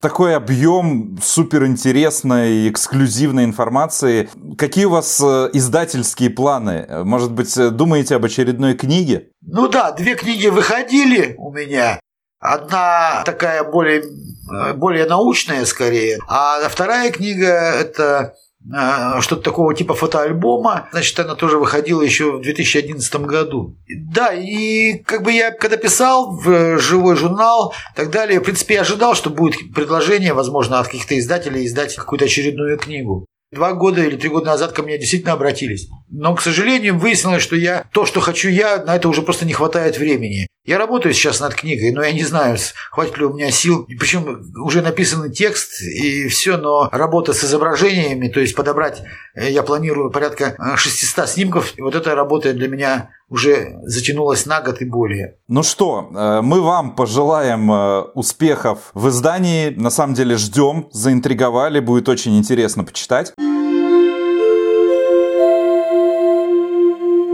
Такой 0.00 0.36
объем 0.36 1.18
суперинтересной, 1.22 2.68
эксклюзивной 2.68 3.44
информации. 3.44 4.28
Какие 4.58 4.84
у 4.84 4.90
вас 4.90 5.20
э, 5.22 5.50
издательские 5.52 6.30
планы? 6.30 6.86
Может 7.04 7.32
быть, 7.32 7.56
э, 7.56 7.70
думаете 7.70 8.16
об 8.16 8.24
очередной 8.24 8.74
книге? 8.74 9.28
Ну 9.42 9.68
да, 9.68 9.92
две 9.92 10.14
книги 10.14 10.46
выходили 10.48 11.34
у 11.38 11.52
меня. 11.52 12.00
Одна 12.44 13.22
такая 13.24 13.64
более, 13.64 14.02
э, 14.02 14.74
более 14.74 15.06
научная 15.06 15.64
скорее, 15.64 16.18
а 16.28 16.68
вторая 16.68 17.10
книга 17.10 17.46
это 17.48 18.34
э, 18.70 19.20
что-то 19.22 19.40
такого 19.40 19.74
типа 19.74 19.94
фотоальбома. 19.94 20.86
Значит, 20.92 21.18
она 21.20 21.36
тоже 21.36 21.56
выходила 21.56 22.02
еще 22.02 22.32
в 22.32 22.42
2011 22.42 23.14
году. 23.22 23.78
Да, 23.88 24.34
и 24.34 24.98
как 25.06 25.22
бы 25.22 25.32
я 25.32 25.52
когда 25.52 25.78
писал 25.78 26.36
в 26.36 26.78
живой 26.78 27.16
журнал 27.16 27.72
и 27.94 27.96
так 27.96 28.10
далее, 28.10 28.40
в 28.40 28.42
принципе, 28.42 28.74
я 28.74 28.82
ожидал, 28.82 29.14
что 29.14 29.30
будет 29.30 29.72
предложение, 29.74 30.34
возможно, 30.34 30.80
от 30.80 30.88
каких-то 30.88 31.18
издателей 31.18 31.64
издать 31.64 31.96
какую-то 31.96 32.26
очередную 32.26 32.76
книгу. 32.76 33.24
Два 33.52 33.72
года 33.72 34.02
или 34.02 34.16
три 34.16 34.28
года 34.28 34.48
назад 34.48 34.72
ко 34.72 34.82
мне 34.82 34.98
действительно 34.98 35.32
обратились. 35.32 35.88
Но, 36.10 36.34
к 36.34 36.42
сожалению, 36.42 36.98
выяснилось, 36.98 37.42
что 37.42 37.56
я 37.56 37.86
то, 37.90 38.04
что 38.04 38.20
хочу 38.20 38.50
я, 38.50 38.84
на 38.84 38.96
это 38.96 39.08
уже 39.08 39.22
просто 39.22 39.46
не 39.46 39.54
хватает 39.54 39.96
времени. 39.96 40.46
Я 40.66 40.78
работаю 40.78 41.12
сейчас 41.12 41.40
над 41.40 41.54
книгой, 41.54 41.92
но 41.92 42.02
я 42.02 42.12
не 42.12 42.24
знаю, 42.24 42.56
хватит 42.90 43.18
ли 43.18 43.26
у 43.26 43.34
меня 43.34 43.50
сил. 43.50 43.86
Причем 44.00 44.50
уже 44.56 44.80
написанный 44.80 45.30
текст 45.30 45.82
и 45.82 46.26
все, 46.28 46.56
но 46.56 46.88
работа 46.90 47.34
с 47.34 47.44
изображениями, 47.44 48.28
то 48.28 48.40
есть 48.40 48.54
подобрать, 48.54 49.02
э, 49.34 49.50
я 49.50 49.62
планирую 49.62 50.10
порядка 50.10 50.56
600 50.76 51.18
э, 51.18 51.28
снимков, 51.28 51.74
и 51.76 51.82
вот 51.82 51.94
эта 51.94 52.14
работа 52.14 52.54
для 52.54 52.68
меня 52.68 53.10
уже 53.28 53.76
затянулась 53.82 54.46
на 54.46 54.62
год 54.62 54.80
и 54.80 54.86
более. 54.86 55.36
Ну 55.48 55.62
что, 55.62 56.08
э, 56.10 56.40
мы 56.40 56.62
вам 56.62 56.94
пожелаем 56.96 57.70
успехов 58.14 58.90
в 58.94 59.08
издании. 59.10 59.68
На 59.68 59.90
самом 59.90 60.14
деле 60.14 60.38
ждем, 60.38 60.88
заинтриговали, 60.92 61.80
будет 61.80 62.08
очень 62.08 62.38
интересно 62.38 62.84
почитать. 62.84 63.34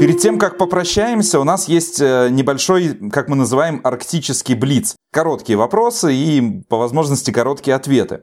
Перед 0.01 0.19
тем, 0.19 0.39
как 0.39 0.57
попрощаемся, 0.57 1.39
у 1.41 1.45
нас 1.45 1.69
есть 1.69 2.01
э, 2.01 2.31
небольшой, 2.31 2.95
как 3.11 3.29
мы 3.29 3.37
называем, 3.37 3.83
арктический 3.85 4.55
блиц. 4.55 4.97
Короткие 5.13 5.59
вопросы 5.59 6.15
и, 6.15 6.63
по 6.71 6.79
возможности, 6.79 7.31
короткие 7.31 7.75
ответы. 7.75 8.23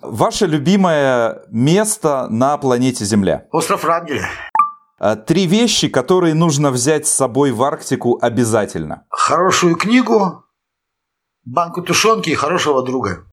Ваше 0.00 0.46
любимое 0.46 1.42
место 1.50 2.26
на 2.30 2.56
планете 2.56 3.04
Земля? 3.04 3.46
Остров 3.52 3.84
Рангеля. 3.84 4.30
Э, 4.98 5.14
три 5.14 5.44
вещи, 5.44 5.88
которые 5.88 6.32
нужно 6.32 6.70
взять 6.70 7.06
с 7.06 7.12
собой 7.12 7.50
в 7.52 7.62
Арктику 7.62 8.18
обязательно. 8.18 9.04
Хорошую 9.10 9.76
книгу, 9.76 10.44
банку 11.44 11.82
тушенки 11.82 12.30
и 12.30 12.34
хорошего 12.34 12.82
друга. 12.82 13.26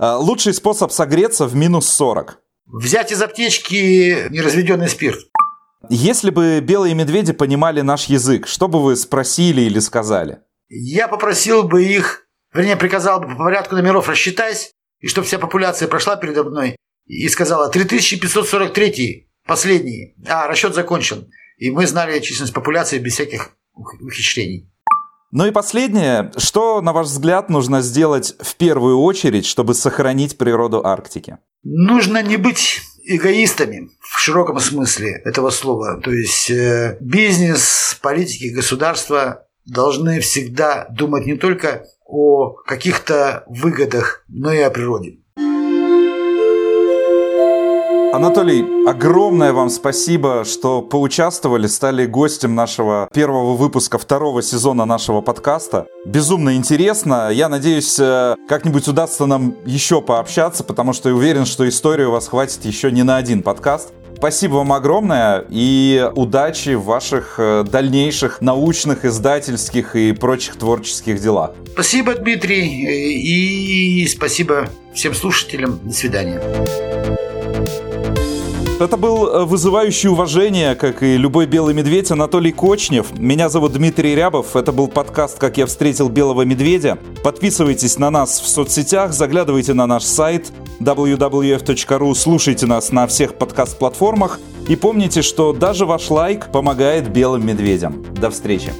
Э, 0.00 0.14
лучший 0.14 0.54
способ 0.54 0.90
согреться 0.90 1.46
в 1.46 1.54
минус 1.54 1.88
40. 1.88 2.40
Взять 2.66 3.12
из 3.12 3.22
аптечки 3.22 4.28
неразведенный 4.28 4.88
спирт. 4.88 5.20
Если 5.88 6.30
бы 6.30 6.60
белые 6.60 6.94
медведи 6.94 7.32
понимали 7.32 7.82
наш 7.82 8.06
язык, 8.06 8.46
что 8.46 8.68
бы 8.68 8.82
вы 8.82 8.96
спросили 8.96 9.62
или 9.62 9.78
сказали? 9.78 10.40
Я 10.68 11.08
попросил 11.08 11.62
бы 11.62 11.84
их, 11.84 12.26
вернее, 12.52 12.76
приказал 12.76 13.20
бы 13.20 13.28
по 13.28 13.36
порядку 13.36 13.76
номеров 13.76 14.08
рассчитать, 14.08 14.72
и 15.00 15.06
чтобы 15.06 15.26
вся 15.26 15.38
популяция 15.38 15.88
прошла 15.88 16.16
передо 16.16 16.44
мной 16.44 16.76
и 17.06 17.28
сказала 17.28 17.68
3543, 17.68 19.30
последний, 19.46 20.14
а, 20.26 20.48
расчет 20.48 20.74
закончен. 20.74 21.30
И 21.56 21.70
мы 21.70 21.86
знали 21.86 22.20
численность 22.20 22.54
популяции 22.54 22.98
без 22.98 23.14
всяких 23.14 23.50
ухищрений. 23.72 24.70
Ну 25.30 25.46
и 25.46 25.50
последнее, 25.50 26.32
что, 26.38 26.80
на 26.80 26.92
ваш 26.92 27.06
взгляд, 27.06 27.50
нужно 27.50 27.82
сделать 27.82 28.34
в 28.40 28.56
первую 28.56 28.98
очередь, 28.98 29.44
чтобы 29.44 29.74
сохранить 29.74 30.38
природу 30.38 30.84
Арктики? 30.84 31.38
Нужно 31.62 32.22
не 32.22 32.36
быть 32.36 32.80
эгоистами 33.16 33.90
в 34.00 34.18
широком 34.18 34.60
смысле 34.60 35.22
этого 35.24 35.50
слова. 35.50 36.00
То 36.00 36.12
есть 36.12 36.50
э, 36.50 36.96
бизнес, 37.00 37.98
политики, 38.02 38.54
государства 38.54 39.46
должны 39.64 40.20
всегда 40.20 40.86
думать 40.90 41.26
не 41.26 41.36
только 41.36 41.86
о 42.04 42.50
каких-то 42.50 43.44
выгодах, 43.48 44.24
но 44.28 44.52
и 44.52 44.60
о 44.60 44.70
природе. 44.70 45.18
Анатолий, 48.10 48.64
огромное 48.88 49.52
вам 49.52 49.68
спасибо, 49.68 50.44
что 50.46 50.80
поучаствовали, 50.80 51.66
стали 51.66 52.06
гостем 52.06 52.54
нашего 52.54 53.06
первого 53.12 53.54
выпуска 53.54 53.98
второго 53.98 54.42
сезона 54.42 54.86
нашего 54.86 55.20
подкаста. 55.20 55.86
Безумно 56.06 56.56
интересно. 56.56 57.28
Я 57.30 57.50
надеюсь, 57.50 57.98
э, 58.00 58.34
как-нибудь 58.48 58.88
удастся 58.88 59.26
нам 59.26 59.56
еще 59.66 60.00
пообщаться, 60.00 60.64
потому 60.64 60.94
что 60.94 61.10
я 61.10 61.14
уверен, 61.14 61.44
что 61.44 61.68
истории 61.68 62.04
у 62.04 62.12
вас 62.12 62.28
хватит 62.28 62.64
еще 62.64 62.90
не 62.90 63.02
на 63.02 63.18
один 63.18 63.42
подкаст. 63.42 63.92
Спасибо 64.16 64.54
вам 64.54 64.72
огромное 64.72 65.44
и 65.50 66.10
удачи 66.14 66.74
в 66.74 66.84
ваших 66.84 67.34
э, 67.36 67.62
дальнейших 67.70 68.40
научных, 68.40 69.04
издательских 69.04 69.94
и 69.94 70.12
прочих 70.12 70.56
творческих 70.56 71.20
делах. 71.20 71.52
Спасибо, 71.72 72.14
Дмитрий, 72.14 74.02
и 74.02 74.06
спасибо 74.06 74.70
всем 74.94 75.14
слушателям. 75.14 75.78
До 75.84 75.92
свидания. 75.92 76.40
Это 78.80 78.96
был 78.96 79.26
э, 79.26 79.44
вызывающий 79.44 80.08
уважение, 80.08 80.76
как 80.76 81.02
и 81.02 81.16
любой 81.16 81.46
белый 81.46 81.74
медведь, 81.74 82.12
Анатолий 82.12 82.52
Кочнев. 82.52 83.06
Меня 83.18 83.48
зовут 83.48 83.72
Дмитрий 83.72 84.14
Рябов. 84.14 84.54
Это 84.54 84.70
был 84.70 84.86
подкаст 84.86 85.36
«Как 85.36 85.56
я 85.56 85.66
встретил 85.66 86.08
белого 86.08 86.42
медведя». 86.42 86.96
Подписывайтесь 87.24 87.98
на 87.98 88.10
нас 88.10 88.40
в 88.40 88.46
соцсетях, 88.46 89.12
заглядывайте 89.12 89.74
на 89.74 89.88
наш 89.88 90.04
сайт 90.04 90.52
www.ru, 90.78 92.14
слушайте 92.14 92.66
нас 92.66 92.92
на 92.92 93.08
всех 93.08 93.34
подкаст-платформах 93.34 94.38
и 94.68 94.76
помните, 94.76 95.22
что 95.22 95.52
даже 95.52 95.84
ваш 95.84 96.08
лайк 96.08 96.52
помогает 96.52 97.10
белым 97.10 97.44
медведям. 97.44 98.04
До 98.14 98.30
встречи! 98.30 98.72